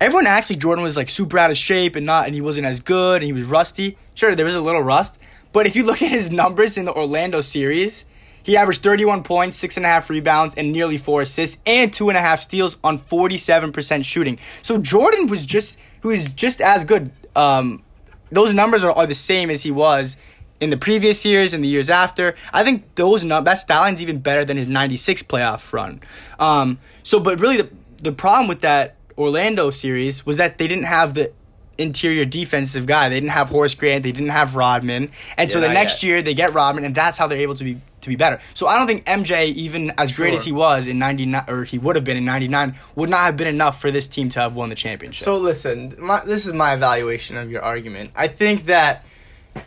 everyone 0.00 0.24
like 0.24 0.46
Jordan 0.58 0.82
was 0.82 0.96
like 0.96 1.10
super 1.10 1.38
out 1.38 1.50
of 1.50 1.58
shape 1.58 1.94
and 1.94 2.06
not 2.06 2.26
and 2.26 2.34
he 2.34 2.40
wasn't 2.40 2.66
as 2.66 2.80
good 2.80 3.16
and 3.16 3.24
he 3.24 3.32
was 3.32 3.44
rusty. 3.44 3.98
Sure, 4.14 4.34
there 4.34 4.46
was 4.46 4.54
a 4.54 4.60
little 4.60 4.82
rust, 4.82 5.18
but 5.52 5.66
if 5.66 5.76
you 5.76 5.84
look 5.84 6.02
at 6.02 6.10
his 6.10 6.30
numbers 6.30 6.78
in 6.78 6.84
the 6.84 6.92
Orlando 6.92 7.40
series, 7.40 8.04
he 8.42 8.56
averaged 8.56 8.82
31 8.82 9.22
points, 9.22 9.56
six 9.56 9.76
and 9.76 9.84
a 9.84 9.88
half 9.88 10.08
rebounds, 10.08 10.54
and 10.54 10.72
nearly 10.72 10.96
four 10.96 11.22
assists, 11.22 11.60
and 11.66 11.92
two 11.92 12.08
and 12.08 12.16
a 12.16 12.20
half 12.20 12.40
steals 12.40 12.76
on 12.82 12.98
47% 12.98 14.04
shooting. 14.04 14.38
So 14.62 14.78
Jordan 14.78 15.26
was 15.26 15.44
just 15.44 15.78
who 16.00 16.10
is 16.10 16.26
just 16.30 16.60
as 16.60 16.84
good. 16.84 17.10
Um, 17.36 17.82
those 18.30 18.54
numbers 18.54 18.84
are, 18.84 18.92
are 18.92 19.06
the 19.06 19.14
same 19.14 19.50
as 19.50 19.62
he 19.62 19.70
was 19.70 20.16
in 20.60 20.70
the 20.70 20.76
previous 20.76 21.24
years 21.24 21.52
and 21.52 21.64
the 21.64 21.68
years 21.68 21.90
after. 21.90 22.34
I 22.52 22.64
think 22.64 22.94
those 22.94 23.24
num- 23.24 23.44
that 23.44 23.58
stat 23.58 23.80
line's 23.80 24.02
even 24.02 24.20
better 24.20 24.44
than 24.44 24.56
his 24.56 24.68
96 24.68 25.22
playoff 25.24 25.72
run. 25.72 26.00
Um, 26.38 26.78
so, 27.02 27.20
but 27.20 27.40
really, 27.40 27.58
the, 27.58 27.70
the 27.98 28.12
problem 28.12 28.48
with 28.48 28.60
that 28.60 28.96
Orlando 29.18 29.70
series 29.70 30.24
was 30.24 30.36
that 30.38 30.58
they 30.58 30.66
didn't 30.66 30.84
have 30.84 31.14
the 31.14 31.32
interior 31.80 32.24
defensive 32.24 32.86
guy. 32.86 33.08
They 33.08 33.16
didn't 33.16 33.30
have 33.30 33.48
Horace 33.48 33.74
Grant. 33.74 34.02
They 34.02 34.12
didn't 34.12 34.30
have 34.30 34.56
Rodman. 34.56 35.10
And 35.36 35.50
so 35.50 35.60
the 35.60 35.68
next 35.68 36.02
yet. 36.02 36.08
year 36.08 36.22
they 36.22 36.34
get 36.34 36.52
Rodman, 36.52 36.84
and 36.84 36.94
that's 36.94 37.18
how 37.18 37.26
they're 37.26 37.38
able 37.38 37.56
to 37.56 37.64
be 37.64 37.80
to 38.00 38.08
be 38.08 38.16
better. 38.16 38.40
So 38.54 38.66
I 38.66 38.78
don't 38.78 38.86
think 38.86 39.04
MJ, 39.04 39.46
even 39.48 39.92
as 39.98 40.16
great 40.16 40.32
as 40.34 40.42
he 40.42 40.52
was 40.52 40.86
in 40.86 40.98
'99, 40.98 41.44
or 41.48 41.64
he 41.64 41.78
would 41.78 41.96
have 41.96 42.04
been 42.04 42.16
in 42.16 42.24
'99, 42.24 42.76
would 42.94 43.10
not 43.10 43.24
have 43.24 43.36
been 43.36 43.48
enough 43.48 43.80
for 43.80 43.90
this 43.90 44.06
team 44.06 44.28
to 44.30 44.40
have 44.40 44.56
won 44.56 44.68
the 44.68 44.74
championship. 44.74 45.24
So 45.24 45.36
listen, 45.36 45.94
my, 45.98 46.24
this 46.24 46.46
is 46.46 46.52
my 46.52 46.74
evaluation 46.74 47.36
of 47.36 47.50
your 47.50 47.62
argument. 47.62 48.10
I 48.16 48.28
think 48.28 48.66
that 48.66 49.04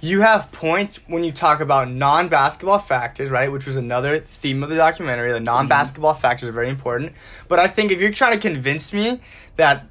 you 0.02 0.22
have 0.22 0.52
points 0.52 0.98
when 1.08 1.24
you 1.24 1.32
talk 1.32 1.60
about 1.60 1.90
non-basketball 1.90 2.80
factors, 2.80 3.30
right? 3.30 3.52
Which 3.52 3.66
was 3.66 3.78
another 3.78 4.20
theme 4.20 4.64
of 4.64 4.70
the 4.70 4.76
documentary. 4.76 5.32
The 5.32 5.40
non-basketball 5.40 6.14
mm-hmm. 6.14 6.22
factors 6.22 6.50
are 6.50 6.54
very 6.54 6.70
important. 6.70 7.14
But 7.48 7.60
I 7.60 7.68
think 7.68 7.92
if 7.92 8.00
you're 8.00 8.12
trying 8.12 8.34
to 8.34 8.40
convince 8.40 8.94
me 8.94 9.20
that 9.58 9.86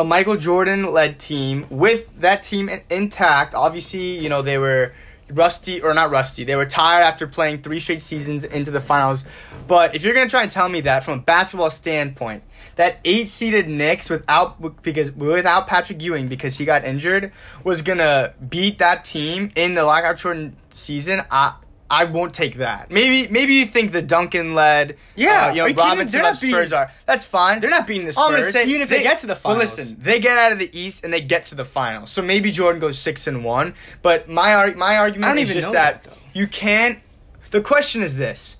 a 0.00 0.04
Michael 0.04 0.36
Jordan-led 0.36 1.18
team 1.18 1.66
with 1.68 2.08
that 2.20 2.42
team 2.42 2.68
in- 2.68 2.82
intact, 2.88 3.54
obviously, 3.54 4.18
you 4.18 4.28
know 4.28 4.40
they 4.40 4.56
were 4.56 4.92
rusty 5.30 5.80
or 5.80 5.94
not 5.94 6.10
rusty. 6.10 6.42
They 6.42 6.56
were 6.56 6.66
tired 6.66 7.04
after 7.04 7.26
playing 7.26 7.62
three 7.62 7.78
straight 7.80 8.02
seasons 8.02 8.42
into 8.42 8.70
the 8.70 8.80
finals. 8.80 9.24
But 9.68 9.94
if 9.94 10.02
you're 10.02 10.14
gonna 10.14 10.30
try 10.30 10.42
and 10.42 10.50
tell 10.50 10.68
me 10.68 10.80
that 10.82 11.04
from 11.04 11.20
a 11.20 11.22
basketball 11.22 11.70
standpoint, 11.70 12.42
that 12.76 12.96
eight-seeded 13.04 13.68
Knicks 13.68 14.08
without 14.08 14.82
because 14.82 15.12
without 15.12 15.66
Patrick 15.66 16.02
Ewing 16.02 16.28
because 16.28 16.56
he 16.56 16.64
got 16.64 16.84
injured 16.84 17.30
was 17.62 17.82
gonna 17.82 18.32
beat 18.48 18.78
that 18.78 19.04
team 19.04 19.50
in 19.54 19.74
the 19.74 19.84
lockout 19.84 20.16
Jordan 20.16 20.56
season, 20.70 21.22
I 21.30 21.54
I 21.90 22.04
won't 22.04 22.32
take 22.32 22.54
that. 22.58 22.88
Maybe 22.90 23.30
maybe 23.30 23.54
you 23.54 23.66
think 23.66 23.90
the 23.90 24.00
Duncan 24.00 24.54
led, 24.54 24.96
Yeah, 25.16 25.46
uh, 25.46 25.50
you 25.50 25.56
know, 25.56 25.66
you? 25.66 25.74
Robinson 25.74 26.22
led 26.22 26.40
beating- 26.40 26.54
Spurs 26.54 26.72
are. 26.72 26.92
That's 27.04 27.24
fine. 27.24 27.58
They're 27.58 27.68
not 27.68 27.86
beating 27.88 28.06
the 28.06 28.14
All 28.16 28.26
I'm 28.26 28.30
gonna 28.30 28.44
Spurs, 28.44 28.52
say, 28.54 28.64
even 28.66 28.82
if 28.82 28.88
they, 28.88 29.02
get 29.02 29.18
to 29.18 29.26
the 29.26 29.34
finals. 29.34 29.58
But 29.58 29.78
listen, 29.78 29.96
they 30.00 30.20
get 30.20 30.38
out 30.38 30.52
of 30.52 30.60
the 30.60 30.70
East 30.78 31.02
and 31.02 31.12
they 31.12 31.20
get 31.20 31.46
to 31.46 31.56
the 31.56 31.64
finals. 31.64 32.10
So 32.10 32.22
maybe 32.22 32.52
Jordan 32.52 32.80
goes 32.80 32.96
six 32.96 33.26
and 33.26 33.44
one. 33.44 33.74
But 34.02 34.28
my 34.28 34.72
my 34.74 34.98
argument 34.98 35.36
is 35.40 35.52
just 35.52 35.72
that, 35.72 36.04
that, 36.04 36.16
you 36.32 36.46
can't. 36.46 37.00
The 37.50 37.60
question 37.60 38.04
is 38.04 38.16
this: 38.16 38.56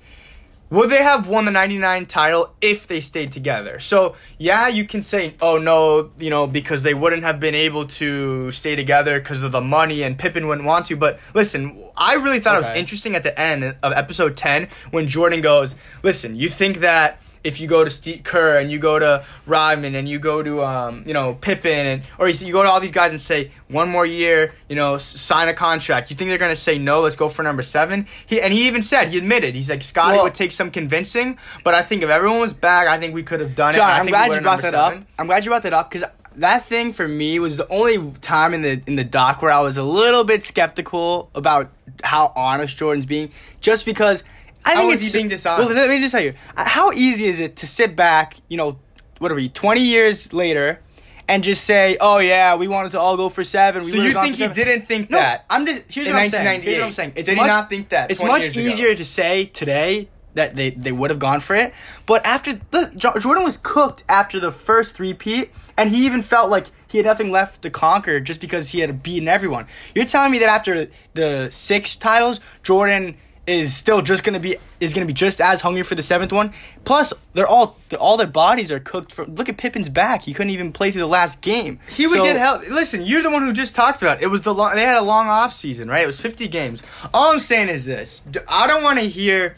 Would 0.70 0.88
they 0.88 1.02
have 1.02 1.26
won 1.26 1.46
the 1.46 1.50
'99 1.50 2.06
title 2.06 2.54
if 2.61 2.87
they 2.87 3.00
stayed 3.00 3.33
together? 3.33 3.80
So 3.80 4.14
yeah, 4.38 4.68
you 4.68 4.85
can 4.85 5.02
say, 5.02 5.35
oh 5.42 5.59
no, 5.59 6.11
you 6.18 6.30
know, 6.30 6.46
because 6.46 6.85
they 6.85 6.94
wouldn't 6.94 7.24
have 7.24 7.40
been 7.40 7.56
able 7.56 7.87
to 7.88 8.52
stay 8.52 8.76
together 8.76 9.18
because 9.18 9.42
of 9.42 9.50
the 9.50 9.61
money 9.61 10.02
and 10.02 10.16
Pippen 10.16 10.46
wouldn't 10.46 10.66
want 10.66 10.87
to. 10.87 10.96
But 10.96 11.18
listen, 11.35 11.83
I 11.96 12.14
really 12.14 12.38
thought 12.38 12.54
it 12.56 12.61
was 12.61 12.78
interesting 12.78 13.16
at 13.16 13.24
the 13.24 13.38
end 13.38 13.64
of 13.64 13.92
episode 13.92 14.37
10 14.37 14.68
when 14.92 15.09
Jordan 15.09 15.40
goes, 15.40 15.74
listen, 16.04 16.37
you 16.37 16.48
think 16.48 16.78
that 16.78 17.20
if 17.42 17.59
you 17.61 17.66
go 17.66 17.85
to 17.85 17.90
Steve 17.90 18.22
Kerr 18.22 18.59
and 18.59 18.70
you 18.70 18.79
go 18.79 18.98
to 18.98 19.24
Rodman 19.46 19.94
and 19.94 20.09
you 20.09 20.18
go 20.18 20.42
to 20.42 20.62
um, 20.62 21.05
you 21.07 21.14
know 21.14 21.35
Pippen 21.40 21.87
and 21.87 22.03
or 22.18 22.29
you, 22.29 22.46
you 22.46 22.53
go 22.53 22.62
to 22.62 22.68
all 22.68 22.81
these 22.81 22.92
guys 22.92 23.12
and 23.12 23.20
say 23.20 23.50
one 23.68 23.88
more 23.88 24.05
year, 24.05 24.55
you 24.68 24.76
know, 24.76 24.96
s- 24.96 25.05
sign 25.20 25.48
a 25.48 25.55
contract. 25.55 26.11
You 26.11 26.16
think 26.16 26.29
they're 26.31 26.38
gonna 26.38 26.55
say 26.57 26.79
no? 26.79 27.00
Let's 27.00 27.16
go 27.16 27.29
for 27.29 27.42
number 27.42 27.62
seven. 27.62 28.07
He 28.26 28.40
and 28.40 28.53
he 28.53 28.66
even 28.66 28.83
said 28.83 29.09
he 29.09 29.18
admitted 29.18 29.55
he's 29.55 29.70
like 29.70 29.83
Scottie 29.83 30.16
Well- 30.16 30.24
would 30.24 30.35
take 30.35 30.53
some 30.53 30.70
convincing, 30.70 31.38
but 31.64 31.74
I 31.74 31.83
think 31.83 32.03
if 32.03 32.11
everyone 32.11 32.40
was 32.40 32.53
back, 32.53 32.88
I 32.88 32.98
think 32.98 33.14
we 33.14 33.22
could 33.22 33.40
have 33.40 33.55
done 33.55 33.70
it. 33.70 33.76
John, 33.76 33.88
and 33.90 33.94
I 33.96 34.00
I'm 34.00 34.07
glad 34.07 34.35
you 34.35 34.40
brought 34.42 34.62
that 34.62 34.72
seven. 34.72 34.98
up. 35.00 35.05
I'm 35.18 35.26
glad 35.26 35.44
you 35.44 35.50
brought 35.50 35.62
that 35.62 35.74
up 35.74 35.90
because 35.90 36.07
that 36.37 36.64
thing 36.66 36.92
for 36.92 37.09
me 37.09 37.38
was 37.40 37.57
the 37.57 37.66
only 37.68 38.12
time 38.20 38.55
in 38.55 38.62
the 38.62 38.81
in 38.87 38.94
the 38.96 39.05
doc 39.05 39.42
where 39.42 39.50
I 39.50 39.61
was 39.61 39.76
a 39.79 39.83
little 39.83 40.24
bit 40.24 40.44
skeptical 40.44 41.31
about 41.35 41.70
how 42.05 42.33
honest 42.37 42.76
Jordan's 42.76 43.07
being, 43.07 43.31
just 43.61 43.85
because 43.85 44.24
I 44.64 44.75
think 44.75 44.92
was 44.92 45.05
it's 45.05 45.12
being 45.12 45.29
dishonest? 45.29 45.68
Well, 45.68 45.77
let 45.77 45.88
me 45.88 46.01
just 46.01 46.12
tell 46.12 46.23
you, 46.23 46.35
uh, 46.57 46.64
how 46.66 46.92
easy 46.92 47.25
is 47.27 47.40
it 47.40 47.57
to 47.57 47.66
sit 47.66 47.96
back, 47.96 48.37
you 48.49 48.57
know, 48.57 48.79
whatever, 49.18 49.40
20 49.40 49.81
years 49.81 50.33
later. 50.33 50.81
And 51.29 51.44
just 51.44 51.62
say, 51.62 51.96
oh 52.01 52.18
yeah, 52.18 52.57
we 52.57 52.66
wanted 52.66 52.90
to 52.90 52.99
all 52.99 53.16
go 53.16 53.29
for 53.29 53.44
seven. 53.44 53.85
We 53.85 53.90
So 53.92 53.99
you 53.99 54.12
think 54.14 54.35
he 54.35 54.38
seven." 54.38 54.53
didn't 54.57 54.87
think 54.88 55.11
No, 55.11 55.18
that? 55.18 55.44
I'm 55.49 55.64
just 55.64 55.85
here's 55.88 56.09
what 56.09 56.16
I'm 56.16 56.29
saying. 56.29 56.62
Here's 56.62 56.79
what 56.79 56.87
I'm 56.87 56.90
saying. 56.90 57.12
It's 57.14 57.29
Did 57.29 57.37
much, 57.37 57.46
not 57.46 57.68
think 57.68 57.90
that 57.90 58.11
It's 58.11 58.20
much 58.20 58.42
years 58.46 58.57
ago? 58.57 58.66
easier 58.66 58.94
to 58.96 59.05
say 59.05 59.44
today 59.44 60.09
that 60.35 60.57
they, 60.57 60.70
they 60.70 60.90
would 60.90 61.09
have 61.11 61.20
gone 61.20 61.38
for 61.38 61.55
it. 61.55 61.73
But 62.05 62.27
after 62.27 62.59
look, 62.73 62.96
Jordan 62.96 63.44
was 63.44 63.59
cooked 63.59 64.03
after 64.09 64.40
the 64.40 64.51
first 64.51 64.96
three-peat, 64.96 65.51
and 65.77 65.90
he 65.90 66.05
even 66.05 66.23
felt 66.23 66.51
like 66.51 66.66
he 66.88 66.99
had 66.99 67.07
nothing 67.07 67.31
left 67.31 67.62
to 67.62 67.70
conquer 67.70 68.18
just 68.18 68.40
because 68.40 68.70
he 68.70 68.81
had 68.81 69.01
beaten 69.01 69.29
everyone. 69.29 69.68
You're 69.94 70.07
telling 70.07 70.33
me 70.33 70.38
that 70.38 70.49
after 70.49 70.88
the 71.14 71.49
six 71.53 71.94
titles, 71.94 72.40
Jordan 72.65 73.17
is 73.46 73.74
still 73.74 74.00
just 74.02 74.22
gonna 74.22 74.38
be 74.38 74.56
is 74.78 74.94
gonna 74.94 75.06
be 75.06 75.12
just 75.12 75.40
as 75.40 75.60
hungry 75.62 75.82
for 75.82 75.94
the 75.94 76.02
seventh 76.02 76.32
one. 76.32 76.52
Plus, 76.84 77.12
they're 77.32 77.46
all 77.48 77.76
they're, 77.88 77.98
all 77.98 78.16
their 78.16 78.26
bodies 78.26 78.70
are 78.70 78.78
cooked. 78.78 79.12
For 79.12 79.24
look 79.24 79.48
at 79.48 79.56
Pippen's 79.56 79.88
back; 79.88 80.22
he 80.22 80.32
couldn't 80.34 80.50
even 80.50 80.72
play 80.72 80.90
through 80.92 81.00
the 81.00 81.06
last 81.08 81.42
game. 81.42 81.80
He 81.88 82.06
would 82.06 82.18
So- 82.18 82.22
get 82.24 82.36
help. 82.36 82.68
Listen, 82.68 83.02
you're 83.02 83.22
the 83.22 83.30
one 83.30 83.42
who 83.42 83.52
just 83.52 83.74
talked 83.74 84.02
about 84.02 84.18
it. 84.18 84.24
It 84.24 84.28
was 84.28 84.42
the 84.42 84.54
long. 84.54 84.74
They 84.76 84.82
had 84.84 84.96
a 84.98 85.02
long 85.02 85.28
off 85.28 85.54
season, 85.54 85.88
right? 85.88 86.04
It 86.04 86.06
was 86.06 86.20
50 86.20 86.46
games. 86.48 86.82
All 87.12 87.32
I'm 87.32 87.40
saying 87.40 87.68
is 87.70 87.86
this: 87.86 88.22
I 88.48 88.66
don't 88.66 88.82
want 88.82 88.98
to 89.00 89.08
hear 89.08 89.56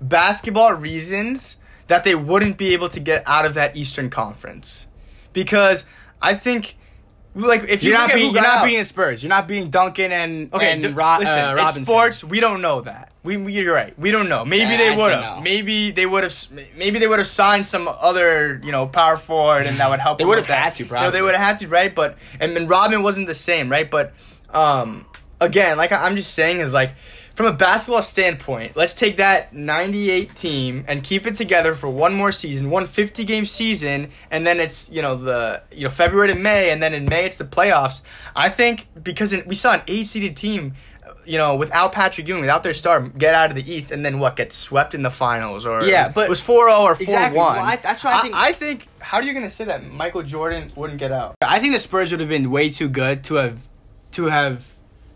basketball 0.00 0.72
reasons 0.74 1.56
that 1.88 2.04
they 2.04 2.14
wouldn't 2.14 2.56
be 2.56 2.72
able 2.72 2.88
to 2.88 3.00
get 3.00 3.22
out 3.26 3.44
of 3.44 3.54
that 3.54 3.76
Eastern 3.76 4.10
Conference, 4.10 4.86
because 5.32 5.84
I 6.22 6.34
think, 6.34 6.76
like, 7.34 7.64
if 7.68 7.82
you 7.82 7.90
You're 7.90 7.98
not 7.98 8.12
beating. 8.12 8.32
You're 8.32 8.42
not 8.42 8.58
out- 8.58 8.64
beating 8.64 8.80
the 8.80 8.84
Spurs. 8.84 9.22
You're 9.22 9.28
not 9.30 9.46
beating 9.48 9.70
Duncan 9.70 10.10
and 10.12 10.52
Okay, 10.54 10.72
and 10.72 10.82
th- 10.82 10.94
Ro- 10.94 11.16
listen, 11.18 11.38
uh, 11.38 11.50
in 11.50 11.56
Robinson. 11.56 11.84
sports, 11.84 12.24
we 12.24 12.40
don't 12.40 12.60
know 12.62 12.80
that. 12.82 13.09
We, 13.22 13.36
we 13.36 13.52
you're 13.52 13.74
right. 13.74 13.98
We 13.98 14.10
don't 14.10 14.28
know. 14.28 14.44
Maybe 14.44 14.72
Yeah, 14.72 14.78
they 14.78 14.88
I'd 14.90 15.12
have. 15.12 15.36
no. 15.36 15.42
Maybe 15.42 15.90
they 15.90 16.06
would 16.06 16.24
have. 16.24 16.34
Maybe 16.76 16.98
they 16.98 17.06
would 17.06 17.18
have 17.18 17.28
signed 17.28 17.66
some 17.66 17.86
other, 17.86 18.60
you 18.64 18.72
know, 18.72 18.86
power 18.86 19.16
forward, 19.18 19.66
and 19.66 19.76
that 19.78 19.90
would 19.90 20.00
help. 20.00 20.18
They 20.18 20.24
would 20.24 20.38
have 20.38 20.46
had 20.46 20.74
to, 20.76 20.84
You 20.84 20.90
know, 20.90 21.10
they 21.10 21.20
would 21.20 21.34
have 21.34 21.44
had 21.44 21.58
to, 21.58 21.68
right? 21.68 21.94
But 21.94 22.16
and, 22.38 22.56
and 22.56 22.68
Robin 22.68 23.02
wasn't 23.02 23.26
the 23.26 23.34
same, 23.34 23.70
right? 23.70 23.90
But 23.90 24.14
um, 24.50 25.04
again, 25.40 25.76
like 25.76 25.92
I'm 25.92 26.16
just 26.16 26.32
saying, 26.32 26.60
is 26.60 26.72
like 26.72 26.94
from 27.34 27.46
a 27.46 27.52
basketball 27.52 28.02
standpoint, 28.02 28.76
let's 28.76 28.92
take 28.92 29.16
that 29.16 29.54
98 29.54 30.34
team 30.34 30.84
and 30.88 31.02
keep 31.02 31.26
it 31.26 31.36
together 31.36 31.74
for 31.74 31.88
one 31.88 32.12
more 32.12 32.32
season, 32.32 32.70
one 32.70 32.86
50 32.86 33.24
game 33.24 33.46
season, 33.46 34.10
and 34.30 34.46
then 34.46 34.60
it's 34.60 34.90
you 34.90 35.02
know 35.02 35.16
the 35.16 35.62
you 35.72 35.84
know 35.84 35.90
February 35.90 36.28
to 36.28 36.34
May, 36.38 36.70
and 36.70 36.82
then 36.82 36.94
in 36.94 37.06
May 37.06 37.26
it's 37.26 37.36
the 37.38 37.44
playoffs. 37.44 38.02
I 38.34 38.48
think 38.48 38.86
because 39.02 39.32
in, 39.32 39.46
we 39.46 39.54
saw 39.54 39.74
an 39.74 39.82
eight 39.86 40.06
seeded 40.06 40.36
team. 40.36 40.74
You 41.26 41.38
know, 41.38 41.56
without 41.56 41.92
Patrick 41.92 42.26
Ewing, 42.28 42.40
without 42.40 42.62
their 42.62 42.72
star, 42.72 43.00
get 43.00 43.34
out 43.34 43.50
of 43.50 43.56
the 43.56 43.70
East, 43.72 43.90
and 43.90 44.04
then 44.04 44.18
what? 44.18 44.36
Get 44.36 44.52
swept 44.52 44.94
in 44.94 45.02
the 45.02 45.10
finals, 45.10 45.66
or 45.66 45.82
Yeah, 45.84 46.08
but- 46.08 46.24
it 46.24 46.30
was 46.30 46.40
4-0 46.40 46.80
or 46.82 46.94
4-1. 46.94 47.00
Exactly. 47.02 47.38
Well, 47.38 47.46
I- 47.48 47.76
that's 47.76 48.02
why 48.02 48.14
I 48.18 48.22
think- 48.22 48.34
I 48.34 48.52
think. 48.52 48.86
How 49.00 49.18
are 49.18 49.22
you 49.22 49.32
gonna 49.34 49.50
say 49.50 49.64
that 49.64 49.90
Michael 49.92 50.22
Jordan 50.22 50.72
wouldn't 50.74 50.98
get 50.98 51.12
out? 51.12 51.34
I 51.42 51.58
think 51.58 51.74
the 51.74 51.80
Spurs 51.80 52.10
would 52.10 52.20
have 52.20 52.28
been 52.28 52.50
way 52.50 52.70
too 52.70 52.88
good 52.88 53.22
to 53.24 53.34
have 53.36 53.68
to 54.12 54.26
have 54.26 54.66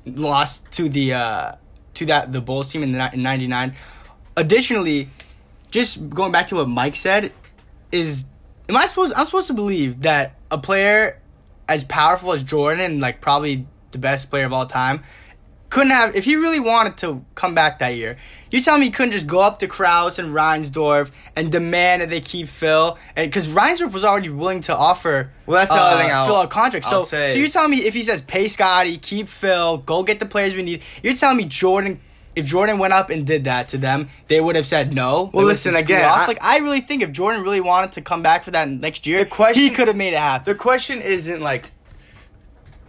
lost 0.06 0.70
to 0.72 0.88
the 0.88 1.14
uh, 1.14 1.52
to 1.94 2.06
that 2.06 2.32
the 2.32 2.40
Bulls 2.40 2.68
team 2.70 2.82
in 2.82 2.92
the 2.92 3.10
in 3.12 3.22
'99. 3.22 3.74
Additionally, 4.36 5.08
just 5.70 6.10
going 6.10 6.32
back 6.32 6.46
to 6.48 6.56
what 6.56 6.68
Mike 6.68 6.96
said, 6.96 7.32
is 7.92 8.26
am 8.68 8.76
I 8.76 8.86
supposed 8.86 9.12
I'm 9.16 9.26
supposed 9.26 9.46
to 9.48 9.54
believe 9.54 10.02
that 10.02 10.34
a 10.50 10.58
player 10.58 11.20
as 11.68 11.84
powerful 11.84 12.32
as 12.32 12.42
Jordan 12.42 12.80
and 12.84 13.00
like 13.00 13.20
probably 13.20 13.66
the 13.92 13.98
best 13.98 14.28
player 14.30 14.44
of 14.44 14.52
all 14.52 14.66
time 14.66 15.02
couldn't 15.74 15.90
have 15.90 16.14
if 16.16 16.24
he 16.24 16.36
really 16.36 16.60
wanted 16.60 16.96
to 16.98 17.24
come 17.34 17.54
back 17.54 17.78
that 17.80 17.94
year. 17.96 18.16
You 18.50 18.60
tell 18.60 18.78
me 18.78 18.84
he 18.86 18.90
couldn't 18.92 19.10
just 19.12 19.26
go 19.26 19.40
up 19.40 19.58
to 19.58 19.66
Krause 19.66 20.20
and 20.20 20.32
Reinsdorf 20.32 21.10
and 21.34 21.50
demand 21.50 22.02
that 22.02 22.10
they 22.10 22.20
keep 22.20 22.46
Phil, 22.46 22.96
and 23.16 23.28
because 23.28 23.48
Reinsdorf 23.48 23.92
was 23.92 24.04
already 24.04 24.28
willing 24.28 24.60
to 24.62 24.76
offer 24.76 25.32
Well, 25.46 25.58
that's 25.58 25.72
the 25.72 25.76
other 25.76 26.00
thing 26.02 26.12
uh, 26.12 26.14
I'll- 26.14 26.26
Phil 26.26 26.40
a 26.42 26.46
contract. 26.46 26.86
I'll 26.86 27.00
So, 27.00 27.04
say 27.06 27.30
so 27.30 27.36
you're 27.36 27.46
is- 27.46 27.52
telling 27.52 27.72
me 27.72 27.78
if 27.78 27.94
he 27.94 28.04
says 28.04 28.22
pay 28.22 28.46
Scottie, 28.46 28.96
keep 28.96 29.26
Phil, 29.28 29.78
go 29.78 30.04
get 30.04 30.20
the 30.20 30.26
players 30.26 30.54
we 30.54 30.62
need. 30.62 30.82
You're 31.02 31.14
telling 31.14 31.36
me 31.36 31.44
Jordan. 31.44 32.00
If 32.36 32.46
Jordan 32.46 32.78
went 32.78 32.92
up 32.92 33.10
and 33.10 33.24
did 33.24 33.44
that 33.44 33.68
to 33.68 33.78
them, 33.78 34.08
they 34.26 34.40
would 34.40 34.56
have 34.56 34.66
said 34.66 34.92
no. 34.92 35.30
Well, 35.32 35.46
listen, 35.46 35.76
again. 35.76 36.04
I- 36.04 36.26
like 36.26 36.38
I 36.42 36.58
really 36.58 36.80
think 36.80 37.00
if 37.02 37.12
Jordan 37.12 37.42
really 37.42 37.60
wanted 37.60 37.92
to 37.92 38.00
come 38.02 38.22
back 38.22 38.42
for 38.42 38.50
that 38.52 38.68
next 38.68 39.06
year, 39.06 39.20
The 39.20 39.26
question- 39.30 39.62
he 39.62 39.70
could 39.70 39.86
have 39.88 39.96
made 39.96 40.14
it 40.14 40.18
happen. 40.18 40.52
The 40.52 40.58
question 40.58 41.00
isn't 41.00 41.40
like 41.40 41.70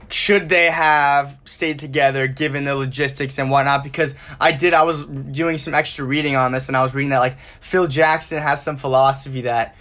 should 0.09 0.49
they 0.49 0.65
have 0.65 1.39
stayed 1.45 1.79
together 1.79 2.27
given 2.27 2.63
the 2.63 2.75
logistics 2.75 3.37
and 3.39 3.49
whatnot? 3.49 3.83
Because 3.83 4.15
i 4.39 4.51
did 4.51 4.73
i 4.73 4.83
was 4.83 5.03
doing 5.05 5.57
some 5.57 5.73
extra 5.73 6.05
reading 6.05 6.35
on 6.35 6.51
this 6.51 6.67
and 6.67 6.77
i 6.77 6.81
was 6.81 6.93
reading 6.93 7.09
that 7.09 7.19
like 7.19 7.37
phil 7.59 7.87
jackson 7.87 8.41
has 8.41 8.63
some 8.63 8.77
philosophy 8.77 9.41
that 9.41 9.75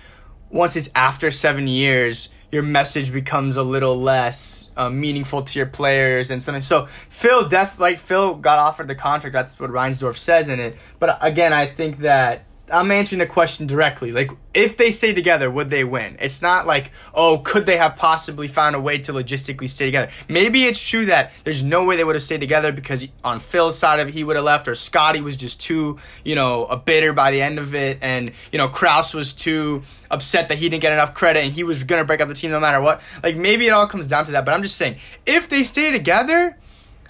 once 0.51 0.77
it's 0.77 0.91
after 0.95 1.31
seven 1.31 1.66
years 1.66 2.29
your 2.55 2.62
message 2.62 3.12
becomes 3.12 3.57
a 3.57 3.64
little 3.64 4.01
less 4.01 4.70
uh, 4.77 4.89
meaningful 4.89 5.43
to 5.43 5.59
your 5.59 5.66
players 5.66 6.31
and 6.31 6.41
something. 6.41 6.62
So 6.62 6.87
phil 6.87 7.49
def 7.49 7.81
like 7.81 7.99
phil 7.99 8.37
got 8.37 8.61
offered 8.61 8.87
the 8.87 8.95
contract. 8.95 9.33
That's 9.33 9.59
what 9.59 9.70
reinsdorf 9.70 10.16
says 10.16 10.49
in 10.49 10.61
it. 10.61 10.77
But 11.01 11.18
again 11.20 11.53
i 11.53 11.66
think 11.66 11.99
that 11.99 12.45
I'm 12.73 12.91
answering 12.91 13.19
the 13.19 13.27
question 13.27 13.67
directly. 13.67 14.11
Like, 14.11 14.31
if 14.55 14.77
they 14.77 14.91
stay 14.91 15.12
together, 15.12 15.51
would 15.51 15.69
they 15.69 15.85
win? 15.85 16.17
It's 16.19 16.41
not 16.41 16.67
like, 16.67 16.93
oh, 17.12 17.39
could 17.39 17.67
they 17.67 17.77
have 17.77 17.97
possibly 17.97 18.49
found 18.49 18.75
a 18.75 18.81
way 18.81 18.99
to 18.99 19.12
logistically 19.12 19.69
stay 19.69 19.85
together? 19.85 20.11
Maybe 20.29 20.65
it's 20.65 20.83
true 20.83 21.05
that 21.07 21.33
there's 21.45 21.62
no 21.62 21.85
way 21.85 21.97
they 21.97 22.05
would 22.05 22.15
have 22.15 22.23
stayed 22.23 22.41
together 22.41 22.73
because 22.73 23.07
on 23.23 23.41
Phil's 23.41 23.79
side 23.79 24.01
of 24.01 24.09
it, 24.09 24.15
he 24.15 24.25
would 24.25 24.37
have 24.37 24.45
left, 24.47 24.67
or 24.67 24.75
Scottie 24.75 25.21
was 25.21 25.37
just 25.37 25.61
too, 25.61 25.99
you 26.25 26.35
know, 26.35 26.65
a 26.67 26.77
bitter 26.77 27.12
by 27.12 27.31
the 27.33 27.43
end 27.43 27.59
of 27.59 27.75
it, 27.75 27.99
and, 28.01 28.33
you 28.51 28.57
know, 28.57 28.69
Krause 28.69 29.12
was 29.12 29.35
too 29.35 29.83
upset 30.11 30.49
that 30.49 30.57
he 30.57 30.69
didn't 30.69 30.83
get 30.83 30.93
enough 30.93 31.12
credit 31.12 31.45
and 31.45 31.53
he 31.53 31.65
was 31.65 31.83
going 31.83 32.01
to 32.01 32.05
break 32.05 32.21
up 32.21 32.29
the 32.29 32.35
team 32.35 32.51
no 32.51 32.61
matter 32.61 32.81
what. 32.81 33.03
Like, 33.23 33.37
maybe 33.37 33.67
it 33.67 33.71
all 33.71 33.87
comes 33.87 34.07
down 34.07 34.25
to 34.25 34.33
that, 34.33 34.47
but 34.47 34.55
I'm 34.55 34.62
just 34.62 34.77
saying, 34.77 34.97
if 35.27 35.49
they 35.49 35.65
stay 35.65 35.91
together, 35.91 36.57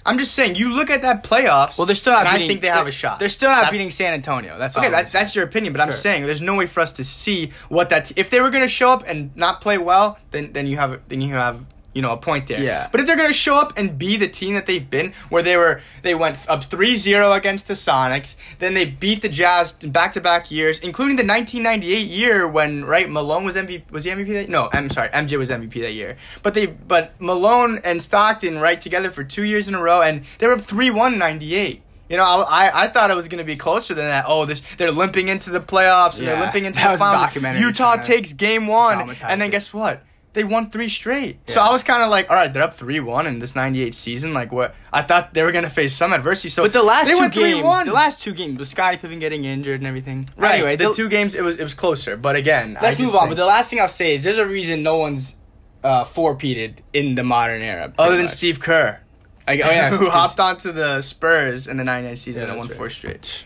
I'm 0.05 0.17
just 0.19 0.33
saying, 0.33 0.55
you 0.55 0.69
look 0.73 0.89
at 0.91 1.01
that 1.01 1.23
playoffs. 1.23 1.77
well, 1.77 1.85
they're 1.87 1.95
still 1.95 2.13
not 2.13 2.27
and 2.27 2.35
beating. 2.35 2.45
I 2.45 2.47
think 2.49 2.61
they 2.61 2.67
have 2.67 2.85
a 2.87 2.91
shot. 2.91 3.17
They're 3.19 3.27
still 3.29 3.49
not 3.49 3.55
That's- 3.55 3.71
beating 3.71 3.89
San 3.89 4.13
Antonio. 4.13 4.57
That's 4.59 4.77
Okay, 4.77 4.89
that's 4.89 5.11
that's 5.11 5.35
your 5.35 5.45
opinion, 5.45 5.73
but 5.73 5.81
I'm 5.81 5.91
saying 5.91 6.25
there's 6.25 6.41
no 6.41 6.53
way 6.55 6.67
for 6.67 6.81
us 6.81 6.93
to 6.93 7.03
see 7.03 7.51
what 7.69 7.89
that. 7.89 8.11
if 8.15 8.29
they 8.29 8.39
were 8.39 8.49
going 8.51 8.61
to 8.63 8.67
show 8.67 8.91
up 8.91 9.03
and 9.07 9.35
not 9.35 9.61
play 9.61 9.77
well, 9.77 10.17
then 10.31 10.53
then 10.53 10.67
you 10.67 10.77
have 10.77 10.99
then 11.09 11.21
you 11.21 11.33
have 11.33 11.65
you 11.95 12.01
know 12.01 12.11
a 12.11 12.17
point 12.17 12.45
there. 12.47 12.61
Yeah. 12.61 12.89
But 12.91 12.99
if 12.99 13.07
they're 13.07 13.15
going 13.15 13.29
to 13.29 13.33
show 13.33 13.55
up 13.55 13.73
and 13.77 13.97
be 13.97 14.17
the 14.17 14.27
team 14.27 14.53
that 14.53 14.67
they've 14.67 14.87
been, 14.87 15.13
where 15.29 15.41
they 15.41 15.57
were 15.57 15.81
they 16.03 16.13
went 16.13 16.37
up 16.47 16.61
3-0 16.61 17.35
against 17.35 17.67
the 17.67 17.73
Sonics, 17.73 18.35
then 18.59 18.75
they 18.75 18.85
beat 18.85 19.21
the 19.21 19.29
Jazz 19.29 19.75
in 19.81 19.91
back-to-back 19.91 20.51
years, 20.51 20.79
including 20.79 21.15
the 21.15 21.25
1998 21.25 22.05
year 22.05 22.47
when 22.47 22.85
right 22.85 23.09
Malone 23.09 23.45
was 23.45 23.55
MVP 23.55 23.89
was 23.89 24.03
he 24.03 24.11
MVP 24.11 24.27
that 24.33 24.49
no 24.49 24.69
I'm 24.73 24.89
sorry 24.89 25.09
MJ 25.09 25.39
was 25.39 25.49
MVP 25.49 25.81
that 25.81 25.93
year. 25.93 26.17
But 26.43 26.53
they 26.53 26.67
but 26.67 27.19
Malone 27.19 27.79
and 27.83 28.01
Stockton 28.01 28.59
right 28.59 28.79
together 28.79 29.09
for 29.09 29.23
2 29.23 29.43
years 29.43 29.67
in 29.67 29.73
a 29.73 29.81
row 29.81 30.01
and 30.01 30.23
they 30.37 30.47
were 30.47 30.53
up 30.53 30.61
3-1 30.61 31.17
98. 31.17 31.81
You 32.09 32.17
know, 32.17 32.23
I, 32.23 32.65
I 32.67 32.83
I 32.83 32.87
thought 32.89 33.09
it 33.09 33.15
was 33.15 33.27
going 33.27 33.39
to 33.39 33.43
be 33.45 33.55
closer 33.55 33.95
than 33.95 34.05
that. 34.05 34.25
Oh, 34.27 34.45
this 34.45 34.61
they're 34.77 34.91
limping 34.91 35.27
into 35.27 35.49
the 35.49 35.59
playoffs 35.59 36.17
and 36.17 36.27
Yeah, 36.27 36.33
they're 36.33 36.43
limping 36.43 36.65
into 36.65 36.79
the 36.79 36.97
finals. 36.97 37.33
Utah 37.59 37.95
takes 37.95 38.33
game 38.33 38.67
one, 38.67 39.15
and 39.23 39.41
then 39.41 39.49
guess 39.49 39.73
what? 39.73 40.03
They 40.35 40.43
won 40.43 40.69
three 40.69 40.89
straight. 40.89 41.39
So 41.49 41.59
I 41.61 41.71
was 41.71 41.81
kind 41.81 42.03
of 42.03 42.09
like, 42.11 42.29
all 42.29 42.35
right, 42.35 42.53
they're 42.53 42.61
up 42.61 42.75
three 42.75 42.99
one 42.99 43.25
in 43.25 43.39
this 43.39 43.55
'98 43.55 43.95
season. 43.95 44.33
Like, 44.33 44.51
what? 44.51 44.75
I 44.93 45.01
thought 45.01 45.33
they 45.33 45.41
were 45.41 45.51
going 45.51 45.63
to 45.63 45.69
face 45.71 45.95
some 45.95 46.13
adversity. 46.13 46.49
So 46.49 46.61
But 46.63 46.73
the 46.73 46.83
last 46.83 47.07
two 47.07 47.29
games, 47.29 47.61
3-1. 47.65 47.85
the 47.85 47.93
last 47.93 48.21
two 48.21 48.33
games, 48.33 48.59
with 48.59 48.67
Scottie 48.67 48.97
Pippen 48.97 49.17
getting 49.19 49.45
injured 49.45 49.79
and 49.79 49.87
everything. 49.87 50.29
right. 50.37 50.55
Anyway, 50.55 50.75
the 50.75 50.89
the- 50.89 50.93
two 50.93 51.09
games 51.09 51.33
it 51.33 51.41
was 51.41 51.57
it 51.57 51.63
was 51.63 51.73
closer. 51.73 52.15
But 52.17 52.35
again, 52.35 52.77
Let's 52.81 52.99
move 52.99 53.15
on. 53.15 53.21
think- 53.21 53.31
But 53.31 53.37
the 53.37 53.45
last 53.47 53.69
thing 53.71 53.79
I'll 53.79 53.87
say 53.87 54.13
is 54.13 54.23
there's 54.23 54.37
a 54.37 54.45
reason 54.45 54.83
no 54.83 54.97
one's 54.97 55.37
uh, 55.83 56.03
four-peated 56.03 56.79
in 56.93 57.15
the 57.15 57.23
modern 57.23 57.61
era. 57.61 57.93
other 57.97 58.15
than 58.17 58.25
much. 58.25 58.31
Steve 58.33 58.59
Kerr, 58.59 58.99
I, 59.47 59.53
oh 59.53 59.55
yeah, 59.71 59.89
who 59.95 60.09
hopped 60.09 60.39
onto 60.39 60.71
the 60.73 61.01
Spurs 61.01 61.67
in 61.67 61.77
the 61.77 61.83
'99 61.83 62.15
season 62.17 62.43
Yeah, 62.43 62.49
and 62.49 62.57
won 62.59 62.67
right. 62.67 62.77
four 62.77 62.89
straight. 62.89 63.45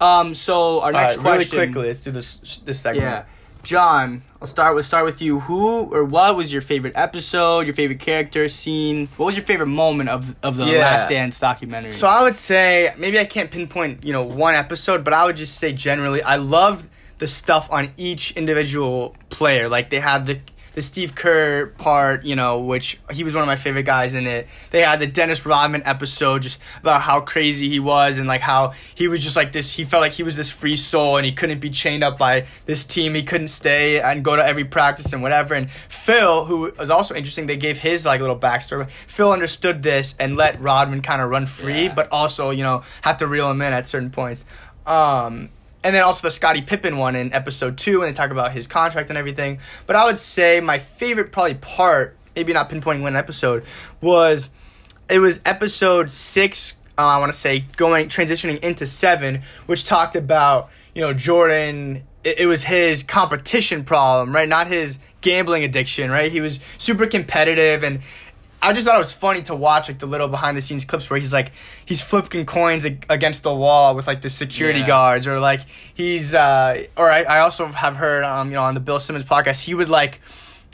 Um. 0.00 0.34
So 0.34 0.80
our 0.80 0.92
next 0.92 1.16
right, 1.18 1.32
really 1.38 1.44
quickly, 1.46 1.86
let's 1.86 2.00
do 2.00 2.10
this 2.10 2.60
this 2.64 2.80
segment. 2.80 3.04
Yeah, 3.06 3.24
John. 3.66 4.22
I'll 4.40 4.46
start 4.46 4.76
with 4.76 4.86
start 4.86 5.04
with 5.04 5.20
you. 5.20 5.40
Who 5.40 5.92
or 5.92 6.04
what 6.04 6.36
was 6.36 6.52
your 6.52 6.62
favorite 6.62 6.92
episode? 6.94 7.66
Your 7.66 7.74
favorite 7.74 7.98
character, 7.98 8.48
scene? 8.48 9.08
What 9.16 9.26
was 9.26 9.36
your 9.36 9.44
favorite 9.44 9.66
moment 9.66 10.08
of 10.08 10.36
of 10.42 10.56
the 10.56 10.66
Yeah. 10.66 10.78
Last 10.78 11.08
Dance 11.08 11.40
documentary? 11.40 11.92
So 11.92 12.06
I 12.06 12.22
would 12.22 12.36
say 12.36 12.94
maybe 12.96 13.18
I 13.18 13.24
can't 13.24 13.50
pinpoint 13.50 14.04
you 14.04 14.12
know 14.12 14.22
one 14.22 14.54
episode, 14.54 15.02
but 15.02 15.12
I 15.12 15.24
would 15.24 15.36
just 15.36 15.58
say 15.58 15.72
generally 15.72 16.22
I 16.22 16.36
loved 16.36 16.88
the 17.18 17.26
stuff 17.26 17.68
on 17.72 17.90
each 17.96 18.32
individual 18.36 19.16
player. 19.30 19.68
Like 19.68 19.90
they 19.90 20.00
had 20.00 20.26
the 20.26 20.40
the 20.76 20.82
Steve 20.82 21.14
Kerr 21.14 21.66
part, 21.78 22.24
you 22.24 22.36
know, 22.36 22.60
which 22.60 23.00
he 23.10 23.24
was 23.24 23.32
one 23.34 23.42
of 23.42 23.46
my 23.48 23.56
favorite 23.56 23.84
guys 23.84 24.12
in 24.14 24.26
it. 24.26 24.46
They 24.70 24.82
had 24.82 25.00
the 25.00 25.06
Dennis 25.06 25.46
Rodman 25.46 25.82
episode, 25.86 26.42
just 26.42 26.58
about 26.80 27.00
how 27.00 27.20
crazy 27.22 27.70
he 27.70 27.80
was 27.80 28.18
and 28.18 28.28
like 28.28 28.42
how 28.42 28.74
he 28.94 29.08
was 29.08 29.20
just 29.22 29.36
like 29.36 29.52
this. 29.52 29.72
He 29.72 29.84
felt 29.84 30.02
like 30.02 30.12
he 30.12 30.22
was 30.22 30.36
this 30.36 30.50
free 30.50 30.76
soul 30.76 31.16
and 31.16 31.24
he 31.24 31.32
couldn't 31.32 31.60
be 31.60 31.70
chained 31.70 32.04
up 32.04 32.18
by 32.18 32.46
this 32.66 32.84
team. 32.84 33.14
He 33.14 33.22
couldn't 33.22 33.48
stay 33.48 34.00
and 34.02 34.22
go 34.22 34.36
to 34.36 34.46
every 34.46 34.64
practice 34.64 35.14
and 35.14 35.22
whatever. 35.22 35.54
And 35.54 35.70
Phil, 35.70 36.44
who 36.44 36.70
was 36.78 36.90
also 36.90 37.14
interesting, 37.14 37.46
they 37.46 37.56
gave 37.56 37.78
his 37.78 38.04
like 38.04 38.20
little 38.20 38.38
backstory. 38.38 38.88
Phil 39.06 39.32
understood 39.32 39.82
this 39.82 40.14
and 40.20 40.36
let 40.36 40.60
Rodman 40.60 41.00
kind 41.00 41.22
of 41.22 41.30
run 41.30 41.46
free, 41.46 41.84
Yeah. 41.84 41.94
but 41.94 42.12
also 42.12 42.50
you 42.50 42.62
know 42.62 42.82
had 43.00 43.18
to 43.20 43.26
reel 43.26 43.50
him 43.50 43.62
in 43.62 43.72
at 43.72 43.86
certain 43.86 44.10
points. 44.10 44.44
Um, 44.86 45.48
and 45.82 45.94
then 45.94 46.02
also 46.02 46.22
the 46.22 46.30
Scottie 46.30 46.62
Pippen 46.62 46.96
one 46.96 47.16
in 47.16 47.32
episode 47.32 47.78
two, 47.78 48.00
when 48.00 48.08
they 48.08 48.14
talk 48.14 48.30
about 48.30 48.52
his 48.52 48.66
contract 48.66 49.08
and 49.08 49.18
everything. 49.18 49.58
But 49.86 49.96
I 49.96 50.04
would 50.04 50.18
say 50.18 50.60
my 50.60 50.78
favorite 50.78 51.32
probably 51.32 51.54
part, 51.54 52.16
maybe 52.34 52.52
not 52.52 52.68
pinpointing 52.68 53.02
one 53.02 53.16
episode, 53.16 53.64
was 54.00 54.50
it 55.08 55.18
was 55.18 55.40
episode 55.44 56.10
six. 56.10 56.74
Uh, 56.98 57.06
I 57.06 57.18
want 57.18 57.32
to 57.32 57.38
say 57.38 57.66
going 57.76 58.08
transitioning 58.08 58.58
into 58.60 58.86
seven, 58.86 59.42
which 59.66 59.84
talked 59.84 60.16
about 60.16 60.70
you 60.94 61.02
know 61.02 61.12
Jordan. 61.12 62.02
It, 62.24 62.40
it 62.40 62.46
was 62.46 62.64
his 62.64 63.02
competition 63.02 63.84
problem, 63.84 64.34
right? 64.34 64.48
Not 64.48 64.66
his 64.66 64.98
gambling 65.20 65.64
addiction, 65.64 66.10
right? 66.10 66.30
He 66.30 66.40
was 66.40 66.60
super 66.78 67.06
competitive 67.06 67.82
and 67.82 68.00
I 68.62 68.72
just 68.72 68.86
thought 68.86 68.96
it 68.96 68.98
was 68.98 69.12
funny 69.12 69.42
to 69.42 69.54
watch 69.54 69.88
like 69.88 69.98
the 69.98 70.06
little 70.06 70.28
behind 70.28 70.56
the 70.56 70.60
scenes 70.60 70.84
clips 70.84 71.08
where 71.08 71.18
he's 71.20 71.32
like 71.32 71.52
he's 71.84 72.00
flipping 72.00 72.46
coins 72.46 72.84
ag- 72.84 73.06
against 73.08 73.42
the 73.42 73.54
wall 73.54 73.94
with 73.94 74.06
like 74.06 74.22
the 74.22 74.30
security 74.30 74.80
Yeah. 74.80 74.86
guards 74.86 75.26
or 75.26 75.38
like 75.38 75.60
he's 75.94 76.34
uh 76.34 76.84
or 76.96 77.10
I, 77.10 77.22
I 77.22 77.38
also 77.40 77.66
have 77.68 77.96
heard 77.96 78.24
um 78.24 78.48
you 78.48 78.54
know 78.54 78.62
on 78.64 78.74
the 78.74 78.80
Bill 78.80 78.98
Simmons 78.98 79.24
podcast 79.24 79.62
he 79.62 79.74
would 79.74 79.88
like 79.88 80.20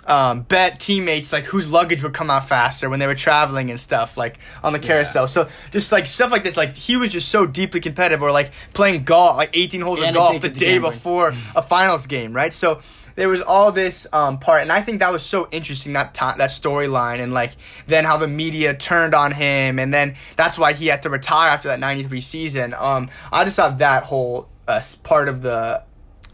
um 0.06 0.42
bet 0.42 0.80
teammates 0.80 1.32
like 1.32 1.44
whose 1.44 1.70
luggage 1.70 2.02
would 2.02 2.12
come 2.14 2.28
out 2.30 2.48
faster 2.48 2.88
when 2.90 2.98
they 2.98 3.06
were 3.06 3.14
traveling 3.14 3.70
and 3.70 3.78
stuff 3.78 4.16
like 4.16 4.38
on 4.62 4.72
the 4.72 4.78
carousel. 4.78 5.26
So 5.28 5.48
just 5.70 5.92
like 5.92 6.06
stuff 6.06 6.30
like 6.32 6.42
this 6.44 6.56
like 6.56 6.74
he 6.74 6.96
was 6.96 7.10
just 7.12 7.28
so 7.28 7.46
deeply 7.46 7.80
competitive 7.80 8.22
or 8.22 8.32
like 8.32 8.50
playing 8.72 9.04
golf 9.04 9.36
like 9.36 9.50
18 9.54 9.80
holes 9.80 10.00
And 10.00 10.08
of 10.08 10.14
golf 10.14 10.40
the 10.40 10.48
day 10.48 10.72
gambling. 10.74 10.92
before 10.92 11.28
a 11.54 11.62
finals 11.62 12.06
game, 12.06 12.32
right? 12.32 12.52
So 12.52 12.80
there 13.14 13.28
was 13.28 13.40
all 13.40 13.72
this 13.72 14.06
um, 14.12 14.38
part, 14.38 14.62
and 14.62 14.72
I 14.72 14.80
think 14.82 15.00
that 15.00 15.12
was 15.12 15.22
so 15.22 15.48
interesting 15.50 15.92
that 15.94 16.14
ti 16.14 16.20
that 16.38 16.50
storyline, 16.50 17.20
and 17.20 17.32
like 17.32 17.52
then 17.86 18.04
how 18.04 18.16
the 18.16 18.28
media 18.28 18.74
turned 18.74 19.14
on 19.14 19.32
him, 19.32 19.78
and 19.78 19.92
then 19.92 20.14
that's 20.36 20.56
why 20.58 20.72
he 20.72 20.86
had 20.86 21.02
to 21.02 21.10
retire 21.10 21.50
after 21.50 21.68
that 21.68 21.80
'93 21.80 22.20
season. 22.20 22.74
Um, 22.74 23.10
I 23.30 23.44
just 23.44 23.56
thought 23.56 23.78
that 23.78 24.04
whole 24.04 24.48
uh, 24.68 24.80
part 25.02 25.28
of 25.28 25.42
the 25.42 25.82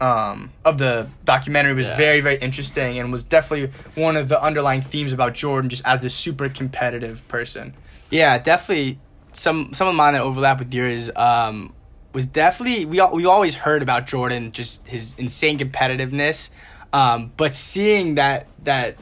um, 0.01 0.51
of 0.63 0.77
the 0.77 1.07
documentary 1.25 1.73
was 1.73 1.85
Yeah. 1.87 1.97
very 1.97 2.21
very 2.21 2.37
interesting, 2.37 2.99
and 2.99 3.11
was 3.11 3.23
definitely 3.23 3.71
one 3.95 4.15
of 4.17 4.29
the 4.29 4.41
underlying 4.41 4.81
themes 4.81 5.11
about 5.13 5.33
Jordan 5.33 5.69
just 5.69 5.85
as 5.85 5.99
this 6.01 6.13
super 6.13 6.47
competitive 6.49 7.27
person. 7.27 7.75
Yeah, 8.09 8.37
definitely. 8.37 8.99
Some 9.33 9.73
some 9.73 9.87
of 9.87 9.95
mine 9.95 10.13
that 10.13 10.21
overlap 10.23 10.57
with 10.59 10.73
yours 10.73 11.11
um, 11.15 11.73
was 12.13 12.25
definitely 12.25 12.85
we 12.85 12.99
we 13.13 13.25
always 13.25 13.53
heard 13.55 13.83
about 13.83 14.07
Jordan, 14.07 14.51
just 14.51 14.87
his 14.87 15.15
insane 15.19 15.59
competitiveness, 15.59 16.49
um, 16.93 17.31
but 17.37 17.53
seeing 17.53 18.15
that 18.15 18.47
that 18.63 18.97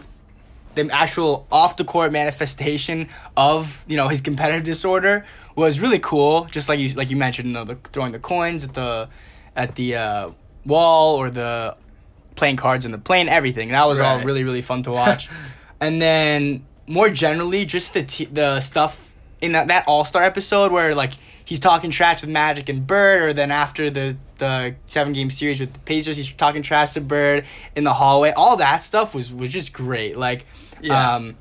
the 0.75 0.89
actual 0.91 1.47
off 1.51 1.77
the 1.77 1.83
court 1.83 2.11
manifestation 2.11 3.09
of 3.35 3.83
you 3.87 3.97
know 3.97 4.07
his 4.07 4.21
competitive 4.21 4.63
disorder 4.63 5.25
was 5.55 5.79
really 5.79 5.99
cool. 5.99 6.45
Just 6.45 6.69
like 6.69 6.79
you 6.79 6.89
like 6.89 7.09
you 7.09 7.17
mentioned, 7.17 7.49
you 7.49 7.53
know, 7.53 7.65
the 7.65 7.75
throwing 7.75 8.11
the 8.11 8.19
coins 8.19 8.63
at 8.63 8.73
the 8.73 9.09
at 9.55 9.75
the 9.75 9.95
uh, 9.95 10.29
wall 10.65 11.17
or 11.17 11.29
the 11.29 11.75
playing 12.35 12.55
cards 12.55 12.85
in 12.85 12.91
the 12.91 12.97
plane, 12.97 13.27
everything. 13.27 13.69
That 13.69 13.87
was 13.87 13.99
all 13.99 14.19
really 14.19 14.43
really 14.43 14.61
fun 14.61 14.83
to 14.83 14.91
watch. 14.91 15.29
and 15.81 16.01
then 16.01 16.65
more 16.85 17.09
generally, 17.09 17.65
just 17.65 17.93
the 17.93 18.03
t- 18.03 18.25
the 18.25 18.59
stuff 18.61 19.13
in 19.41 19.53
that 19.53 19.67
that 19.67 19.87
All 19.87 20.05
Star 20.05 20.23
episode 20.23 20.71
where 20.71 20.93
like 20.95 21.13
he's 21.43 21.59
talking 21.59 21.89
trash 21.91 22.21
with 22.21 22.29
Magic 22.29 22.69
and 22.69 22.85
Bird, 22.85 23.23
or 23.23 23.33
then 23.33 23.51
after 23.51 23.89
the 23.89 24.15
the 24.37 24.75
seven 24.85 25.13
game 25.13 25.29
series 25.29 25.59
with 25.59 25.73
the 25.73 25.79
Pacers, 25.79 26.17
he's 26.17 26.31
talking 26.31 26.61
trash 26.61 26.93
to 26.93 27.01
Bird 27.01 27.45
in 27.75 27.83
the 27.83 27.93
hallway. 27.93 28.31
All 28.31 28.57
that 28.57 28.83
stuff 28.83 29.13
was 29.15 29.31
was 29.33 29.49
just 29.49 29.73
great. 29.73 30.17
Like, 30.17 30.45
Yeah. 30.81 31.15
um, 31.15 31.35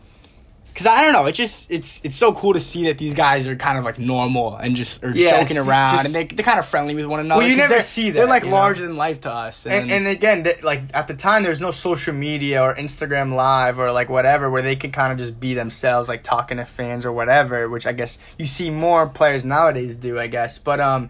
because 0.69 0.89
I 0.89 1.01
don't 1.05 1.15
know, 1.15 1.25
it 1.25 1.33
just 1.33 1.71
it's 1.71 2.03
it's 2.05 2.17
so 2.17 2.35
cool 2.35 2.53
to 2.53 2.61
see 2.61 2.85
that 2.85 2.99
these 2.99 3.15
guys 3.15 3.47
are 3.47 3.57
kind 3.57 3.79
of 3.79 3.85
like 3.87 3.99
normal 3.99 4.57
and 4.57 4.77
just 4.77 5.03
are 5.03 5.09
Yeah, 5.11 5.41
joking 5.41 5.57
around 5.57 5.93
just- 5.93 6.05
and 6.05 6.15
they 6.15 6.25
they're 6.25 6.45
kind 6.45 6.59
of 6.59 6.67
friendly 6.67 6.95
with 6.95 7.07
one 7.07 7.19
another. 7.19 7.41
Well, 7.41 7.49
you 7.49 7.57
never 7.57 7.81
see 7.81 8.11
They're 8.11 8.27
like 8.27 8.43
you 8.43 8.51
know? 8.51 8.57
larger 8.57 8.87
than 8.87 8.95
life 8.95 9.23
to 9.23 9.31
us. 9.33 9.65
And, 9.65 9.91
and 9.91 10.07
again, 10.07 10.45
th- 10.45 10.63
like 10.63 10.83
at 10.93 11.07
the 11.07 11.15
time, 11.15 11.45
there's 11.45 11.63
no 11.63 11.71
social 11.71 12.13
media 12.13 12.63
or 12.63 12.75
Instagram 12.75 13.33
Live 13.35 13.79
or 13.79 13.91
like 13.91 14.11
whatever 14.11 14.51
where 14.51 14.61
they 14.61 14.77
could 14.77 14.93
kind 14.93 15.13
of 15.15 15.19
just 15.19 15.41
be 15.41 15.55
themselves, 15.55 16.11
like 16.11 16.23
talking 16.23 16.59
to 16.59 16.67
fans 16.67 17.07
or 17.07 17.13
whatever. 17.13 17.71
Which 17.71 17.87
I 17.87 17.93
guess 17.93 18.19
you 18.39 18.45
see 18.45 18.69
more 18.69 19.07
players 19.09 19.47
nowadays 19.47 19.97
do, 19.97 20.21
I 20.21 20.27
guess. 20.27 20.59
But 20.59 20.79
um, 20.81 21.09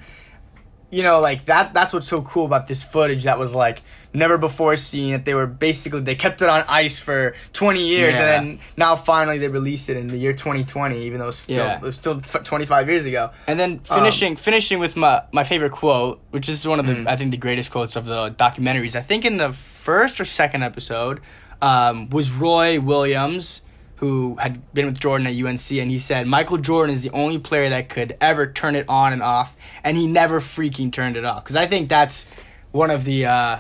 you 0.91 1.03
know, 1.03 1.21
like 1.21 1.47
that. 1.47 1.75
That's 1.75 1.93
what's 1.93 2.07
so 2.09 2.23
cool 2.23 2.47
about 2.47 2.69
this 2.69 2.83
footage 2.83 3.25
that 3.25 3.39
was 3.39 3.55
like 3.55 3.83
never 4.15 4.39
before 4.39 4.77
seen. 4.77 5.13
That 5.13 5.25
they 5.25 5.35
were 5.35 5.47
basically 5.47 6.01
they 6.01 6.15
kept 6.15 6.41
it 6.43 6.49
on 6.49 6.65
ice 6.69 6.99
for 6.99 7.35
20 7.53 7.87
years, 7.87 8.15
Yeah. 8.15 8.37
and 8.39 8.49
then 8.51 8.59
now 8.77 8.95
finally 8.97 9.39
they 9.39 9.49
released 9.49 9.91
it 9.91 9.97
in 9.97 10.09
the 10.09 10.17
year 10.17 10.33
2020, 10.33 11.03
even 11.07 11.19
though 11.19 11.25
it 11.25 11.27
was, 11.27 11.39
still, 11.39 11.57
Yeah. 11.57 11.77
it 11.77 11.83
was 11.83 11.97
still 11.97 12.21
f- 12.25 12.43
25 12.45 12.89
years 12.89 13.05
ago. 13.05 13.31
And 13.47 13.59
then 13.59 13.81
finishing 13.81 14.37
finishing 14.37 14.79
with 14.79 14.97
my 14.97 15.23
my 15.33 15.45
favorite 15.45 15.73
quote, 15.73 16.21
which 16.31 16.49
is 16.49 16.67
one 16.67 16.79
of 16.81 16.87
the 16.87 17.05
I 17.11 17.17
think 17.17 17.31
the 17.33 17.37
greatest 17.37 17.71
quotes 17.71 17.97
of 17.97 18.07
the 18.07 18.31
documentaries. 18.31 18.95
I 18.97 19.03
think 19.03 19.25
in 19.25 19.39
the 19.39 19.53
first 19.53 20.21
or 20.21 20.25
second 20.25 20.63
episode 20.63 21.21
um, 21.63 22.09
was 22.11 22.31
Roy 22.31 22.79
Williams, 22.81 23.63
who 23.97 24.37
had 24.37 24.73
been 24.75 24.87
with 24.87 24.99
Jordan 24.99 25.27
at 25.27 25.35
UNC, 25.35 25.73
and 25.73 25.91
he 25.91 25.99
said 25.99 26.27
Michael 26.27 26.59
Jordan 26.59 26.95
is 26.95 27.03
the 27.03 27.11
only 27.11 27.39
player 27.39 27.71
that 27.71 27.89
could 27.89 28.17
ever 28.21 28.51
turn 28.51 28.77
it 28.77 28.89
on 28.89 29.13
and 29.13 29.23
off, 29.23 29.57
and 29.83 29.97
he 29.97 30.07
never 30.07 30.41
freaking 30.41 30.93
turned 30.93 31.17
it 31.17 31.25
off. 31.25 31.45
Because 31.45 31.57
I 31.57 31.67
think 31.67 31.89
that's 31.89 32.27
one 32.73 32.91
of 32.91 33.05
the 33.05 33.27
uh, 33.27 33.59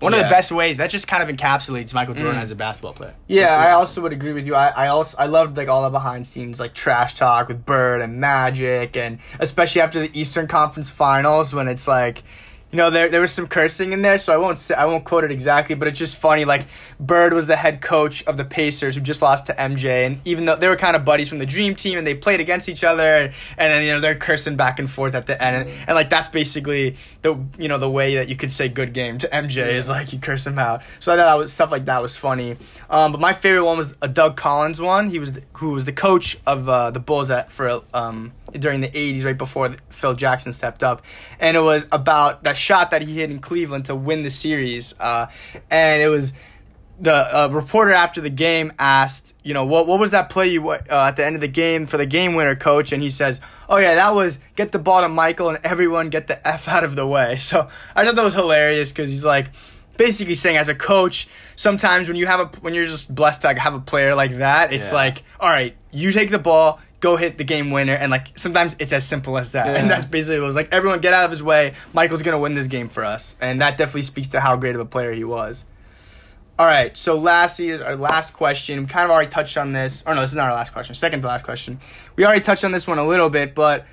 one 0.00 0.12
of 0.12 0.18
the 0.18 0.28
best 0.28 0.52
ways. 0.52 0.76
That 0.76 0.90
just 0.90 1.08
kind 1.08 1.22
of 1.22 1.34
encapsulates 1.34 1.94
Michael 1.94 2.14
Jordan 2.14 2.40
as 2.40 2.50
a 2.50 2.54
basketball 2.54 2.92
player. 2.92 3.14
Yeah, 3.28 3.54
I 3.54 3.58
pretty 3.58 3.70
also 3.72 4.02
would 4.02 4.12
agree 4.12 4.32
with 4.32 4.46
you. 4.46 4.54
I, 4.54 4.68
I 4.68 4.88
also 4.88 5.16
I 5.18 5.26
loved 5.26 5.56
like 5.56 5.68
all 5.68 5.82
the 5.82 5.90
behind 5.90 6.26
scenes 6.26 6.60
like 6.60 6.74
trash 6.74 7.14
talk 7.14 7.48
with 7.48 7.64
Bird 7.64 8.02
and 8.02 8.20
Magic 8.20 8.96
and 8.96 9.18
especially 9.38 9.80
after 9.80 10.00
the 10.00 10.10
Eastern 10.18 10.48
Conference 10.48 10.90
Finals 10.90 11.54
when 11.54 11.68
it's 11.68 11.88
like 11.88 12.22
you 12.76 12.82
know 12.82 12.90
there 12.90 13.08
there 13.08 13.22
was 13.22 13.32
some 13.32 13.46
cursing 13.46 13.94
in 13.94 14.02
there 14.02 14.18
so 14.18 14.34
I 14.34 14.36
won't 14.36 14.58
say, 14.58 14.74
I 14.74 14.84
won't 14.84 15.02
quote 15.02 15.24
it 15.24 15.32
exactly 15.32 15.74
but 15.74 15.88
it's 15.88 15.98
just 15.98 16.18
funny 16.18 16.44
like 16.44 16.66
Bird 17.00 17.32
was 17.32 17.46
the 17.46 17.56
head 17.56 17.80
coach 17.80 18.22
of 18.24 18.36
the 18.36 18.44
Pacers 18.44 18.94
who 18.94 19.00
just 19.00 19.22
lost 19.22 19.46
to 19.46 19.54
MJ 19.54 20.04
and 20.04 20.20
even 20.26 20.44
though 20.44 20.56
they 20.56 20.68
were 20.68 20.76
kind 20.76 20.94
of 20.94 21.02
buddies 21.02 21.26
from 21.26 21.38
the 21.38 21.46
Dream 21.46 21.74
Team 21.74 21.96
and 21.96 22.06
they 22.06 22.14
played 22.14 22.38
against 22.38 22.68
each 22.68 22.84
other 22.84 23.32
and 23.56 23.72
then 23.72 23.82
you 23.82 23.92
know 23.92 24.00
they're 24.00 24.14
cursing 24.14 24.56
back 24.56 24.78
and 24.78 24.90
forth 24.90 25.14
at 25.14 25.24
the 25.24 25.42
end 25.42 25.56
and, 25.56 25.70
and 25.88 25.94
like 25.94 26.10
that's 26.10 26.28
basically 26.28 26.98
the 27.22 27.38
you 27.56 27.66
know 27.66 27.78
the 27.78 27.88
way 27.88 28.16
that 28.16 28.28
you 28.28 28.36
could 28.36 28.50
say 28.50 28.68
good 28.68 28.92
game 28.92 29.16
to 29.16 29.28
MJ 29.28 29.72
is 29.72 29.88
like 29.88 30.12
you 30.12 30.18
curse 30.18 30.46
him 30.46 30.58
out. 30.58 30.82
So 31.00 31.14
I 31.14 31.16
thought 31.16 31.24
that 31.24 31.34
was 31.38 31.54
stuff 31.54 31.70
like 31.70 31.86
that 31.86 32.02
was 32.02 32.18
funny. 32.18 32.56
Um, 32.90 33.10
but 33.12 33.22
my 33.22 33.32
favorite 33.32 33.64
one 33.64 33.78
was 33.78 33.94
a 34.02 34.08
Doug 34.08 34.36
Collins 34.36 34.82
one. 34.82 35.08
He 35.08 35.18
was 35.18 35.32
the, 35.32 35.42
who 35.54 35.70
was 35.70 35.86
the 35.86 35.94
coach 35.94 36.38
of 36.46 36.68
uh, 36.68 36.90
the 36.90 37.00
Bulls 37.00 37.30
at 37.30 37.50
for 37.50 37.82
um, 37.94 38.32
during 38.52 38.80
the 38.80 38.88
80s 38.88 39.24
right 39.24 39.36
before 39.36 39.74
Phil 39.90 40.14
Jackson 40.14 40.52
stepped 40.52 40.82
up. 40.82 41.02
And 41.40 41.56
it 41.56 41.60
was 41.60 41.86
about 41.90 42.44
that 42.44 42.56
shot 42.66 42.90
that 42.90 43.02
he 43.02 43.14
hit 43.20 43.30
in 43.30 43.38
Cleveland 43.38 43.84
to 43.86 43.94
win 43.94 44.22
the 44.22 44.30
series 44.30 44.94
uh, 45.00 45.26
and 45.70 46.02
it 46.02 46.08
was 46.08 46.32
the 46.98 47.12
uh, 47.12 47.48
reporter 47.52 47.92
after 47.92 48.20
the 48.22 48.30
game 48.30 48.72
asked, 48.78 49.34
you 49.42 49.52
know, 49.52 49.66
what 49.66 49.86
what 49.86 50.00
was 50.00 50.10
that 50.12 50.30
play 50.30 50.48
you 50.48 50.70
uh, 50.70 50.78
at 50.90 51.16
the 51.16 51.24
end 51.26 51.34
of 51.34 51.40
the 51.42 51.48
game 51.64 51.86
for 51.86 51.98
the 51.98 52.06
game 52.06 52.34
winner, 52.34 52.56
coach? 52.56 52.90
And 52.92 53.02
he 53.02 53.10
says, 53.10 53.38
oh 53.68 53.76
yeah, 53.76 53.94
that 53.96 54.14
was 54.14 54.38
get 54.56 54.72
the 54.72 54.78
ball 54.78 55.02
to 55.02 55.08
Michael 55.08 55.50
and 55.50 55.58
everyone 55.62 56.08
get 56.08 56.26
the 56.26 56.38
f 56.48 56.66
out 56.68 56.84
of 56.84 56.96
the 56.96 57.06
way. 57.06 57.36
So 57.50 57.68
I 57.94 58.04
thought 58.04 58.16
that 58.16 58.24
was 58.24 58.32
hilarious 58.34 58.90
because 58.92 59.10
he's 59.10 59.24
like 59.26 59.48
basically 59.98 60.34
saying 60.34 60.56
as 60.56 60.68
a 60.70 60.74
coach, 60.74 61.28
sometimes 61.54 62.08
when 62.08 62.16
you 62.16 62.26
have 62.26 62.40
a 62.40 62.46
when 62.62 62.72
you're 62.74 62.86
just 62.86 63.14
blessed 63.14 63.42
to 63.42 63.52
have 63.54 63.74
a 63.74 63.80
player 63.80 64.14
like 64.14 64.38
that, 64.38 64.72
it's 64.72 64.88
Yeah. 64.88 64.94
like, 65.02 65.22
all 65.38 65.50
right, 65.50 65.76
you 65.92 66.12
take 66.12 66.30
the 66.30 66.38
ball. 66.38 66.80
Go 67.00 67.16
hit 67.16 67.36
the 67.36 67.44
game 67.44 67.70
winner, 67.70 67.94
and 67.94 68.10
like 68.10 68.38
sometimes 68.38 68.74
it's 68.78 68.92
as 68.92 69.06
simple 69.06 69.36
as 69.36 69.52
that, 69.52 69.76
and 69.76 69.90
that's 69.90 70.06
basically 70.06 70.38
what 70.38 70.44
it 70.44 70.46
was 70.46 70.56
like. 70.56 70.72
Everyone 70.72 71.00
get 71.00 71.12
out 71.12 71.26
of 71.26 71.30
his 71.30 71.42
way. 71.42 71.74
Michael's 71.92 72.22
gonna 72.22 72.38
win 72.38 72.54
this 72.54 72.66
game 72.66 72.88
for 72.88 73.04
us, 73.04 73.36
and 73.40 73.60
that 73.60 73.76
definitely 73.76 74.02
speaks 74.02 74.28
to 74.28 74.40
how 74.40 74.56
great 74.56 74.74
of 74.74 74.80
a 74.80 74.86
player 74.86 75.12
he 75.12 75.24
was. 75.24 75.64
All 76.58 76.66
right, 76.66 76.96
so 76.96 77.18
lastly, 77.18 77.68
is 77.68 77.82
our 77.82 77.96
last 77.96 78.32
question. 78.32 78.80
We 78.80 78.86
kind 78.86 79.04
of 79.04 79.10
already 79.10 79.30
touched 79.30 79.58
on 79.58 79.72
this. 79.72 80.02
Or 80.06 80.14
no, 80.14 80.22
this 80.22 80.30
is 80.30 80.36
not 80.36 80.48
our 80.48 80.54
last 80.54 80.72
question. 80.72 80.94
Second 80.94 81.20
to 81.20 81.28
last 81.28 81.44
question. 81.44 81.78
We 82.16 82.24
already 82.24 82.40
touched 82.40 82.64
on 82.64 82.72
this 82.72 82.86
one 82.86 82.96
a 82.96 83.06
little 83.06 83.28
bit, 83.28 83.54
but 83.54 83.84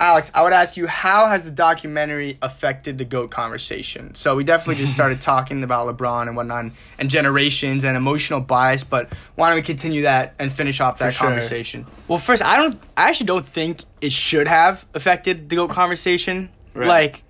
Alex, 0.00 0.30
I 0.32 0.42
would 0.42 0.52
ask 0.52 0.76
you, 0.76 0.86
how 0.86 1.26
has 1.26 1.44
the 1.44 1.50
documentary 1.50 2.38
affected 2.40 2.98
the 2.98 3.04
GOAT 3.04 3.30
conversation? 3.30 4.14
So 4.14 4.36
we 4.36 4.44
definitely 4.44 4.80
just 4.80 4.92
started 4.98 5.20
talking 5.20 5.64
about 5.64 5.88
LeBron 5.88 6.28
and 6.28 6.36
whatnot, 6.36 6.70
and, 6.98 7.10
generations 7.10 7.84
and 7.84 7.96
emotional 7.96 8.40
bias, 8.40 8.84
but 8.84 9.12
why 9.34 9.48
don't 9.48 9.56
we 9.56 9.62
continue 9.62 10.02
that 10.02 10.34
and 10.38 10.52
finish 10.52 10.80
off 10.80 10.98
that 10.98 11.14
sure. 11.14 11.26
conversation? 11.26 11.86
Well, 12.06 12.18
first, 12.18 12.44
I 12.44 12.56
don't. 12.56 12.80
I 12.96 13.08
actually 13.08 13.26
don't 13.26 13.46
think 13.46 13.82
it 14.00 14.12
should 14.12 14.46
have 14.46 14.86
affected 14.94 15.48
the 15.48 15.56
goat 15.56 15.70
conversation. 15.70 16.50
Right. 16.74 16.86
Like, 16.86 17.22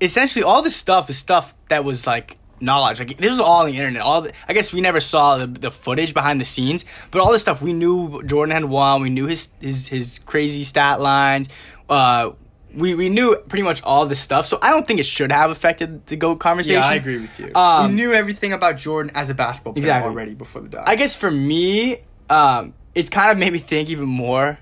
essentially, 0.00 0.42
all 0.42 0.62
this 0.62 0.76
stuff 0.76 1.08
is 1.08 1.16
stuff 1.16 1.54
that 1.68 1.84
was 1.84 2.06
like 2.06 2.36
knowledge. 2.62 2.98
Like 2.98 3.16
this 3.18 3.30
was 3.30 3.40
all 3.40 3.60
on 3.60 3.66
the 3.66 3.76
internet. 3.76 4.02
All 4.02 4.22
the, 4.22 4.32
I 4.48 4.52
guess 4.54 4.72
we 4.72 4.80
never 4.80 5.00
saw 5.00 5.38
the, 5.38 5.46
the 5.46 5.70
footage 5.70 6.14
behind 6.14 6.40
the 6.40 6.44
scenes, 6.44 6.84
but 7.10 7.20
all 7.20 7.32
this 7.32 7.42
stuff 7.42 7.60
we 7.60 7.72
knew 7.72 8.22
Jordan 8.22 8.52
had 8.52 8.64
won. 8.64 9.02
We 9.02 9.10
knew 9.10 9.26
his 9.26 9.48
his 9.60 9.88
his 9.88 10.18
crazy 10.20 10.64
stat 10.64 11.00
lines. 11.00 11.48
Uh, 11.88 12.30
we 12.74 12.94
we 12.94 13.08
knew 13.08 13.36
pretty 13.48 13.62
much 13.62 13.82
all 13.82 14.06
this 14.06 14.20
stuff. 14.20 14.46
So 14.46 14.58
I 14.62 14.70
don't 14.70 14.86
think 14.86 15.00
it 15.00 15.06
should 15.06 15.32
have 15.32 15.50
affected 15.50 16.06
the 16.06 16.16
goat 16.16 16.36
conversation. 16.36 16.80
Yeah, 16.80 16.86
I 16.88 16.94
agree 16.94 17.18
with 17.18 17.38
you. 17.38 17.52
Um, 17.54 17.90
we 17.90 17.96
knew 17.96 18.12
everything 18.12 18.52
about 18.52 18.78
Jordan 18.78 19.12
as 19.14 19.28
a 19.28 19.34
basketball 19.34 19.74
player 19.74 19.84
Exactly. 19.84 20.08
already 20.10 20.34
before 20.34 20.62
the 20.62 20.68
doc. 20.68 20.84
I 20.86 20.96
guess 20.96 21.14
for 21.14 21.30
me, 21.30 21.98
um, 22.30 22.72
it's 22.94 23.10
kind 23.10 23.30
of 23.30 23.38
made 23.38 23.52
me 23.52 23.58
think 23.58 23.90
even 23.90 24.06
more 24.08 24.58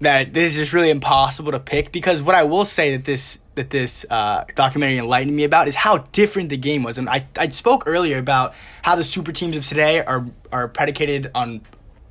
that 0.00 0.34
this 0.34 0.54
is 0.54 0.56
just 0.56 0.72
really 0.72 0.90
impossible 0.90 1.52
to 1.52 1.60
pick 1.60 1.92
because 1.92 2.20
what 2.20 2.34
I 2.34 2.42
will 2.42 2.64
say 2.64 2.96
that 2.96 3.04
this 3.04 3.38
that 3.54 3.70
this 3.70 4.06
uh, 4.08 4.44
documentary 4.54 4.98
enlightened 4.98 5.36
me 5.36 5.44
about 5.44 5.68
is 5.68 5.74
how 5.74 5.98
different 6.12 6.48
the 6.48 6.56
game 6.56 6.82
was, 6.82 6.98
and 6.98 7.08
I 7.08 7.26
I 7.36 7.48
spoke 7.48 7.84
earlier 7.86 8.18
about 8.18 8.54
how 8.82 8.94
the 8.94 9.04
super 9.04 9.32
teams 9.32 9.56
of 9.56 9.66
today 9.66 10.00
are 10.00 10.26
are 10.50 10.68
predicated 10.68 11.30
on 11.34 11.62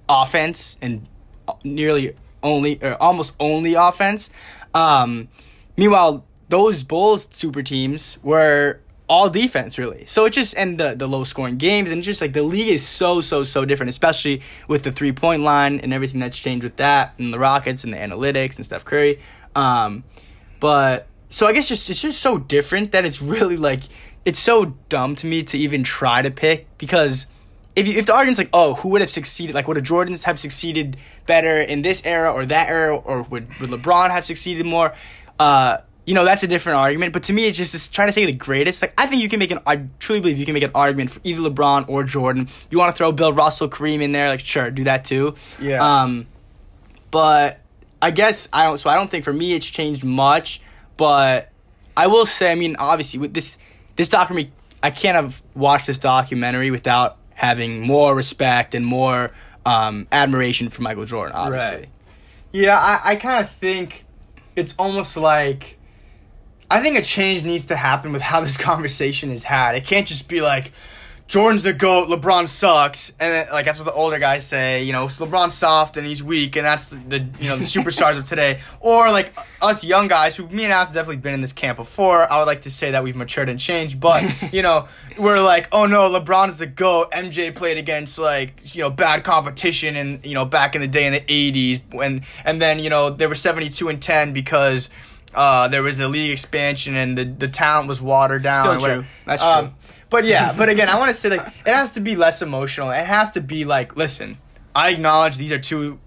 offense 0.08 0.78
and 0.82 1.08
nearly 1.64 2.16
only 2.44 2.80
or 2.82 3.02
almost 3.02 3.34
only 3.40 3.74
offense. 3.74 4.30
Um, 4.74 5.30
meanwhile, 5.78 6.26
those 6.50 6.84
Bulls 6.84 7.28
super 7.32 7.64
teams 7.64 8.18
were 8.24 8.80
all 9.12 9.30
defense 9.30 9.78
really. 9.78 10.06
So 10.06 10.26
it 10.26 10.30
just 10.32 10.56
and 10.56 10.78
the 10.78 10.96
the 10.96 11.08
low 11.08 11.26
scoring 11.26 11.58
games 11.58 11.92
and 11.92 12.02
just 12.02 12.22
like 12.22 12.34
the 12.34 12.44
league 12.44 12.70
is 12.70 12.88
so 12.88 13.20
so 13.20 13.44
so 13.44 13.66
different, 13.66 13.90
especially 13.90 14.42
with 14.68 14.84
the 14.84 14.92
three 14.92 15.12
point 15.12 15.44
line 15.44 15.80
and 15.80 15.94
everything 15.94 16.22
that's 16.22 16.40
changed 16.40 16.64
with 16.64 16.78
that 16.78 17.14
and 17.18 17.34
the 17.34 17.40
Rockets 17.40 17.84
and 17.84 17.94
the 17.94 17.98
analytics 17.98 18.56
and 18.56 18.66
Steph 18.66 18.86
Curry. 18.86 19.20
Um, 19.54 20.06
but 20.62 21.08
so 21.32 21.48
I 21.48 21.54
guess 21.54 21.68
just 21.68 21.90
it's 21.90 22.02
just 22.02 22.20
so 22.20 22.38
different 22.38 22.92
that 22.92 23.06
it's 23.06 23.22
really 23.22 23.58
like 23.58 23.82
it's 24.26 24.40
so 24.40 24.66
dumb 24.90 25.16
to 25.16 25.26
me 25.26 25.42
to 25.44 25.58
even 25.58 25.84
try 25.84 26.22
to 26.22 26.30
pick 26.30 26.68
because 26.78 27.26
if 27.76 27.88
you, 27.88 27.98
if 27.98 28.06
the 28.06 28.14
argument's 28.14 28.38
like 28.38 28.50
oh 28.54 28.76
who 28.76 28.90
would 28.90 29.02
have 29.02 29.10
succeeded 29.10 29.56
like 29.56 29.68
would 29.68 29.78
the 29.78 29.82
Jordans 29.82 30.24
have 30.24 30.40
succeeded 30.40 30.98
better 31.26 31.60
in 31.60 31.82
this 31.82 32.06
era 32.06 32.32
or 32.32 32.46
that 32.46 32.70
era 32.70 32.96
or 32.96 33.24
would 33.24 33.48
would 33.60 33.70
LeBron 33.70 34.12
have 34.12 34.26
succeeded 34.26 34.66
more? 34.66 34.94
Uh, 35.40 35.78
you 36.06 36.14
know 36.14 36.26
that's 36.26 36.44
a 36.44 36.48
different 36.48 36.78
argument. 36.78 37.14
But 37.14 37.24
to 37.24 37.34
me, 37.34 37.48
it's 37.48 37.58
just, 37.58 37.72
just 37.72 37.94
trying 37.94 38.10
to 38.10 38.12
say 38.12 38.26
the 38.26 38.34
greatest. 38.34 38.82
Like 38.82 38.94
I 38.98 39.06
think 39.06 39.22
you 39.22 39.30
can 39.30 39.40
make 39.40 39.52
an. 39.52 39.60
I 39.66 39.86
truly 40.00 40.20
believe 40.20 40.38
you 40.38 40.46
can 40.46 40.54
make 40.54 40.64
an 40.64 40.72
argument 40.76 41.12
for 41.12 41.22
either 41.24 41.42
LeBron 41.42 41.88
or 41.88 42.04
Jordan. 42.04 42.50
You 42.70 42.78
want 42.78 42.94
to 42.94 42.98
throw 42.98 43.12
Bill 43.12 43.32
Russell, 43.32 43.70
Kareem 43.70 44.02
in 44.02 44.12
there, 44.12 44.28
like 44.28 44.42
sure, 44.42 44.70
do 44.72 44.84
that 44.86 45.06
too. 45.06 45.36
Yeah. 45.62 46.02
Um, 46.02 46.28
but 47.12 47.62
I 48.02 48.12
guess 48.12 48.50
I 48.52 48.66
don't. 48.66 48.78
So 48.78 48.90
I 48.90 48.96
don't 48.96 49.10
think 49.10 49.24
for 49.24 49.34
me 49.34 49.54
it's 49.54 49.66
changed 49.66 50.04
much. 50.04 50.62
But 51.02 51.50
I 51.98 52.06
will 52.06 52.28
say, 52.28 52.52
I 52.52 52.56
mean, 52.56 52.76
obviously 52.78 53.20
with 53.20 53.34
this 53.34 53.58
this 53.96 54.08
documentary, 54.08 54.54
I 54.84 54.92
can't 54.92 55.16
have 55.16 55.42
watched 55.56 55.88
this 55.88 55.98
documentary 55.98 56.70
without 56.70 57.18
having 57.34 57.82
more 57.82 58.14
respect 58.14 58.76
and 58.76 58.86
more 58.86 59.32
um, 59.66 60.08
admiration 60.12 60.70
for 60.70 60.84
Michael 60.84 61.06
Jordan. 61.06 61.36
Obviously. 61.36 61.78
Right. 61.78 61.90
Yeah, 62.52 62.78
I, 62.78 63.14
I 63.14 63.16
kind 63.16 63.44
of 63.44 63.50
think 63.50 64.06
it's 64.56 64.76
almost 64.78 65.18
like 65.18 65.80
I 66.70 66.82
think 66.82 67.00
a 67.00 67.02
change 67.02 67.44
needs 67.44 67.66
to 67.66 67.76
happen 67.76 68.12
with 68.12 68.22
how 68.22 68.42
this 68.42 68.56
conversation 68.70 69.32
is 69.32 69.46
had. 69.46 69.74
It 69.74 69.86
can't 69.86 70.06
just 70.06 70.28
be 70.28 70.40
like 70.40 70.72
Jordan's 71.32 71.64
the 71.64 71.72
goat, 71.72 72.10
LeBron 72.10 72.46
sucks, 72.46 73.14
and 73.18 73.34
then, 73.34 73.48
like 73.54 73.64
that's 73.64 73.80
what 73.80 73.86
the 73.86 73.94
older 73.94 74.20
guys 74.20 74.46
say. 74.46 74.84
You 74.84 74.92
know, 74.92 75.06
LeBron's 75.06 75.54
soft 75.54 75.96
and 75.96 76.06
he's 76.06 76.22
weak, 76.22 76.58
and 76.58 76.66
that's 76.66 76.86
the, 76.88 76.98
the 76.98 77.20
you 77.40 77.48
know 77.48 77.56
the 77.56 77.64
superstars 77.64 78.18
of 78.18 78.26
today. 78.26 78.60
Or 78.82 79.10
like 79.12 79.32
us 79.62 79.82
young 79.86 80.10
guys, 80.10 80.36
who 80.36 80.46
me 80.50 80.66
and 80.66 80.74
Alex 80.74 80.90
have 80.90 80.96
definitely 80.96 81.22
been 81.22 81.34
in 81.34 81.40
this 81.40 81.54
camp 81.54 81.78
before. 81.78 82.30
I 82.30 82.40
would 82.40 82.48
like 82.48 82.64
to 82.64 82.70
say 82.70 82.92
that 82.92 83.02
we've 83.04 83.16
matured 83.16 83.48
and 83.48 83.58
changed, 83.58 84.02
but 84.02 84.24
you 84.52 84.62
know, 84.62 84.90
we're 85.18 85.40
like, 85.40 85.70
oh 85.72 85.86
no, 85.86 86.10
LeBron's 86.10 86.58
the 86.58 86.66
goat. 86.68 87.12
MJ 87.12 87.56
played 87.56 87.78
against 87.78 88.20
like 88.20 88.76
you 88.76 88.82
know 88.82 88.90
bad 88.90 89.24
competition, 89.24 89.96
and 89.96 90.26
you 90.26 90.34
know 90.34 90.44
back 90.44 90.76
in 90.76 90.82
the 90.82 90.88
day 90.90 91.06
in 91.06 91.14
the 91.14 91.22
'80s, 91.22 91.80
when 91.94 92.24
and 92.44 92.62
then 92.62 92.80
you 92.80 92.90
know 92.90 93.10
they 93.10 93.26
were 93.26 93.36
72 93.36 93.88
and 93.88 94.02
10 94.02 94.34
because. 94.34 94.90
Uh, 95.34 95.70
there 95.70 95.82
was 95.82 95.98
a 96.02 96.10
league 96.10 96.30
expansion 96.30 96.94
and 96.98 97.18
the, 97.18 97.24
the 97.24 97.48
talent 97.48 97.88
was 97.88 98.02
watered 98.02 98.44
down. 98.44 98.80
Still 98.80 98.86
true. 98.96 99.06
That's 99.26 99.42
Um, 99.42 99.68
true. 99.70 99.74
But 100.12 100.26
yeah, 100.26 100.54
but 100.56 100.68
again, 100.68 100.90
I 100.90 101.00
want 101.00 101.08
to 101.08 101.14
say 101.14 101.30
like 101.30 101.48
it 101.48 101.74
has 101.74 101.94
to 101.94 102.02
be 102.02 102.18
less 102.18 102.42
emotional. 102.42 102.92
It 102.92 103.06
has 103.06 103.32
to 103.32 103.42
be 103.42 103.64
like, 103.64 103.96
listen, 103.96 104.38
I 104.76 104.90
acknowledge 104.90 105.38
these 105.38 105.54
are 105.54 105.58
two. 105.58 106.00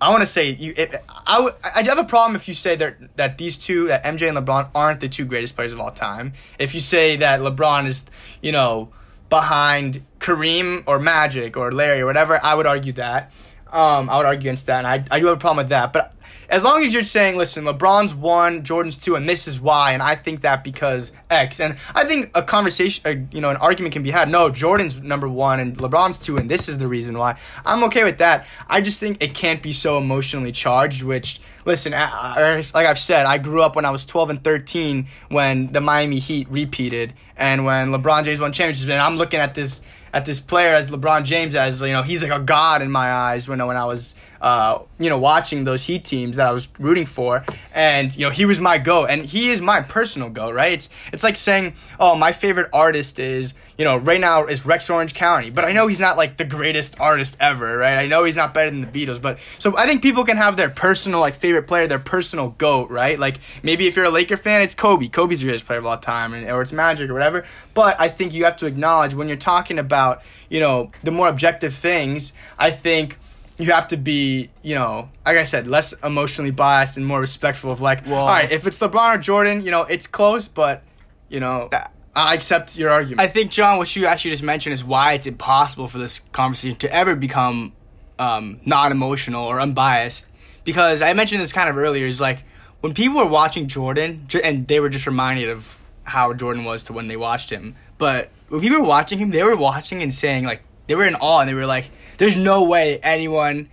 I 0.00 0.08
want 0.08 0.22
to 0.22 0.26
say 0.26 0.50
you. 0.50 0.72
It, 0.76 1.04
I. 1.08 1.50
I 1.62 1.82
have 1.82 1.98
a 1.98 2.04
problem 2.04 2.36
if 2.36 2.48
you 2.48 2.54
say 2.54 2.74
that 2.76 3.16
that 3.16 3.36
these 3.36 3.58
two, 3.58 3.88
that 3.88 4.02
MJ 4.02 4.28
and 4.28 4.38
LeBron, 4.38 4.70
aren't 4.74 5.00
the 5.00 5.10
two 5.10 5.26
greatest 5.26 5.56
players 5.56 5.74
of 5.74 5.80
all 5.80 5.90
time. 5.90 6.32
If 6.58 6.72
you 6.72 6.80
say 6.80 7.16
that 7.16 7.40
LeBron 7.40 7.86
is, 7.86 8.06
you 8.40 8.50
know, 8.50 8.88
behind 9.28 10.02
Kareem 10.20 10.84
or 10.86 10.98
Magic 10.98 11.54
or 11.58 11.70
Larry 11.70 12.00
or 12.00 12.06
whatever, 12.06 12.42
I 12.42 12.54
would 12.54 12.66
argue 12.66 12.94
that. 12.94 13.30
Um, 13.70 14.08
I 14.08 14.16
would 14.16 14.26
argue 14.26 14.40
against 14.48 14.66
that, 14.66 14.78
and 14.78 14.86
I, 14.86 15.04
I 15.14 15.20
do 15.20 15.26
have 15.26 15.36
a 15.36 15.40
problem 15.40 15.64
with 15.64 15.68
that. 15.68 15.92
But 15.92 16.14
as 16.54 16.62
long 16.62 16.84
as 16.84 16.94
you're 16.94 17.02
saying, 17.02 17.36
listen, 17.36 17.64
LeBron's 17.64 18.14
one, 18.14 18.62
Jordan's 18.62 18.96
two, 18.96 19.16
and 19.16 19.28
this 19.28 19.48
is 19.48 19.58
why, 19.58 19.90
and 19.90 20.00
I 20.00 20.14
think 20.14 20.42
that 20.42 20.62
because 20.62 21.10
X, 21.28 21.58
and 21.58 21.76
I 21.96 22.04
think 22.04 22.30
a 22.32 22.44
conversation, 22.44 23.28
you 23.32 23.40
know, 23.40 23.50
an 23.50 23.56
argument 23.56 23.92
can 23.92 24.04
be 24.04 24.12
had. 24.12 24.28
No, 24.28 24.50
Jordan's 24.50 25.00
number 25.00 25.28
one, 25.28 25.58
and 25.58 25.76
LeBron's 25.76 26.16
two, 26.16 26.36
and 26.36 26.48
this 26.48 26.68
is 26.68 26.78
the 26.78 26.86
reason 26.86 27.18
why. 27.18 27.40
I'm 27.66 27.82
okay 27.84 28.04
with 28.04 28.18
that. 28.18 28.46
I 28.68 28.82
just 28.82 29.00
think 29.00 29.20
it 29.20 29.34
can't 29.34 29.64
be 29.64 29.72
so 29.72 29.98
emotionally 29.98 30.52
charged. 30.52 31.02
Which, 31.02 31.40
listen, 31.64 31.90
like 31.90 32.72
I've 32.72 33.00
said, 33.00 33.26
I 33.26 33.38
grew 33.38 33.60
up 33.60 33.74
when 33.74 33.84
I 33.84 33.90
was 33.90 34.06
12 34.06 34.30
and 34.30 34.44
13 34.44 35.08
when 35.30 35.72
the 35.72 35.80
Miami 35.80 36.20
Heat 36.20 36.46
repeated, 36.48 37.14
and 37.36 37.64
when 37.64 37.88
LeBron 37.88 38.22
James 38.22 38.38
won 38.38 38.52
championships, 38.52 38.88
and 38.88 39.02
I'm 39.02 39.16
looking 39.16 39.40
at 39.40 39.56
this 39.56 39.80
at 40.14 40.24
this 40.24 40.38
player 40.38 40.72
as 40.76 40.88
LeBron 40.88 41.24
James 41.24 41.56
as 41.56 41.80
you 41.80 41.88
know 41.88 42.02
he's 42.02 42.22
like 42.22 42.30
a 42.30 42.38
god 42.38 42.82
in 42.82 42.90
my 42.90 43.12
eyes 43.12 43.48
when 43.48 43.66
when 43.66 43.76
I 43.76 43.84
was 43.84 44.14
uh, 44.44 44.82
you 44.98 45.08
know 45.08 45.16
watching 45.16 45.64
those 45.64 45.84
Heat 45.84 46.04
teams 46.04 46.36
that 46.36 46.46
I 46.46 46.52
was 46.52 46.68
rooting 46.78 47.06
for. 47.06 47.44
And 47.72 48.14
you 48.14 48.26
know 48.26 48.30
he 48.30 48.44
was 48.44 48.60
my 48.60 48.76
goat. 48.76 49.06
And 49.06 49.24
he 49.24 49.50
is 49.50 49.62
my 49.62 49.80
personal 49.80 50.28
goat 50.28 50.54
right? 50.54 50.74
It's 50.74 50.90
it's 51.14 51.24
like 51.24 51.38
saying 51.38 51.74
oh 51.98 52.14
my 52.14 52.32
favorite 52.32 52.68
artist 52.70 53.18
is 53.18 53.54
you 53.78 53.86
know 53.86 53.96
right 53.96 54.20
now 54.20 54.44
is 54.44 54.66
Rex 54.66 54.90
Orange 54.90 55.14
County. 55.14 55.48
But 55.48 55.64
I 55.64 55.72
know 55.72 55.86
he's 55.86 55.98
not 55.98 56.18
like 56.18 56.36
the 56.36 56.44
greatest 56.44 57.00
artist 57.00 57.38
ever 57.40 57.78
right? 57.78 57.96
I 57.96 58.06
know 58.06 58.24
he's 58.24 58.36
not 58.36 58.52
better 58.52 58.70
than 58.70 58.82
the 58.82 58.86
Beatles. 58.86 59.20
But 59.20 59.38
so 59.58 59.74
I 59.78 59.86
think 59.86 60.02
people 60.02 60.24
can 60.24 60.36
have 60.36 60.56
their 60.58 60.68
personal 60.68 61.20
like 61.20 61.36
favorite 61.36 61.66
player 61.66 61.86
their 61.86 61.98
personal 61.98 62.50
goat 62.50 62.90
right? 62.90 63.18
Like 63.18 63.40
maybe 63.62 63.86
if 63.86 63.96
you're 63.96 64.04
a 64.04 64.10
Laker 64.10 64.36
fan 64.36 64.60
it's 64.60 64.74
Kobe. 64.74 65.08
Kobe's 65.08 65.40
the 65.40 65.46
greatest 65.46 65.64
player 65.64 65.78
of 65.78 65.86
all 65.86 65.96
time 65.96 66.34
and, 66.34 66.50
or 66.50 66.60
it's 66.60 66.70
Magic 66.70 67.08
or 67.08 67.14
whatever. 67.14 67.46
But 67.72 67.98
I 67.98 68.10
think 68.10 68.34
you 68.34 68.44
have 68.44 68.58
to 68.58 68.66
acknowledge 68.66 69.14
when 69.14 69.26
you're 69.26 69.38
talking 69.38 69.78
about 69.78 70.22
you 70.50 70.60
know 70.60 70.90
the 71.02 71.10
more 71.10 71.28
objective 71.28 71.74
things 71.74 72.32
i 72.58 72.70
think 72.70 73.18
you 73.58 73.70
have 73.72 73.86
to 73.88 73.96
be 73.96 74.50
you 74.62 74.74
know 74.74 75.08
like 75.24 75.36
i 75.36 75.44
said 75.44 75.66
less 75.68 75.92
emotionally 76.02 76.50
biased 76.50 76.96
and 76.96 77.06
more 77.06 77.20
respectful 77.20 77.70
of 77.70 77.80
like 77.80 78.04
Well- 78.06 78.16
all 78.22 78.26
right 78.26 78.50
if 78.50 78.66
it's 78.66 78.78
lebron 78.78 79.14
or 79.14 79.18
jordan 79.18 79.64
you 79.64 79.70
know 79.70 79.82
it's 79.82 80.06
close 80.06 80.48
but 80.48 80.82
you 81.28 81.38
know 81.40 81.68
i 82.16 82.34
accept 82.34 82.76
your 82.76 82.90
argument 82.90 83.20
I 83.20 83.28
think 83.28 83.50
John, 83.50 83.78
what 83.78 83.94
you 83.96 84.06
actually 84.06 84.32
just 84.32 84.42
mentioned 84.42 84.74
is 84.74 84.84
why 84.84 85.12
it's 85.14 85.26
impossible 85.26 85.88
for 85.88 85.98
this 85.98 86.20
conversation 86.32 86.76
to 86.78 86.92
ever 86.94 87.14
become 87.16 87.72
um, 88.18 88.60
not 88.64 88.92
emotional 88.92 89.44
or 89.44 89.60
unbiased. 89.60 90.28
Because 90.62 91.02
I 91.02 91.12
mentioned 91.12 91.40
this 91.42 91.52
kind 91.52 91.68
of 91.68 91.76
earlier. 91.76 92.06
Is 92.06 92.20
like 92.20 92.44
when 92.80 92.94
people 92.94 93.16
were 93.18 93.26
watching 93.26 93.66
Jordan, 93.66 94.28
and 94.44 94.66
they 94.68 94.78
were 94.78 94.88
just 94.88 95.06
reminded 95.06 95.48
of 95.48 95.78
how 96.04 96.32
Jordan 96.32 96.62
was 96.64 96.84
to 96.84 96.92
when 96.92 97.08
they 97.08 97.16
watched 97.16 97.50
him. 97.50 97.74
But 97.98 98.30
when 98.48 98.60
people 98.60 98.80
were 98.80 98.86
watching 98.86 99.18
him, 99.18 99.30
they 99.30 99.42
were 99.42 99.56
watching 99.56 100.00
and 100.00 100.14
saying 100.14 100.44
like 100.44 100.62
they 100.86 100.94
were 100.94 101.04
in 101.06 101.16
awe, 101.16 101.40
and 101.40 101.48
they 101.48 101.54
were 101.54 101.66
like, 101.66 101.90
"There's 102.18 102.36
no 102.36 102.64
way 102.64 102.98
anyone." 103.02 103.68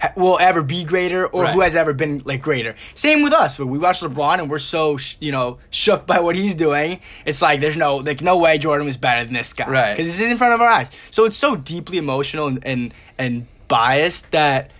ha- 0.00 0.12
Will 0.16 0.38
ever 0.40 0.62
be 0.62 0.84
greater, 0.84 1.26
or 1.26 1.48
who 1.48 1.60
has 1.60 1.74
ever 1.74 1.92
been 1.92 2.22
like 2.24 2.40
greater. 2.40 2.76
Same 2.94 3.22
with 3.22 3.32
us. 3.32 3.58
We 3.58 3.78
watch 3.78 4.00
LeBron 4.00 4.38
and 4.38 4.48
we're 4.48 4.60
so 4.60 4.96
sh- 4.96 5.16
you 5.20 5.32
know 5.32 5.58
shook 5.70 6.06
by 6.06 6.20
what 6.20 6.36
he's 6.36 6.54
doing, 6.54 7.00
it's 7.26 7.42
like 7.42 7.60
there's 7.60 7.76
no 7.76 7.96
like 7.96 8.22
no 8.22 8.38
way 8.38 8.58
Jordan 8.58 8.86
was 8.86 8.96
better 8.96 9.24
than 9.24 9.34
this 9.34 9.52
guy, 9.52 9.68
Right. 9.68 9.96
Because 9.96 10.20
it's 10.20 10.30
in 10.30 10.36
front 10.36 10.54
of 10.54 10.60
our 10.60 10.68
eyes. 10.68 10.88
So 11.10 11.24
it's 11.24 11.36
so 11.36 11.56
deeply 11.56 11.98
emotional 11.98 12.46
and 12.46 12.64
and, 12.64 12.94
and 13.18 13.46
biased 13.66 14.30
that 14.30 14.70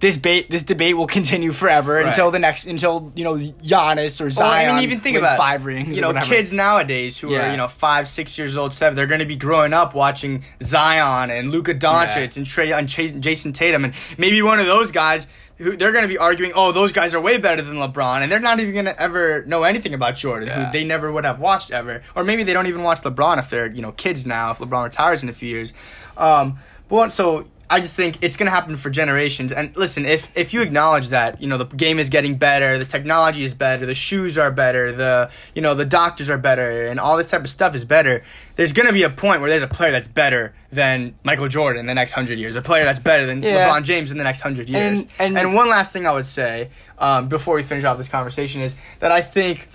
this 0.00 0.16
debate 0.16 0.50
this 0.50 0.62
debate 0.62 0.96
will 0.96 1.06
continue 1.18 1.52
forever 1.52 1.94
Right. 1.94 2.06
until 2.06 2.30
the 2.30 2.38
next 2.38 2.64
until 2.66 3.12
you 3.14 3.24
know 3.24 3.34
Giannis 3.36 4.20
or 4.20 4.24
Well, 4.24 4.30
Zion 4.30 4.70
I 4.70 4.74
mean, 4.74 4.82
even 4.84 5.00
think 5.00 5.16
about 5.18 5.36
five 5.36 5.64
rings. 5.66 5.94
You 5.94 6.02
know, 6.02 6.12
kids 6.14 6.52
nowadays 6.52 7.18
who 7.18 7.32
Yeah. 7.32 7.48
are 7.48 7.50
you 7.52 7.56
know 7.56 7.68
five, 7.68 8.08
six 8.08 8.36
years 8.38 8.56
old, 8.56 8.72
seven, 8.72 8.96
they're 8.96 9.06
going 9.06 9.20
to 9.20 9.26
be 9.26 9.36
growing 9.36 9.72
up 9.72 9.94
watching 9.94 10.42
Zion 10.62 11.30
and 11.30 11.50
Luka 11.50 11.74
Doncic 11.74 12.16
Yeah. 12.16 12.38
and 12.38 12.46
Trae 12.46 13.14
and 13.14 13.22
Jayson 13.22 13.52
Tatum, 13.52 13.84
and 13.84 13.94
maybe 14.18 14.42
one 14.42 14.58
of 14.58 14.66
those 14.66 14.90
guys. 14.90 15.28
Who, 15.58 15.76
they're 15.76 15.92
going 15.92 16.04
to 16.04 16.08
be 16.08 16.16
arguing, 16.16 16.52
oh, 16.54 16.72
those 16.72 16.90
guys 16.90 17.12
are 17.12 17.20
way 17.20 17.36
better 17.36 17.60
than 17.60 17.74
LeBron, 17.76 18.22
and 18.22 18.32
they're 18.32 18.40
not 18.40 18.60
even 18.60 18.72
going 18.72 18.86
to 18.86 18.98
ever 18.98 19.44
know 19.44 19.64
anything 19.64 19.92
about 19.92 20.16
Jordan, 20.16 20.48
Yeah. 20.48 20.64
who 20.64 20.72
they 20.72 20.84
never 20.84 21.12
would 21.12 21.26
have 21.26 21.38
watched 21.38 21.70
ever, 21.70 22.02
or 22.16 22.24
maybe 22.24 22.44
they 22.44 22.54
don't 22.54 22.66
even 22.66 22.82
watch 22.82 23.02
LeBron 23.02 23.38
if 23.38 23.50
they're 23.50 23.66
you 23.66 23.82
know 23.82 23.92
kids 23.92 24.24
now, 24.24 24.52
if 24.52 24.58
LeBron 24.60 24.84
retires 24.84 25.22
in 25.22 25.28
a 25.28 25.34
few 25.34 25.50
years. 25.50 25.74
Um, 26.16 26.58
but 26.88 27.12
so 27.12 27.44
I 27.72 27.78
just 27.80 27.94
think 27.94 28.18
it's 28.20 28.36
gonna 28.36 28.50
happen 28.50 28.74
for 28.76 28.90
generations. 28.90 29.52
And 29.52 29.74
listen, 29.76 30.04
if 30.04 30.28
if 30.34 30.52
you 30.52 30.60
acknowledge 30.60 31.08
that, 31.10 31.40
you 31.40 31.46
know, 31.46 31.56
the 31.56 31.64
game 31.66 32.00
is 32.00 32.08
getting 32.10 32.34
better, 32.36 32.78
the 32.78 32.84
technology 32.84 33.44
is 33.44 33.54
better, 33.54 33.86
the 33.86 33.94
shoes 33.94 34.36
are 34.36 34.50
better, 34.50 34.90
the 34.90 35.30
you 35.54 35.62
know, 35.62 35.74
the 35.74 35.84
doctors 35.84 36.28
are 36.28 36.36
better, 36.36 36.88
and 36.88 36.98
all 36.98 37.16
this 37.16 37.30
type 37.30 37.42
of 37.42 37.48
stuff 37.48 37.76
is 37.76 37.84
better, 37.84 38.24
there's 38.56 38.72
gonna 38.72 38.92
be 38.92 39.04
a 39.04 39.10
point 39.10 39.40
where 39.40 39.48
there's 39.48 39.62
a 39.62 39.68
player 39.68 39.92
that's 39.92 40.08
better 40.08 40.52
than 40.72 41.14
Michael 41.22 41.46
Jordan 41.48 41.80
in 41.80 41.86
the 41.86 41.94
next 41.94 42.10
hundred 42.12 42.38
years, 42.40 42.56
a 42.56 42.62
player 42.62 42.84
that's 42.84 42.98
better 42.98 43.24
than 43.24 43.40
Yeah. 43.42 43.68
LeBron 43.68 43.84
James 43.84 44.10
in 44.10 44.18
the 44.18 44.24
next 44.24 44.40
hundred 44.40 44.68
years. 44.68 45.06
And- 45.20 45.36
and- 45.38 45.54
one 45.54 45.68
last 45.68 45.92
thing 45.92 46.06
I 46.08 46.12
would 46.12 46.26
say, 46.26 46.70
um, 46.98 47.28
before 47.28 47.54
we 47.54 47.62
finish 47.62 47.84
off 47.84 47.96
this 47.98 48.08
conversation 48.08 48.60
is 48.62 48.74
that 48.98 49.12
I 49.12 49.20
think 49.22 49.68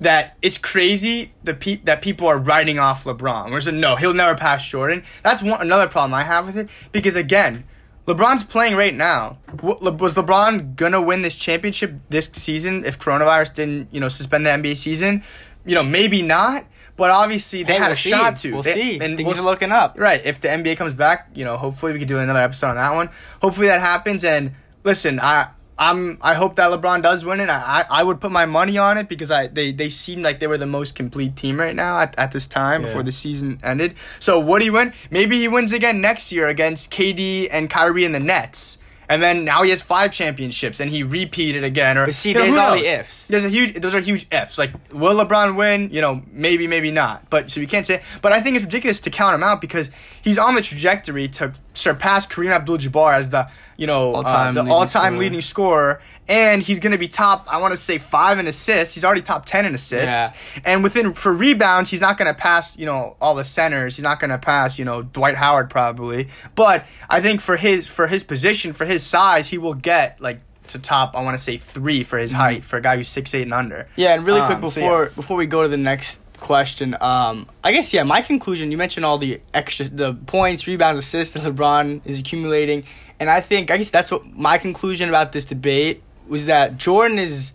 that 0.00 0.36
it's 0.42 0.58
crazy 0.58 1.32
the 1.42 1.54
pe- 1.54 1.80
that 1.84 2.02
people 2.02 2.26
are 2.28 2.38
writing 2.38 2.78
off 2.78 3.04
LeBron. 3.04 3.46
Whereas 3.48 3.66
no, 3.68 3.96
he'll 3.96 4.12
never 4.14 4.34
pass 4.36 4.66
Jordan. 4.68 5.02
That's 5.22 5.42
one 5.42 5.60
another 5.60 5.86
problem 5.88 6.14
I 6.14 6.24
have 6.24 6.46
with 6.46 6.56
it 6.56 6.68
because 6.92 7.16
again, 7.16 7.64
LeBron's 8.06 8.44
playing 8.44 8.76
right 8.76 8.94
now. 8.94 9.38
Was 9.62 10.14
LeBron 10.14 10.76
gonna 10.76 11.00
win 11.02 11.22
this 11.22 11.34
championship 11.34 11.94
this 12.10 12.26
season 12.32 12.84
if 12.84 12.98
coronavirus 12.98 13.54
didn't 13.54 13.88
you 13.92 14.00
know 14.00 14.08
suspend 14.08 14.44
the 14.46 14.50
NBA 14.50 14.76
season? 14.76 15.22
You 15.64 15.74
know 15.74 15.82
maybe 15.82 16.22
not. 16.22 16.66
But 16.96 17.10
obviously 17.10 17.62
they 17.62 17.74
Hey, 17.74 17.78
had 17.78 17.84
we'll 17.88 17.92
a 17.92 17.96
see. 17.96 18.08
shot 18.10 18.36
to. 18.36 18.52
We'll 18.54 18.62
They- 18.62 18.72
see. 18.72 19.00
And 19.00 19.18
Things 19.18 19.26
we'll 19.26 19.40
are 19.40 19.50
looking 19.50 19.70
up. 19.70 19.96
Right. 19.98 20.22
If 20.24 20.40
the 20.40 20.48
NBA 20.48 20.76
comes 20.78 20.94
back, 20.94 21.28
you 21.34 21.44
know, 21.44 21.58
hopefully 21.58 21.92
we 21.92 21.98
could 21.98 22.08
do 22.08 22.18
another 22.18 22.40
episode 22.40 22.68
on 22.68 22.76
that 22.76 22.94
one. 22.94 23.10
Hopefully 23.42 23.66
that 23.66 23.80
happens. 23.80 24.24
And 24.24 24.52
listen, 24.82 25.20
I 25.20 25.48
I'm 25.78 26.18
I 26.22 26.34
hope 26.34 26.56
that 26.56 26.70
LeBron 26.70 27.02
does 27.02 27.24
win 27.24 27.40
it. 27.40 27.50
I 27.50 27.84
I, 27.90 28.02
would 28.02 28.20
put 28.20 28.30
my 28.32 28.46
money 28.46 28.78
on 28.78 28.96
it 28.96 29.08
because 29.08 29.30
I 29.30 29.46
they 29.48 29.72
they 29.72 29.90
seem 29.90 30.22
like 30.22 30.38
they 30.40 30.46
were 30.46 30.56
the 30.58 30.66
most 30.66 30.94
complete 30.94 31.36
team 31.36 31.60
right 31.60 31.76
now 31.76 32.00
at, 32.00 32.14
at 32.18 32.32
this 32.32 32.46
time 32.46 32.80
Yeah. 32.80 32.86
before 32.86 33.02
the 33.02 33.12
season 33.12 33.60
ended. 33.62 33.94
So 34.18 34.40
would 34.40 34.62
he 34.62 34.70
win? 34.70 34.92
Maybe 35.10 35.38
he 35.38 35.48
wins 35.48 35.72
again 35.72 36.00
next 36.00 36.32
year 36.32 36.48
against 36.48 36.90
KD 36.90 37.48
and 37.50 37.68
Kyrie 37.68 38.04
and 38.04 38.14
the 38.14 38.20
Nets. 38.20 38.78
And 39.08 39.22
then 39.22 39.44
now 39.44 39.62
he 39.62 39.70
has 39.70 39.82
five 39.82 40.10
championships 40.10 40.80
and 40.80 40.90
he 40.90 41.04
repeated 41.04 41.62
again. 41.62 41.96
Or 41.96 42.06
But 42.06 42.14
see, 42.14 42.30
you 42.30 42.34
know, 42.34 42.42
there's 42.42 42.56
all 42.56 42.74
the 42.74 42.86
ifs. 42.86 43.26
There's 43.28 43.44
a 43.44 43.48
huge. 43.48 43.80
Those 43.80 43.94
are 43.94 44.00
huge 44.00 44.26
ifs. 44.32 44.58
Like, 44.58 44.72
will 44.92 45.14
LeBron 45.14 45.54
win? 45.54 45.90
You 45.92 46.00
know, 46.00 46.22
maybe, 46.32 46.66
maybe 46.66 46.90
not. 46.90 47.30
But 47.30 47.50
so 47.50 47.60
you 47.60 47.68
can't 47.68 47.86
say. 47.86 48.02
But 48.20 48.32
I 48.32 48.40
think 48.40 48.56
it's 48.56 48.64
ridiculous 48.64 48.98
to 49.00 49.10
count 49.10 49.36
him 49.36 49.44
out 49.44 49.60
because 49.60 49.90
he's 50.22 50.38
on 50.38 50.56
the 50.56 50.60
trajectory 50.62 51.28
to 51.28 51.54
surpass 51.74 52.26
Kareem 52.26 52.50
Abdul-Jabbar 52.50 53.14
as 53.14 53.30
the 53.30 53.48
you 53.76 53.86
know 53.86 54.12
uh, 54.12 54.16
All-time 54.16 54.54
the 54.54 54.64
all-time 54.66 54.88
scorer. 54.88 55.18
leading 55.18 55.40
scorer, 55.40 56.02
and 56.28 56.62
he's 56.62 56.80
going 56.80 56.92
to 56.92 56.98
be 56.98 57.08
top. 57.08 57.46
I 57.48 57.58
want 57.60 57.72
to 57.72 57.76
say 57.76 57.98
five 57.98 58.38
in 58.38 58.46
assists. 58.46 58.94
He's 58.94 59.04
already 59.04 59.22
top 59.22 59.46
ten 59.46 59.66
in 59.66 59.74
assists. 59.74 60.10
Yeah. 60.14 60.32
And 60.64 60.82
within 60.82 61.12
for 61.12 61.32
rebounds, 61.32 61.90
he's 61.90 62.00
not 62.00 62.18
going 62.18 62.32
to 62.32 62.34
pass. 62.34 62.76
You 62.76 62.86
know 62.86 63.16
all 63.20 63.34
the 63.34 63.44
centers. 63.44 63.96
He's 63.96 64.04
not 64.04 64.20
going 64.20 64.30
to 64.30 64.38
pass. 64.38 64.78
You 64.78 64.84
know 64.84 65.02
Dwight 65.02 65.36
Howard 65.36 65.70
probably. 65.70 66.28
But 66.54 66.86
I 67.10 67.20
think 67.20 67.40
for 67.40 67.56
his 67.56 67.86
for 67.86 68.06
his 68.06 68.22
position 68.22 68.72
for 68.72 68.84
his 68.84 69.02
size, 69.04 69.48
he 69.48 69.58
will 69.58 69.74
get 69.74 70.20
like. 70.20 70.40
To 70.70 70.80
top, 70.80 71.14
I 71.14 71.22
want 71.22 71.38
to 71.38 71.42
say 71.42 71.58
three 71.58 72.02
for 72.02 72.18
his 72.18 72.32
height 72.32 72.64
for 72.64 72.76
a 72.76 72.82
guy 72.82 72.96
who's 72.96 73.06
six 73.06 73.32
eight 73.36 73.42
and 73.42 73.54
under. 73.54 73.86
Yeah, 73.94 74.14
and 74.14 74.26
really 74.26 74.40
quick 74.40 74.56
Um, 74.56 74.62
so 74.62 74.80
before 74.80 75.02
yeah. 75.04 75.10
before 75.14 75.36
we 75.36 75.46
go 75.46 75.62
to 75.62 75.68
the 75.68 75.76
next 75.76 76.20
question, 76.38 76.96
um, 77.00 77.48
I 77.64 77.72
guess 77.72 77.92
yeah, 77.94 78.02
my 78.02 78.22
conclusion. 78.22 78.70
You 78.70 78.76
mentioned 78.78 79.04
all 79.06 79.18
the 79.18 79.40
extra 79.54 79.86
the 79.88 80.14
points, 80.14 80.66
rebounds, 80.66 80.98
assists 80.98 81.34
that 81.34 81.42
LeBron 81.54 82.02
is 82.04 82.20
accumulating, 82.20 82.84
and 83.20 83.28
I 83.30 83.40
think 83.40 83.70
I 83.70 83.76
guess 83.76 83.90
that's 83.90 84.10
what 84.10 84.26
my 84.26 84.58
conclusion 84.58 85.08
about 85.08 85.32
this 85.32 85.44
debate 85.44 86.02
was 86.28 86.46
that 86.46 86.76
Jordan 86.78 87.18
is 87.18 87.52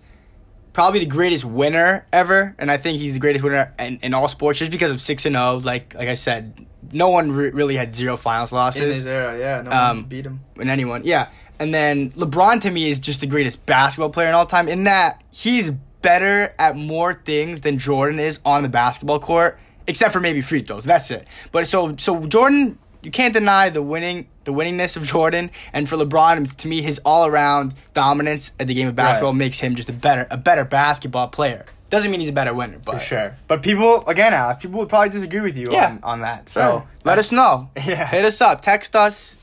probably 0.73 0.99
the 1.01 1.05
greatest 1.05 1.43
winner 1.43 2.05
ever, 2.13 2.55
and 2.57 2.71
I 2.71 2.77
think 2.77 2.99
he's 2.99 3.13
the 3.13 3.19
greatest 3.19 3.43
winner 3.43 3.73
in, 3.77 3.99
in 4.01 4.13
all 4.13 4.27
sports 4.27 4.59
just 4.59 4.71
because 4.71 4.91
of 4.91 5.01
six 5.01 5.25
and 5.25 5.35
zero. 5.35 5.57
Like 5.57 5.93
like 5.93 6.07
I 6.07 6.13
said, 6.15 6.65
no 6.91 7.09
one 7.09 7.31
re- 7.31 7.51
really 7.51 7.75
had 7.75 7.93
zero 7.93 8.17
finals 8.17 8.51
losses 8.51 9.05
era, 9.05 9.37
yeah, 9.37 9.61
no 9.61 9.71
Um, 9.71 10.03
beat 10.05 10.25
him. 10.25 10.41
in 10.57 10.69
anyone. 10.69 11.01
Yeah. 11.05 11.27
And 11.59 11.71
then 11.71 12.09
LeBron 12.13 12.61
to 12.61 12.71
me 12.71 12.89
is 12.89 12.99
just 12.99 13.21
the 13.21 13.27
greatest 13.27 13.67
basketball 13.67 14.09
player 14.09 14.27
in 14.29 14.33
all 14.33 14.47
time 14.47 14.67
in 14.67 14.85
that 14.85 15.21
he's 15.31 15.71
better 16.01 16.53
at 16.57 16.75
more 16.75 17.13
things 17.13 17.61
than 17.61 17.77
Jordan 17.77 18.19
is 18.19 18.39
on 18.45 18.63
the 18.63 18.69
basketball 18.69 19.19
court, 19.19 19.59
except 19.87 20.13
for 20.13 20.19
maybe 20.19 20.41
free 20.41 20.61
throws. 20.61 20.83
That's 20.83 21.11
it. 21.11 21.27
But 21.51 21.67
so 21.67 21.95
so 21.97 22.25
Jordan, 22.25 22.77
you 23.01 23.11
can't 23.11 23.33
deny 23.33 23.69
the 23.69 23.81
winning 23.81 24.27
the 24.43 24.51
winningness 24.53 24.97
of 24.97 25.03
Jordan, 25.03 25.51
and 25.71 25.87
for 25.87 25.97
LeBron, 25.97 26.55
to 26.57 26.67
me, 26.67 26.81
his 26.81 26.99
all 27.05 27.27
around 27.27 27.75
dominance 27.93 28.51
at 28.59 28.65
the 28.67 28.73
game 28.73 28.87
of 28.87 28.95
basketball 28.95 29.33
Right. 29.33 29.37
makes 29.39 29.59
him 29.59 29.75
just 29.75 29.89
a 29.89 29.93
better 29.93 30.27
a 30.31 30.37
better 30.37 30.65
basketball 30.65 31.27
player. 31.27 31.65
Doesn't 31.91 32.09
mean 32.09 32.21
he's 32.21 32.29
a 32.29 32.33
better 32.33 32.53
winner, 32.53 32.77
but 32.85 32.93
For 32.95 32.99
sure. 33.01 33.35
But 33.49 33.61
people, 33.61 34.07
again, 34.07 34.33
Alex, 34.33 34.61
people 34.61 34.79
would 34.79 34.87
probably 34.87 35.09
disagree 35.09 35.41
with 35.41 35.57
you 35.57 35.67
Yeah. 35.71 35.87
on, 35.87 35.99
on 36.03 36.21
that. 36.21 36.47
So 36.47 36.87
let 37.03 37.17
us 37.17 37.31
know. 37.33 37.69
Yeah. 37.75 38.07
Hit 38.07 38.23
us 38.23 38.39
up. 38.39 38.61
Text 38.61 38.95
us. 38.95 39.35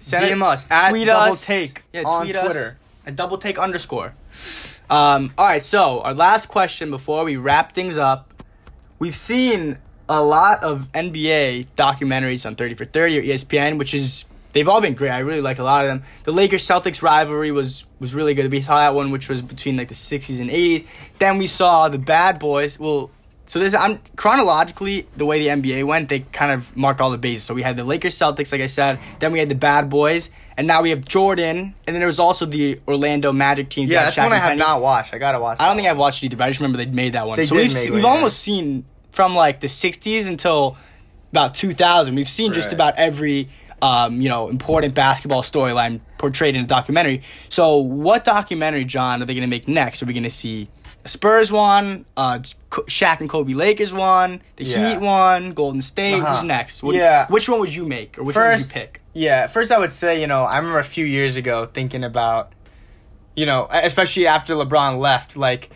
Send 0.00 0.24
DM 0.26 0.42
us 0.42 0.66
at 0.68 0.90
tweet 0.90 1.06
Double 1.06 1.32
us. 1.32 1.46
Take 1.46 1.82
yeah, 1.92 2.02
on 2.04 2.24
tweet 2.24 2.34
us 2.36 2.44
Twitter. 2.44 2.78
at 3.06 3.14
double 3.14 3.38
take 3.38 3.56
underscore. 3.56 4.14
Um, 4.92 5.32
all 5.38 5.46
right, 5.46 5.64
so 5.64 6.02
our 6.02 6.12
last 6.12 6.50
question 6.50 6.90
before 6.90 7.24
we 7.24 7.36
wrap 7.36 7.72
things 7.72 7.96
up. 7.96 8.44
We've 8.98 9.16
seen 9.16 9.78
a 10.06 10.22
lot 10.22 10.62
of 10.62 10.92
NBA 10.92 11.68
documentaries 11.78 12.44
on 12.44 12.56
30 12.56 12.74
for 12.74 12.84
30 12.84 13.18
or 13.18 13.22
ESPN, 13.22 13.78
which 13.78 13.94
is 13.94 14.26
they've 14.52 14.68
all 14.68 14.82
been 14.82 14.92
great. 14.92 15.08
I 15.08 15.20
really 15.20 15.40
like 15.40 15.58
a 15.58 15.64
lot 15.64 15.86
of 15.86 15.88
them. 15.88 16.02
The 16.24 16.32
Lakers 16.32 16.68
Celtics 16.68 17.00
rivalry 17.00 17.50
was 17.50 17.86
was 18.00 18.14
really 18.14 18.34
good. 18.34 18.52
We 18.52 18.60
saw 18.60 18.80
that 18.80 18.94
one, 18.94 19.12
which 19.12 19.30
was 19.30 19.40
between 19.40 19.78
like 19.78 19.88
the 19.88 19.94
60s 19.94 20.38
and 20.38 20.50
80s. 20.50 20.86
Then 21.18 21.38
we 21.38 21.46
saw 21.46 21.88
the 21.88 21.96
Bad 21.96 22.38
Boys. 22.38 22.78
Well, 22.78 23.10
so 23.52 23.58
this 23.58 23.74
I'm 23.74 24.00
chronologically 24.16 25.06
the 25.14 25.26
way 25.26 25.38
the 25.38 25.48
NBA 25.48 25.84
went, 25.84 26.08
they 26.08 26.20
kind 26.20 26.52
of 26.52 26.74
marked 26.74 27.02
all 27.02 27.10
the 27.10 27.18
bases. 27.18 27.44
So 27.44 27.52
we 27.52 27.60
had 27.60 27.76
the 27.76 27.84
Lakers 27.84 28.14
Celtics, 28.14 28.50
like 28.50 28.62
I 28.62 28.66
said. 28.66 28.98
Then 29.18 29.30
we 29.30 29.40
had 29.40 29.50
the 29.50 29.54
Bad 29.54 29.90
Boys, 29.90 30.30
and 30.56 30.66
now 30.66 30.80
we 30.80 30.88
have 30.88 31.04
Jordan. 31.04 31.58
And 31.58 31.74
then 31.94 31.96
there 31.96 32.06
was 32.06 32.18
also 32.18 32.46
the 32.46 32.80
Orlando 32.88 33.30
Magic 33.30 33.68
team. 33.68 33.90
yeah, 33.90 33.98
that 33.98 34.04
that's 34.06 34.16
Shaq 34.16 34.22
one 34.22 34.32
I 34.32 34.36
have 34.38 34.48
Penny. 34.52 34.58
not 34.60 34.80
watched. 34.80 35.12
I 35.12 35.18
gotta 35.18 35.38
watch. 35.38 35.60
I 35.60 35.66
don't 35.66 35.76
think 35.76 35.86
I've 35.86 35.98
watched 35.98 36.22
it 36.22 36.26
either, 36.28 36.36
but 36.36 36.44
I 36.44 36.48
just 36.48 36.60
remember 36.60 36.78
they 36.78 36.86
made 36.90 37.12
that 37.12 37.26
one. 37.26 37.36
They 37.36 37.44
so 37.44 37.54
did 37.54 37.60
we've 37.64 37.68
make 37.74 37.76
se- 37.76 37.90
one, 37.90 37.94
we've 37.96 38.04
yeah. 38.04 38.10
almost 38.10 38.40
seen 38.40 38.86
from 39.10 39.34
like 39.34 39.60
the 39.60 39.66
'60s 39.66 40.26
until 40.26 40.78
about 41.30 41.54
2000. 41.54 42.14
We've 42.14 42.26
seen 42.30 42.54
just 42.54 42.68
Right. 42.68 42.72
about 42.72 42.94
every 42.96 43.50
um, 43.82 44.22
you 44.22 44.30
know 44.30 44.48
important 44.48 44.94
basketball 44.94 45.42
storyline 45.42 46.00
portrayed 46.16 46.56
in 46.56 46.64
a 46.64 46.66
documentary. 46.66 47.20
So, 47.50 47.76
what 47.76 48.24
documentary, 48.24 48.86
John, 48.86 49.22
are 49.22 49.26
they 49.26 49.34
going 49.34 49.42
to 49.42 49.46
make 49.46 49.68
next? 49.68 50.02
Are 50.02 50.06
we 50.06 50.14
going 50.14 50.22
to 50.22 50.30
see 50.30 50.68
a 51.04 51.08
Spurs 51.08 51.52
one, 51.52 52.06
uh, 52.16 52.38
Shaq 52.72 53.20
and 53.20 53.28
Kobe 53.28 53.52
Lakers 53.52 53.92
one, 53.92 54.40
the 54.56 54.64
Yeah. 54.64 54.90
Heat 54.90 55.00
one, 55.00 55.52
Golden 55.52 55.82
State? 55.82 56.14
Uh-huh. 56.14 56.36
Who's 56.36 56.44
next? 56.44 56.82
What 56.82 56.94
Yeah. 56.96 57.26
which 57.28 57.48
one 57.48 57.60
would 57.60 57.74
you 57.74 57.84
make, 57.86 58.18
or 58.18 58.22
which 58.24 58.34
first, 58.34 58.44
one 58.44 58.68
would 58.68 58.74
you 58.74 58.80
pick? 58.88 59.00
Yeah, 59.14 59.46
first 59.46 59.70
I 59.70 59.78
would 59.78 59.90
say, 59.90 60.20
you 60.20 60.26
know, 60.26 60.44
I 60.44 60.56
remember 60.56 60.78
a 60.78 60.84
few 60.84 61.04
years 61.04 61.36
ago 61.36 61.68
thinking 61.72 62.02
about, 62.02 62.52
you 63.36 63.44
know, 63.46 63.68
especially 63.70 64.26
after 64.26 64.54
LeBron 64.54 64.98
left, 64.98 65.36
like, 65.36 65.70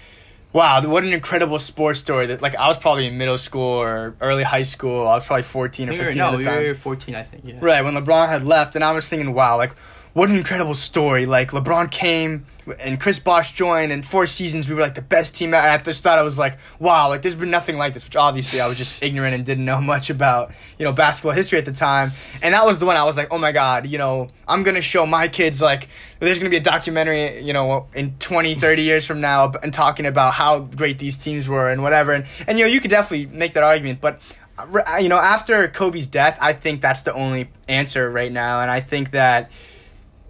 wow, 0.55 0.81
what 0.87 1.05
an 1.05 1.13
incredible 1.13 1.59
sports 1.59 1.99
story. 1.99 2.27
That 2.27 2.41
like 2.41 2.55
I 2.57 2.67
was 2.69 2.79
probably 2.79 3.07
in 3.07 3.19
middle 3.19 3.37
school 3.37 3.63
or 3.83 4.15
early 4.23 4.43
high 4.43 4.63
school. 4.63 5.07
I 5.07 5.15
was 5.17 5.27
probably 5.27 5.43
fourteen 5.43 5.89
or 5.91 5.93
We 5.93 5.99
were- 5.99 6.05
fifteen 6.05 6.19
no, 6.19 6.27
at 6.29 6.31
the 6.33 6.61
we 6.63 6.69
were 6.69 6.75
14, 6.75 7.15
I 7.15 7.23
think. 7.25 7.43
Yeah. 7.47 7.55
Right, 7.61 7.85
when 7.85 7.93
LeBron 7.95 8.29
had 8.31 8.45
left, 8.45 8.75
and 8.75 8.83
I 8.83 8.93
was 8.93 9.07
thinking, 9.07 9.35
wow, 9.35 9.59
like, 9.59 9.73
what 10.15 10.31
an 10.31 10.37
incredible 10.37 10.73
story. 10.75 11.27
Like, 11.27 11.51
LeBron 11.51 11.91
came, 11.91 12.47
and 12.81 13.01
Chris 13.01 13.19
Bosh 13.19 13.53
joined, 13.53 13.93
and 13.93 14.05
four 14.05 14.27
seasons, 14.27 14.69
we 14.69 14.75
were, 14.75 14.81
like, 14.81 14.95
the 14.95 15.03
best 15.03 15.37
team. 15.37 15.55
At 15.55 15.85
the 15.85 15.93
start, 15.93 16.19
I 16.19 16.23
was 16.23 16.39
like, 16.39 16.59
wow, 16.79 17.09
like, 17.09 17.23
there's 17.23 17.35
been 17.35 17.51
nothing 17.51 17.77
like 17.77 17.95
this, 17.95 18.05
which 18.05 18.17
obviously 18.17 18.61
I 18.61 18.69
was 18.69 18.77
just 18.77 19.03
ignorant 19.03 19.35
and 19.35 19.45
didn't 19.45 19.65
know 19.65 19.81
much 19.81 20.11
about, 20.11 20.53
you 20.79 20.85
know, 20.85 20.93
basketball 20.93 21.33
history 21.33 21.59
at 21.59 21.65
the 21.65 21.73
time. 21.73 22.13
And 22.43 22.55
that 22.55 22.67
was 22.67 22.79
the 22.79 22.87
one 22.87 22.97
I 22.97 23.05
was 23.05 23.17
like, 23.17 23.29
oh 23.31 23.39
my 23.39 23.53
God, 23.53 23.87
you 23.87 23.99
know, 23.99 24.29
I'm 24.49 24.65
to 24.65 24.81
show 24.81 25.07
my 25.07 25.29
kids, 25.29 25.63
like, 25.63 25.89
there's 26.19 26.39
to 26.39 26.49
be 26.49 26.57
a 26.57 26.61
documentary, 26.61 27.43
you 27.43 27.53
know, 27.53 27.89
in 27.95 28.17
20, 28.19 28.55
30 28.55 28.83
years 28.83 29.07
from 29.07 29.21
now, 29.21 29.53
and 29.63 29.73
talking 29.73 30.07
about 30.07 30.35
how 30.35 30.61
great 30.61 30.99
these 30.99 31.17
teams 31.17 31.49
were 31.49 31.71
and 31.71 31.83
whatever. 31.83 32.13
And, 32.13 32.27
and 32.47 32.59
you 32.59 32.65
know, 32.65 32.71
you 32.71 32.81
could 32.81 32.91
definitely 32.91 33.27
make 33.27 33.53
that 33.55 33.63
argument, 33.63 34.01
but 34.01 34.21
uh, 34.59 34.97
you 34.97 35.09
know, 35.09 35.19
after 35.19 35.69
Kobe's 35.69 36.07
death, 36.07 36.39
I 36.41 36.53
think 36.53 36.81
that's 36.81 37.03
the 37.03 37.13
only 37.13 37.51
answer 37.69 38.11
right 38.11 38.33
now, 38.33 38.63
and 38.63 38.71
I 38.71 38.81
think 38.81 39.11
that 39.11 39.51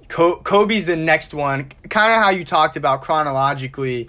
Kobe's 0.09 0.85
the 0.87 0.97
next 0.97 1.35
one. 1.35 1.71
Kind 1.89 2.13
of 2.13 2.19
how 2.23 2.31
you 2.31 2.45
talked 2.45 2.77
about 2.77 3.03
chronologically. 3.03 4.09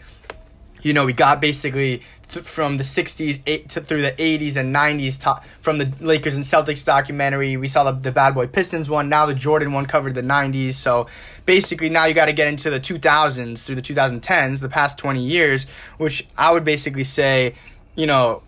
You 0.82 0.94
know, 0.94 1.06
we 1.06 1.14
got 1.14 1.42
basically 1.42 2.04
th- 2.30 2.46
from 2.46 2.78
the 2.78 2.84
'60s 2.84 3.42
eight 3.46 3.70
to 3.70 3.82
through 3.82 4.04
the 4.04 4.12
'80s 4.12 4.56
and 4.58 4.74
'90s. 4.74 5.20
To- 5.22 5.42
from 5.60 5.80
the 5.80 5.92
Lakers 6.00 6.36
and 6.36 6.46
Celtics 6.46 6.86
documentary, 6.86 7.58
we 7.58 7.68
saw 7.68 7.84
the, 7.84 7.92
the 7.92 8.12
Bad 8.12 8.36
Boy 8.36 8.48
Pistons 8.48 8.90
one. 8.90 9.10
Now 9.10 9.26
the 9.26 9.34
Jordan 9.34 9.74
one 9.74 9.86
covered 9.86 10.14
the 10.14 10.22
'90s. 10.22 10.74
So 10.74 11.08
basically, 11.46 11.90
now 11.90 12.06
you 12.06 12.14
got 12.14 12.28
to 12.28 12.34
get 12.34 12.48
into 12.48 12.70
the 12.70 12.80
2000s 12.80 13.66
through 13.66 13.76
the 13.76 13.82
2010s, 13.82 14.62
the 14.62 14.70
past 14.70 14.98
20 14.98 15.22
years, 15.22 15.66
which 15.98 16.28
I 16.38 16.52
would 16.52 16.64
basically 16.64 17.04
say, 17.04 17.56
you 17.96 18.06
know, 18.06 18.44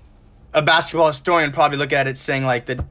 a 0.54 0.62
basketball 0.62 1.08
historian 1.08 1.52
probably 1.52 1.78
look 1.78 1.94
at 1.94 2.08
it 2.08 2.18
saying 2.18 2.44
like 2.44 2.66
the 2.66 2.86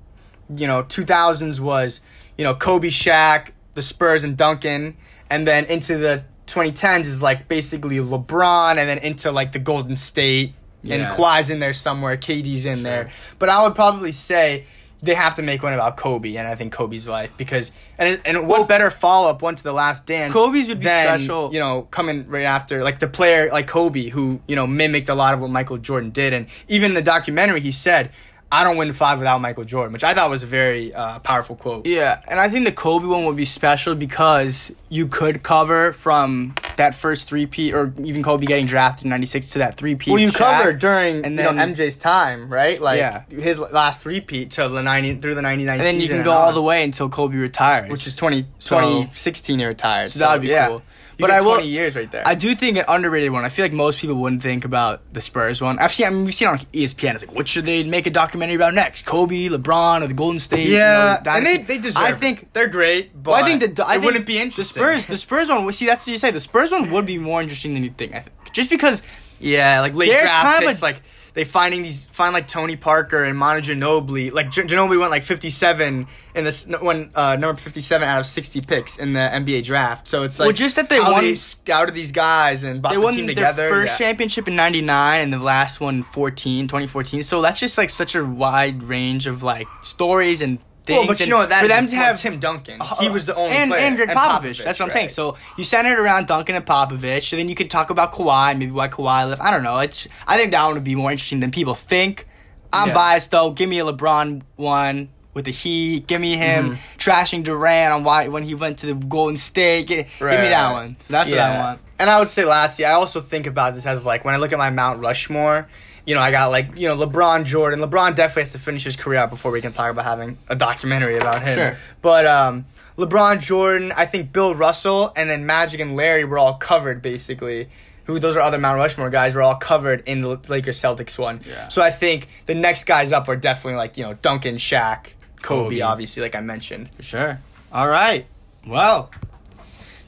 you 0.55 0.67
know 0.67 0.83
2000s 0.83 1.61
was 1.61 2.01
you 2.37 2.45
know 2.45 2.55
Kobe 2.55 2.89
Shaq 2.89 3.51
the 3.79 3.83
Spurs 3.83 4.25
and 4.25 4.37
Duncan 4.37 4.97
and 5.31 5.47
then 5.47 5.65
into 5.67 5.97
the 5.99 6.25
2010s 6.49 7.07
is 7.07 7.23
like 7.23 7.47
basically 7.47 7.99
LeBron 7.99 8.71
and 8.79 8.89
then 8.89 8.99
into 8.99 9.31
like 9.31 9.53
the 9.53 9.61
Golden 9.61 9.95
State 9.95 10.55
and 10.83 10.91
Yeah. 11.03 11.11
Kawhi's 11.17 11.49
in 11.51 11.61
there 11.61 11.73
somewhere 11.73 12.17
KD's 12.17 12.67
in 12.67 12.83
there 12.83 13.11
but 13.39 13.49
I 13.49 13.63
would 13.63 13.75
probably 13.77 14.11
say 14.13 14.65
they 15.01 15.15
have 15.15 15.37
to 15.37 15.43
make 15.43 15.63
one 15.63 15.73
about 15.75 15.97
Kobe 15.97 16.35
and 16.35 16.49
I 16.49 16.57
think 16.57 16.73
Kobe's 16.73 17.07
life 17.07 17.31
because 17.37 17.71
and 17.99 18.21
and 18.25 18.49
what 18.49 18.59
Well- 18.59 18.67
better 18.67 18.91
follow 18.91 19.29
up 19.31 19.43
one 19.43 19.55
to 19.55 19.63
the 19.63 19.73
Last 19.73 20.07
Dance 20.07 20.33
Kobe's 20.33 20.67
would 20.69 20.81
be 20.81 20.87
than, 20.87 21.21
special. 21.21 21.53
you 21.53 21.61
know 21.61 21.83
coming 21.93 22.27
right 22.29 22.43
after 22.43 22.83
like 22.83 22.99
the 22.99 23.07
player 23.07 23.49
like 23.53 23.69
Kobe 23.69 24.09
who 24.09 24.41
you 24.49 24.57
know 24.57 24.67
mimicked 24.67 25.09
a 25.09 25.15
lot 25.15 25.35
of 25.35 25.41
what 25.41 25.51
Michael 25.51 25.79
Jordan 25.79 26.11
did 26.11 26.33
and 26.33 26.47
even 26.67 26.91
in 26.91 26.95
the 26.95 27.03
documentary 27.03 27.61
he 27.61 27.71
said 27.71 28.11
I 28.51 28.65
don't 28.65 28.77
win 28.79 28.93
five 28.95 29.19
without 29.19 29.41
Michael 29.41 29.65
Jordan 29.65 29.93
which 29.93 30.05
I 30.05 30.15
thought 30.15 30.31
was 30.31 30.43
a 30.43 30.47
very 30.47 30.95
uh, 30.95 31.19
powerful 31.19 31.55
quote 31.55 31.87
Yeah, 31.87 32.23
and 32.29 32.41
I 32.41 32.49
think 32.49 32.65
the 32.65 32.73
Kobe 32.73 33.07
one 33.07 33.25
would 33.27 33.37
be 33.37 33.45
special 33.45 33.95
because 33.95 34.73
you 34.89 35.07
could 35.07 35.43
cover 35.43 35.93
from 35.93 36.55
that 36.77 36.95
first 36.95 37.29
three-peat 37.29 37.75
or 37.75 37.93
even 38.03 38.23
Kobe 38.23 38.47
getting 38.47 38.65
drafted 38.67 39.05
in 39.05 39.11
'96 39.11 39.51
to 39.51 39.59
that 39.59 39.77
three-peat. 39.77 40.11
well 40.13 40.19
you 40.21 40.33
covered 40.33 40.79
during 40.79 41.17
and 41.17 41.27
and 41.27 41.39
then- 41.39 41.55
you 41.55 41.67
know 41.67 41.73
MJ's 41.75 41.97
time 41.97 42.49
right 42.49 42.81
like 42.81 42.99
Yeah. 42.99 43.25
his 43.29 43.59
last 43.59 44.01
three 44.01 44.21
peat 44.23 44.51
to 44.53 44.69
the 44.69 44.83
90 44.83 45.17
through 45.17 45.35
the 45.35 45.43
99 45.43 45.75
and 45.75 45.83
then 45.83 46.01
you 46.01 46.09
can 46.09 46.17
and 46.17 46.25
go 46.25 46.33
all 46.33 46.49
on, 46.49 46.55
the 46.55 46.63
way 46.63 46.83
until 46.85 47.09
Kobe 47.11 47.37
retires, 47.37 47.91
which 47.91 48.07
is 48.07 48.17
20 48.17 48.47
So- 48.59 48.81
2016 48.81 49.59
he 49.59 49.65
retired 49.67 50.11
So 50.11 50.21
that 50.21 50.33
would 50.33 50.43
be 50.43 50.49
yeah. 50.49 50.69
cool. 50.69 50.83
But 51.19 51.31
I 51.33 51.41
will- 51.41 51.55
20 51.55 51.69
years 51.69 51.97
right 51.97 52.11
there. 52.11 52.23
I 52.25 52.35
do 52.37 52.55
think 52.55 52.77
an 52.79 52.85
underrated 52.87 53.33
one. 53.33 53.45
I 53.45 53.49
feel 53.49 53.65
like 53.65 53.73
most 53.73 54.01
people 54.01 54.17
wouldn't 54.17 54.41
think 54.43 54.65
about 54.65 55.03
the 55.13 55.21
Spurs 55.21 55.61
one. 55.61 55.79
I've 55.81 55.93
seen. 55.93 56.07
I 56.07 56.11
mean, 56.11 56.25
we've 56.25 56.35
seen 56.35 56.47
on 56.49 56.59
ESPN. 56.73 57.15
It's 57.15 57.27
like, 57.27 57.35
what 57.35 57.49
should 57.49 57.67
they 57.67 57.83
make 57.85 58.07
a 58.07 58.11
documentary 58.11 58.55
about 58.57 58.75
next? 58.75 59.05
Kobe, 59.05 59.49
LeBron, 59.49 60.03
or 60.03 60.07
the 60.07 60.15
Golden 60.15 60.39
State? 60.39 60.69
you 60.69 60.75
know, 60.79 61.19
yeah, 61.25 61.37
and 61.37 61.45
they, 61.45 61.57
they 61.59 61.79
deserve 61.79 62.03
I 62.03 62.11
it. 62.13 62.19
think. 62.19 62.53
they're 62.53 62.69
great, 62.69 63.21
but 63.21 63.33
Well, 63.33 63.45
I 63.45 63.47
think 63.47 63.75
the 63.77 63.85
I 63.85 63.91
it 63.91 63.95
think 63.95 64.05
wouldn't 64.05 64.27
be 64.27 64.39
interesting. 64.39 64.81
The. 64.83 64.89
Spurs, 64.91 65.07
the 65.07 65.17
Spurs 65.17 65.49
one. 65.49 65.73
See, 65.73 65.87
that's 65.87 66.07
what 66.07 66.13
you 66.13 66.19
say. 66.19 66.31
The 66.31 66.41
Spurs 66.41 66.71
one 66.71 66.91
would 66.93 67.07
be 67.07 67.19
more 67.19 67.43
interesting 67.43 67.75
than 67.75 67.83
you 67.85 67.91
think. 67.91 68.15
I 68.15 68.21
think 68.21 68.35
just 68.53 68.71
because 68.71 69.03
Yeah, 69.41 69.81
like 69.81 69.95
late 69.95 70.11
draft 70.11 70.45
kind 70.45 70.63
of 70.65 70.69
picks, 70.69 70.81
a- 70.81 70.85
like 70.85 71.03
they 71.35 71.45
finding 71.45 71.83
these 71.83 72.05
find 72.07 72.33
like 72.33 72.49
Tony 72.49 72.77
Parker 72.77 73.25
and 73.25 73.37
Manu 73.39 73.61
Ginobili. 73.61 74.33
Like 74.33 74.51
Gin- 74.51 74.67
Ginobili 74.69 74.99
went 74.99 75.11
like 75.11 75.25
fifty 75.25 75.51
seven 75.51 76.07
in 76.35 76.45
this 76.45 76.67
when 76.67 77.11
uh, 77.15 77.37
number 77.37 77.61
fifty 77.61 77.81
seven 77.81 78.09
out 78.09 78.21
of 78.21 78.27
sixty 78.27 78.61
picks 78.61 78.99
in 78.99 79.13
the 79.13 79.21
NBA 79.21 79.65
draft. 79.65 80.07
So 80.09 80.23
it's 80.23 80.39
like 80.39 80.47
Well, 80.47 80.53
just 80.55 80.77
that 80.77 80.89
they 80.89 81.03
how 81.03 81.13
won- 81.13 81.25
they 81.25 81.35
scouted 81.35 81.95
these 81.95 82.13
guys 82.13 82.65
and 82.65 82.81
brought 82.83 82.91
they 82.91 82.97
the 82.97 83.03
won 83.03 83.17
their 83.17 83.27
together. 83.27 83.69
first 83.69 84.01
yeah. 84.01 84.07
championship 84.09 84.49
in 84.49 84.57
99 84.57 85.23
and 85.23 85.33
the 85.33 85.39
last 85.39 85.81
one 85.81 86.03
14 86.03 86.67
2014 86.69 87.23
so 87.23 87.41
that's 87.43 87.61
just 87.61 87.77
like 87.79 87.91
such 87.91 88.15
a 88.15 88.25
wide 88.25 88.83
range 88.83 89.27
of 89.27 89.43
like 89.43 89.67
stories 89.83 90.41
and 90.43 90.59
things 90.89 90.99
Well, 90.99 91.07
but 91.07 91.21
you 91.21 91.27
know 91.29 91.37
what 91.39 91.49
that 91.51 91.63
for 91.63 91.69
them 91.69 91.87
to 91.87 91.97
have 91.97 92.19
Tim 92.19 92.41
Duncan. 92.41 92.81
He 93.01 93.09
was 93.09 93.27
the 93.27 93.35
only 93.37 93.55
and, 93.57 93.71
player. 93.71 93.81
and 93.83 93.97
Gregg 93.97 94.09
Popovich. 94.11 94.65
That's 94.65 94.81
what 94.81 94.87
I'm 94.87 94.91
saying. 94.91 95.11
So 95.11 95.37
you 95.57 95.65
centered 95.65 95.99
around 96.01 96.27
Duncan 96.27 96.57
and 96.57 96.67
Popovich, 96.67 97.33
and 97.33 97.39
then 97.39 97.49
you 97.49 97.55
could 97.55 97.71
talk 97.71 97.91
about 97.91 98.13
Kawhi, 98.13 98.51
and 98.51 98.59
maybe 98.59 98.73
why 98.73 98.89
Kawhi 98.89 99.29
left. 99.29 99.41
I 99.41 99.51
don't 99.53 99.63
know. 99.63 99.79
It's 99.79 100.09
I 100.27 100.37
think 100.37 100.51
that 100.53 100.65
one 100.65 100.75
would 100.75 100.85
be 100.85 100.95
more 100.97 101.11
interesting 101.13 101.41
than 101.41 101.51
people 101.51 101.75
think. 101.75 102.27
I'm 102.73 102.89
Yeah. 102.89 102.95
biased 102.95 103.31
though. 103.31 103.51
Give 103.53 103.69
me 103.69 103.79
a 103.79 103.85
LeBron 103.85 104.43
one 104.57 105.09
with 105.35 105.45
the 105.45 105.53
Heat. 105.53 106.07
Give 106.07 106.21
me 106.21 106.37
him 106.37 106.73
Mm-hmm. 106.73 106.99
trashing 106.99 107.45
Durant 107.45 107.93
on 107.93 108.05
why 108.05 108.29
when 108.29 108.43
he 108.43 108.55
went 108.55 108.79
to 108.79 108.87
the 108.87 108.95
Golden 108.95 109.37
State. 109.37 109.87
Gi- 109.89 109.95
Give, 110.19 110.21
me 110.21 110.27
that 110.49 110.73
one. 110.73 110.97
So 111.01 111.13
that's 111.13 111.31
what 111.31 111.39
I 111.41 111.59
want. 111.59 111.81
And 112.01 112.09
I 112.11 112.19
would 112.19 112.29
say 112.29 112.45
lastly, 112.45 112.85
I 112.85 112.93
also 112.93 113.21
think 113.21 113.47
about 113.47 113.75
this 113.75 113.87
as 113.87 114.05
like 114.07 114.25
when 114.25 114.35
I 114.35 114.39
look 114.39 114.53
at 114.53 114.59
my 114.59 114.71
Mount 114.71 115.01
Rushmore, 115.01 115.69
you 116.09 116.15
know, 116.15 116.23
I 116.23 116.31
got 116.31 116.51
like, 116.51 116.75
you 116.75 116.89
know, 116.89 116.97
LeBron 116.97 117.45
Jordan. 117.45 117.81
LeBron 117.81 118.17
definitely 118.17 118.45
has 118.45 118.53
to 118.53 118.59
finish 118.59 118.83
his 118.83 118.97
career 118.97 119.19
out 119.19 119.29
before 119.29 119.53
we 119.53 119.61
can 119.61 119.73
talk 119.73 119.91
about 119.91 120.07
having 120.07 120.39
a 120.49 120.57
documentary 120.57 121.19
about 121.19 121.43
him. 121.43 121.55
Sure. 121.55 121.77
But 122.01 122.25
um 122.27 122.65
LeBron 122.97 123.41
Jordan, 123.41 123.93
I 123.95 124.07
think 124.07 124.33
Bill 124.33 124.55
Russell 124.55 125.13
and 125.15 125.29
then 125.29 125.45
Magic 125.45 125.81
and 125.81 125.95
Larry 125.97 126.25
were 126.25 126.39
all 126.39 126.55
covered 126.55 127.03
basically. 127.03 127.69
Who 128.05 128.19
those 128.19 128.37
are 128.37 128.41
other 128.41 128.57
Mount 128.57 128.79
Rushmore 128.79 129.11
guys 129.11 129.35
were 129.35 129.43
all 129.43 129.57
covered 129.57 130.03
in 130.07 130.23
the 130.23 130.41
Lakers 130.49 130.81
Celtics 130.81 131.19
one. 131.19 131.43
Yeah. 131.47 131.69
So 131.69 131.83
I 131.83 131.91
think 131.91 132.29
the 132.47 132.55
next 132.55 132.85
guys 132.85 133.13
up 133.13 133.29
are 133.29 133.37
definitely 133.37 133.77
like, 133.77 133.99
you 133.99 134.05
know, 134.05 134.15
Duncan, 134.15 134.57
Shaq, 134.57 135.09
Kobe, 135.43 135.65
Kobe. 135.77 135.81
obviously, 135.83 136.23
like 136.23 136.35
I 136.35 136.41
mentioned. 136.41 136.89
For 136.97 137.03
sure. 137.03 137.41
All 137.71 137.87
right. 137.87 138.25
Well, 138.67 139.11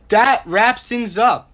that 0.09 0.42
wraps 0.46 0.84
things 0.84 1.18
up 1.18 1.49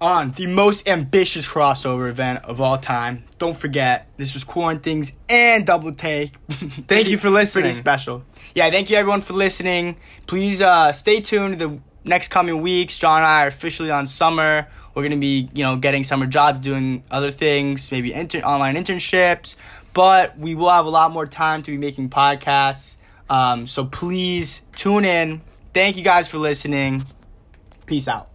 on 0.00 0.30
the 0.32 0.46
most 0.46 0.88
ambitious 0.88 1.48
crossover 1.48 2.08
event 2.08 2.44
of 2.44 2.60
all 2.60 2.78
time. 2.78 3.24
Don't 3.38 3.56
forget, 3.56 4.08
this 4.16 4.34
was 4.34 4.44
Quarantines 4.44 5.12
and 5.28 5.66
Double 5.66 5.92
Take. 5.92 6.32
thank 6.50 7.08
you 7.08 7.18
for 7.18 7.30
listening. 7.30 7.64
Pretty 7.64 7.76
special. 7.76 8.24
Yeah, 8.54 8.70
thank 8.70 8.90
you 8.90 8.96
everyone 8.96 9.20
for 9.20 9.32
listening. 9.34 9.96
Please 10.26 10.62
uh, 10.62 10.92
stay 10.92 11.20
tuned 11.20 11.58
the 11.58 11.80
next 12.04 12.28
coming 12.28 12.60
weeks. 12.62 12.98
John 12.98 13.18
and 13.18 13.26
I 13.26 13.44
are 13.44 13.48
officially 13.48 13.90
on 13.90 14.06
summer. 14.06 14.68
We're 14.94 15.02
gonna 15.02 15.16
be, 15.16 15.48
you 15.54 15.62
know, 15.64 15.76
getting 15.76 16.04
summer 16.04 16.26
jobs, 16.26 16.60
doing 16.60 17.04
other 17.10 17.30
things, 17.30 17.92
maybe 17.92 18.12
inter- 18.12 18.40
online 18.40 18.74
internships. 18.74 19.56
But 19.94 20.38
we 20.38 20.54
will 20.54 20.70
have 20.70 20.86
a 20.86 20.90
lot 20.90 21.12
more 21.12 21.26
time 21.26 21.62
to 21.62 21.70
be 21.70 21.76
making 21.76 22.10
podcasts. 22.10 22.96
Um, 23.30 23.66
so 23.66 23.84
please 23.84 24.62
tune 24.74 25.04
in. 25.04 25.42
Thank 25.74 25.96
you 25.96 26.02
guys 26.02 26.28
for 26.28 26.38
listening. 26.38 27.04
Peace 27.86 28.08
out. 28.08 28.27